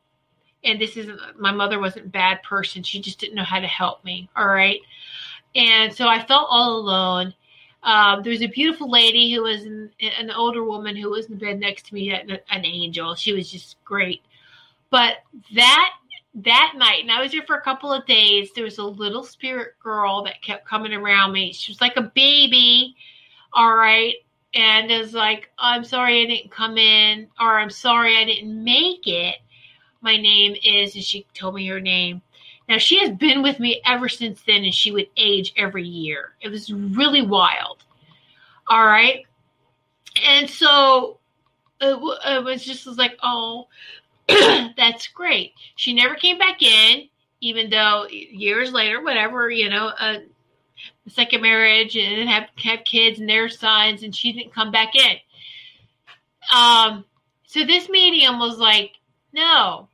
And 0.62 0.80
this 0.80 0.96
isn't 0.96 1.18
my 1.38 1.52
mother 1.52 1.78
wasn't 1.78 2.06
a 2.06 2.10
bad 2.10 2.42
person. 2.42 2.82
She 2.82 3.00
just 3.00 3.18
didn't 3.18 3.34
know 3.34 3.44
how 3.44 3.60
to 3.60 3.66
help 3.66 4.04
me. 4.04 4.30
All 4.36 4.46
right. 4.46 4.80
And 5.54 5.92
so 5.92 6.08
I 6.08 6.24
felt 6.24 6.48
all 6.50 6.76
alone. 6.76 7.34
Um, 7.82 8.22
there 8.22 8.30
was 8.30 8.42
a 8.42 8.46
beautiful 8.46 8.90
lady 8.90 9.32
who 9.32 9.42
was 9.42 9.64
in, 9.64 9.90
an 10.00 10.30
older 10.30 10.64
woman 10.64 10.96
who 10.96 11.10
was 11.10 11.26
in 11.26 11.32
the 11.32 11.44
bed 11.44 11.60
next 11.60 11.86
to 11.86 11.94
me, 11.94 12.10
an, 12.10 12.38
an 12.50 12.64
angel. 12.64 13.14
She 13.14 13.34
was 13.34 13.50
just 13.50 13.76
great. 13.84 14.22
But 14.90 15.16
that 15.54 15.90
that 16.36 16.72
night, 16.76 17.02
and 17.02 17.12
I 17.12 17.22
was 17.22 17.30
here 17.30 17.44
for 17.46 17.56
a 17.56 17.60
couple 17.60 17.92
of 17.92 18.06
days, 18.06 18.50
there 18.54 18.64
was 18.64 18.78
a 18.78 18.84
little 18.84 19.22
spirit 19.22 19.78
girl 19.80 20.24
that 20.24 20.42
kept 20.42 20.66
coming 20.66 20.92
around 20.92 21.32
me. 21.32 21.52
She 21.52 21.70
was 21.70 21.80
like 21.80 21.96
a 21.96 22.10
baby, 22.14 22.96
all 23.52 23.76
right, 23.76 24.14
and 24.54 24.90
is 24.90 25.14
like, 25.14 25.50
I'm 25.58 25.84
sorry 25.84 26.22
I 26.22 26.26
didn't 26.26 26.50
come 26.50 26.78
in, 26.78 27.28
or 27.40 27.58
I'm 27.58 27.70
sorry 27.70 28.16
I 28.16 28.24
didn't 28.24 28.62
make 28.62 29.06
it. 29.06 29.36
My 30.00 30.16
name 30.16 30.56
is, 30.64 30.94
and 30.94 31.04
she 31.04 31.26
told 31.34 31.54
me 31.54 31.66
her 31.66 31.80
name. 31.80 32.22
Now 32.68 32.78
she 32.78 33.00
has 33.00 33.10
been 33.10 33.42
with 33.42 33.60
me 33.60 33.82
ever 33.84 34.08
since 34.08 34.42
then, 34.46 34.64
and 34.64 34.74
she 34.74 34.92
would 34.92 35.08
age 35.16 35.52
every 35.56 35.86
year. 35.86 36.34
It 36.40 36.48
was 36.48 36.72
really 36.72 37.22
wild. 37.22 37.84
All 38.68 38.84
right, 38.84 39.26
and 40.24 40.48
so 40.48 41.18
it, 41.80 42.18
it 42.26 42.44
was 42.44 42.64
just 42.64 42.86
was 42.86 42.96
like, 42.96 43.18
oh, 43.22 43.68
that's 44.28 45.08
great. 45.08 45.52
She 45.76 45.92
never 45.92 46.14
came 46.14 46.38
back 46.38 46.62
in, 46.62 47.08
even 47.40 47.68
though 47.70 48.06
years 48.08 48.72
later, 48.72 49.02
whatever, 49.02 49.50
you 49.50 49.68
know, 49.68 49.88
uh, 49.98 50.18
second 51.08 51.42
marriage 51.42 51.96
and 51.96 52.28
have 52.28 52.48
have 52.56 52.84
kids 52.84 53.20
and 53.20 53.28
their 53.28 53.48
sons, 53.48 54.02
and 54.02 54.14
she 54.14 54.32
didn't 54.32 54.54
come 54.54 54.70
back 54.70 54.94
in. 54.94 55.16
Um, 56.54 57.04
so 57.46 57.64
this 57.64 57.88
medium 57.88 58.38
was 58.38 58.58
like, 58.58 58.92
no, 59.32 59.88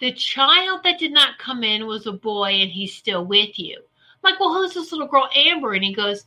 the 0.00 0.12
child 0.12 0.80
that 0.84 0.98
did 0.98 1.12
not 1.12 1.38
come 1.38 1.62
in 1.62 1.86
was 1.86 2.06
a 2.06 2.12
boy, 2.12 2.50
and 2.50 2.70
he's 2.70 2.94
still 2.94 3.24
with 3.24 3.58
you. 3.58 3.76
I'm 3.78 4.32
like, 4.32 4.40
well, 4.40 4.52
who's 4.52 4.74
this 4.74 4.92
little 4.92 5.08
girl, 5.08 5.28
Amber? 5.34 5.72
And 5.72 5.84
he 5.84 5.94
goes, 5.94 6.26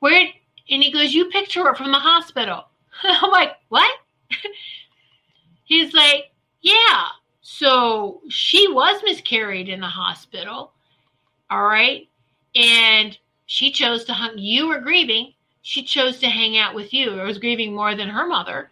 where? 0.00 0.28
And 0.70 0.82
he 0.82 0.92
goes, 0.92 1.12
you 1.12 1.26
picked 1.26 1.54
her 1.54 1.68
up 1.68 1.76
from 1.76 1.92
the 1.92 1.98
hospital. 1.98 2.64
I'm 3.02 3.30
like, 3.30 3.52
what? 3.68 3.92
He's 5.64 5.92
like, 5.92 6.32
yeah. 6.60 7.06
So 7.40 8.20
she 8.28 8.70
was 8.70 9.02
miscarried 9.04 9.68
in 9.68 9.80
the 9.80 9.86
hospital. 9.86 10.72
All 11.50 11.64
right. 11.64 12.08
And 12.54 13.18
she 13.46 13.70
chose 13.70 14.04
to 14.04 14.14
hung 14.14 14.38
you 14.38 14.68
were 14.68 14.80
grieving. 14.80 15.34
She 15.62 15.82
chose 15.82 16.18
to 16.20 16.28
hang 16.28 16.56
out 16.56 16.74
with 16.74 16.92
you. 16.92 17.18
Or 17.18 17.24
was 17.24 17.38
grieving 17.38 17.74
more 17.74 17.94
than 17.94 18.08
her 18.08 18.26
mother. 18.26 18.70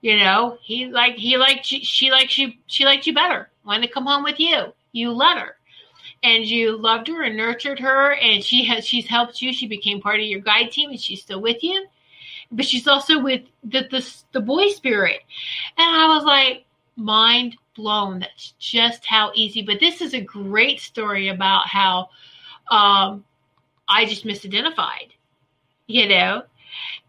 You 0.00 0.18
know, 0.18 0.58
he 0.60 0.86
like 0.86 1.16
he 1.16 1.38
liked 1.38 1.64
she, 1.64 1.80
she 1.80 2.10
liked 2.10 2.36
you 2.36 2.52
she 2.66 2.84
liked 2.84 3.06
you 3.06 3.14
better. 3.14 3.48
Wanted 3.64 3.86
to 3.86 3.92
come 3.92 4.04
home 4.04 4.22
with 4.22 4.38
you. 4.38 4.74
You 4.92 5.12
let 5.12 5.38
her. 5.38 5.56
And 6.22 6.44
you 6.44 6.76
loved 6.76 7.08
her 7.08 7.22
and 7.22 7.36
nurtured 7.36 7.78
her 7.80 8.12
and 8.14 8.44
she 8.44 8.64
has 8.64 8.86
she's 8.86 9.06
helped 9.06 9.40
you. 9.40 9.52
She 9.52 9.66
became 9.66 10.02
part 10.02 10.20
of 10.20 10.26
your 10.26 10.40
guide 10.40 10.72
team 10.72 10.90
and 10.90 11.00
she's 11.00 11.22
still 11.22 11.40
with 11.40 11.62
you. 11.62 11.86
But 12.52 12.66
she's 12.66 12.86
also 12.86 13.18
with 13.18 13.42
the 13.64 13.88
the, 13.90 14.06
the 14.32 14.40
boy 14.40 14.68
spirit. 14.68 15.20
And 15.78 15.96
I 15.96 16.14
was 16.14 16.24
like, 16.24 16.66
mind 16.96 17.56
blown. 17.74 18.20
That's 18.20 18.52
just 18.58 19.04
how 19.06 19.32
easy. 19.34 19.62
But 19.62 19.80
this 19.80 20.00
is 20.00 20.14
a 20.14 20.20
great 20.20 20.80
story 20.80 21.28
about 21.28 21.66
how 21.66 22.10
um, 22.70 23.24
I 23.88 24.06
just 24.06 24.24
misidentified, 24.24 25.12
you 25.86 26.08
know, 26.08 26.42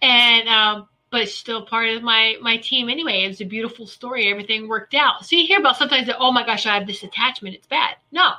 and 0.02 0.48
um, 0.50 0.88
but 1.12 1.30
still 1.30 1.66
part 1.66 1.90
of 1.90 2.04
my 2.04 2.36
my 2.42 2.58
team 2.58 2.90
anyway. 2.90 3.24
It 3.24 3.30
was 3.30 3.42
a 3.42 3.46
beautiful 3.46 3.88
story. 3.88 4.30
Everything 4.30 4.68
worked 4.68 4.94
out. 4.94 5.26
So 5.26 5.36
you 5.36 5.46
hear 5.46 5.60
about 5.60 5.78
sometimes 5.78 6.08
that 6.08 6.18
oh 6.20 6.32
my 6.32 6.46
gosh, 6.46 6.66
I 6.66 6.76
have 6.76 6.88
this 6.88 7.04
attachment. 7.04 7.56
It's 7.56 7.68
bad. 7.68 7.96
No, 8.12 8.32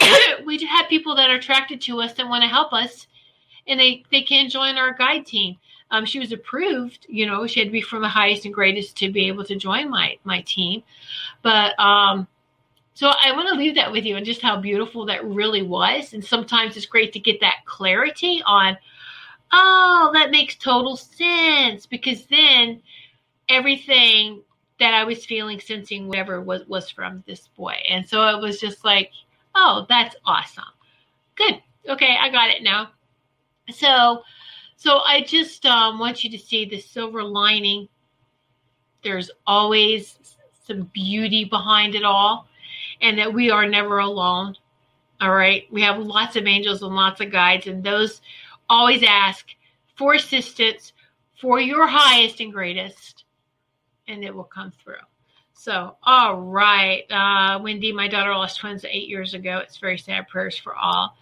we 0.44 0.58
just 0.58 0.70
have 0.70 0.88
people 0.88 1.16
that 1.16 1.30
are 1.30 1.36
attracted 1.36 1.80
to 1.82 2.00
us 2.00 2.14
that 2.14 2.28
want 2.28 2.42
to 2.42 2.48
help 2.48 2.72
us, 2.72 3.06
and 3.66 3.78
they 3.78 4.04
they 4.10 4.22
can 4.22 4.48
join 4.48 4.76
our 4.76 4.94
guide 4.94 5.26
team. 5.26 5.56
Um, 5.90 6.06
she 6.06 6.18
was 6.18 6.32
approved. 6.32 7.06
You 7.08 7.26
know, 7.26 7.46
she 7.46 7.60
had 7.60 7.66
to 7.68 7.72
be 7.72 7.82
from 7.82 8.02
the 8.02 8.08
highest 8.08 8.46
and 8.46 8.54
greatest 8.54 8.96
to 8.98 9.12
be 9.12 9.28
able 9.28 9.44
to 9.44 9.56
join 9.56 9.90
my 9.90 10.18
my 10.24 10.42
team. 10.42 10.82
But 11.42 11.78
um, 11.78 12.26
so 12.94 13.08
I 13.08 13.32
want 13.32 13.48
to 13.48 13.54
leave 13.54 13.74
that 13.76 13.92
with 13.92 14.04
you 14.04 14.16
and 14.16 14.26
just 14.26 14.42
how 14.42 14.60
beautiful 14.60 15.06
that 15.06 15.24
really 15.24 15.62
was. 15.62 16.12
And 16.12 16.24
sometimes 16.24 16.76
it's 16.76 16.86
great 16.86 17.12
to 17.14 17.20
get 17.20 17.40
that 17.40 17.64
clarity 17.64 18.42
on. 18.44 18.76
Oh, 19.52 20.10
that 20.14 20.30
makes 20.30 20.56
total 20.56 20.96
sense 20.96 21.86
because 21.86 22.26
then 22.26 22.82
everything 23.48 24.42
that 24.78 24.94
I 24.94 25.04
was 25.04 25.24
feeling, 25.24 25.60
sensing, 25.60 26.08
whatever 26.08 26.40
was 26.40 26.66
was 26.66 26.90
from 26.90 27.22
this 27.26 27.48
boy. 27.56 27.76
And 27.88 28.08
so 28.08 28.28
it 28.28 28.40
was 28.40 28.60
just 28.60 28.84
like, 28.84 29.10
oh, 29.54 29.86
that's 29.88 30.16
awesome. 30.24 30.64
Good. 31.36 31.62
Okay, 31.88 32.16
I 32.20 32.30
got 32.30 32.50
it 32.50 32.62
now. 32.62 32.90
So 33.70 34.22
so 34.76 34.98
I 34.98 35.22
just 35.22 35.64
um, 35.66 35.98
want 36.00 36.24
you 36.24 36.30
to 36.30 36.38
see 36.38 36.64
the 36.64 36.80
silver 36.80 37.22
lining. 37.22 37.88
There's 39.04 39.30
always 39.46 40.18
some 40.66 40.90
beauty 40.92 41.44
behind 41.44 41.94
it 41.94 42.04
all, 42.04 42.48
and 43.02 43.18
that 43.18 43.34
we 43.34 43.50
are 43.50 43.68
never 43.68 43.98
alone. 43.98 44.56
All 45.20 45.34
right. 45.34 45.64
We 45.70 45.82
have 45.82 45.98
lots 45.98 46.36
of 46.36 46.46
angels 46.46 46.82
and 46.82 46.94
lots 46.94 47.20
of 47.20 47.30
guides, 47.30 47.66
and 47.66 47.84
those 47.84 48.22
always 48.70 49.02
ask 49.02 49.48
for 49.96 50.14
assistance 50.14 50.92
for 51.40 51.60
your 51.60 51.86
highest 51.86 52.40
and 52.40 52.52
greatest, 52.52 53.24
and 54.08 54.24
it 54.24 54.34
will 54.34 54.44
come 54.44 54.72
through. 54.82 54.94
So, 55.52 55.96
all 56.02 56.40
right. 56.40 57.04
Uh, 57.10 57.60
Wendy, 57.62 57.92
my 57.92 58.08
daughter 58.08 58.32
lost 58.32 58.60
twins 58.60 58.84
eight 58.84 59.08
years 59.08 59.34
ago. 59.34 59.58
It's 59.58 59.76
very 59.76 59.98
sad. 59.98 60.26
Prayers 60.28 60.56
for 60.56 60.74
all. 60.74 61.16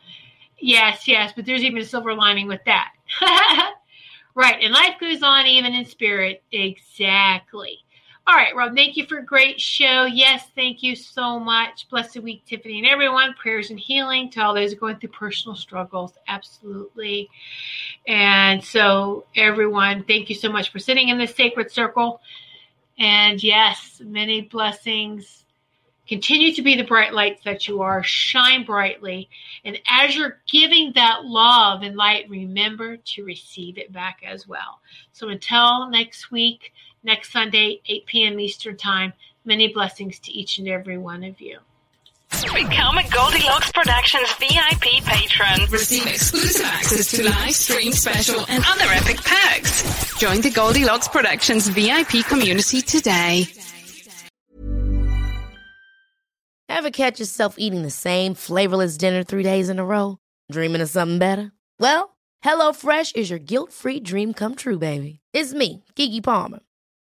Yes, 0.59 1.09
yes, 1.09 1.33
but 1.35 1.47
there's 1.47 1.62
even 1.62 1.78
a 1.81 1.85
silver 1.85 2.14
lining 2.14 2.47
with 2.47 2.64
that. 2.64 2.93
right, 4.35 4.62
and 4.62 4.72
life 4.72 4.97
goes 5.01 5.22
on 5.22 5.47
even 5.47 5.74
in 5.74 5.85
spirit. 5.87 6.43
Exactly. 6.53 7.78
All 8.27 8.37
right, 8.37 8.55
Rob, 8.55 8.77
thank 8.77 8.97
you 8.97 9.07
for 9.07 9.18
a 9.18 9.25
great 9.25 9.61
show. 9.61 10.05
Yes, 10.05 10.47
thank 10.55 10.83
you 10.83 10.95
so 10.95 11.41
much. 11.41 11.89
Blessed 11.89 12.18
week, 12.18 12.45
Tiffany, 12.47 12.79
and 12.79 12.87
everyone. 12.87 13.35
Prayers 13.35 13.71
and 13.71 13.81
healing 13.81 14.31
to 14.31 14.41
all 14.41 14.55
those 14.55 14.75
going 14.75 14.97
through 14.97 15.09
personal 15.09 15.57
struggles. 15.57 16.12
Absolutely. 16.29 17.29
And 18.07 18.62
so, 18.62 19.25
everyone, 19.35 20.05
thank 20.05 20.29
you 20.29 20.37
so 20.37 20.51
much 20.51 20.71
for 20.71 20.79
sitting 20.79 21.09
in 21.09 21.18
this 21.18 21.35
sacred 21.35 21.73
circle. 21.73 22.21
And 22.99 23.43
yes, 23.43 24.01
many 24.05 24.43
blessings 24.43 25.41
Continue 26.11 26.53
to 26.55 26.62
be 26.62 26.75
the 26.75 26.83
bright 26.83 27.14
lights 27.14 27.45
that 27.45 27.68
you 27.68 27.83
are. 27.83 28.03
Shine 28.03 28.64
brightly. 28.64 29.31
And 29.64 29.79
as 29.89 30.16
you're 30.16 30.41
giving 30.51 30.91
that 30.97 31.25
love 31.25 31.83
and 31.83 31.95
light, 31.95 32.29
remember 32.29 32.97
to 32.97 33.25
receive 33.25 33.79
it 33.79 33.93
back 33.93 34.18
as 34.27 34.45
well. 34.45 34.81
So 35.12 35.29
until 35.29 35.89
next 35.89 36.33
week, 36.33 36.73
next 37.03 37.32
Sunday, 37.32 37.80
8 37.86 38.07
p.m. 38.07 38.40
Eastern 38.40 38.76
Time, 38.76 39.12
many 39.44 39.72
blessings 39.72 40.18
to 40.20 40.32
each 40.32 40.59
and 40.59 40.68
every 40.68 40.98
one 40.98 41.24
of 41.24 41.40
you. 41.40 41.59
Become 42.55 42.98
a 42.98 43.09
Goldilocks 43.09 43.72
Productions 43.72 44.32
VIP 44.38 45.05
patron. 45.05 45.68
Receive 45.70 46.07
exclusive 46.07 46.64
access 46.64 47.11
to 47.11 47.24
live 47.24 47.53
stream 47.53 47.92
special 47.92 48.44
and 48.48 48.62
other 48.66 48.84
epic 48.86 49.16
perks. 49.16 50.16
Join 50.18 50.40
the 50.40 50.51
Goldilocks 50.51 51.08
Productions 51.08 51.68
VIP 51.68 52.25
community 52.26 52.83
today. 52.83 53.46
Ever 56.68 56.91
catch 56.91 57.18
yourself 57.18 57.57
eating 57.58 57.83
the 57.83 57.91
same 57.91 58.34
flavorless 58.34 58.96
dinner 58.96 59.25
three 59.25 59.42
days 59.42 59.68
in 59.68 59.79
a 59.79 59.84
row? 59.84 60.18
Dreaming 60.53 60.80
of 60.80 60.88
something 60.88 61.18
better? 61.18 61.53
Well, 61.79 62.16
HelloFresh 62.45 63.16
is 63.16 63.29
your 63.29 63.41
guilt-free 63.41 64.00
dream 64.00 64.33
come 64.33 64.54
true, 64.54 64.79
baby. 64.79 65.20
It's 65.33 65.53
me, 65.53 65.84
Keke 65.96 66.22
Palmer. 66.22 66.61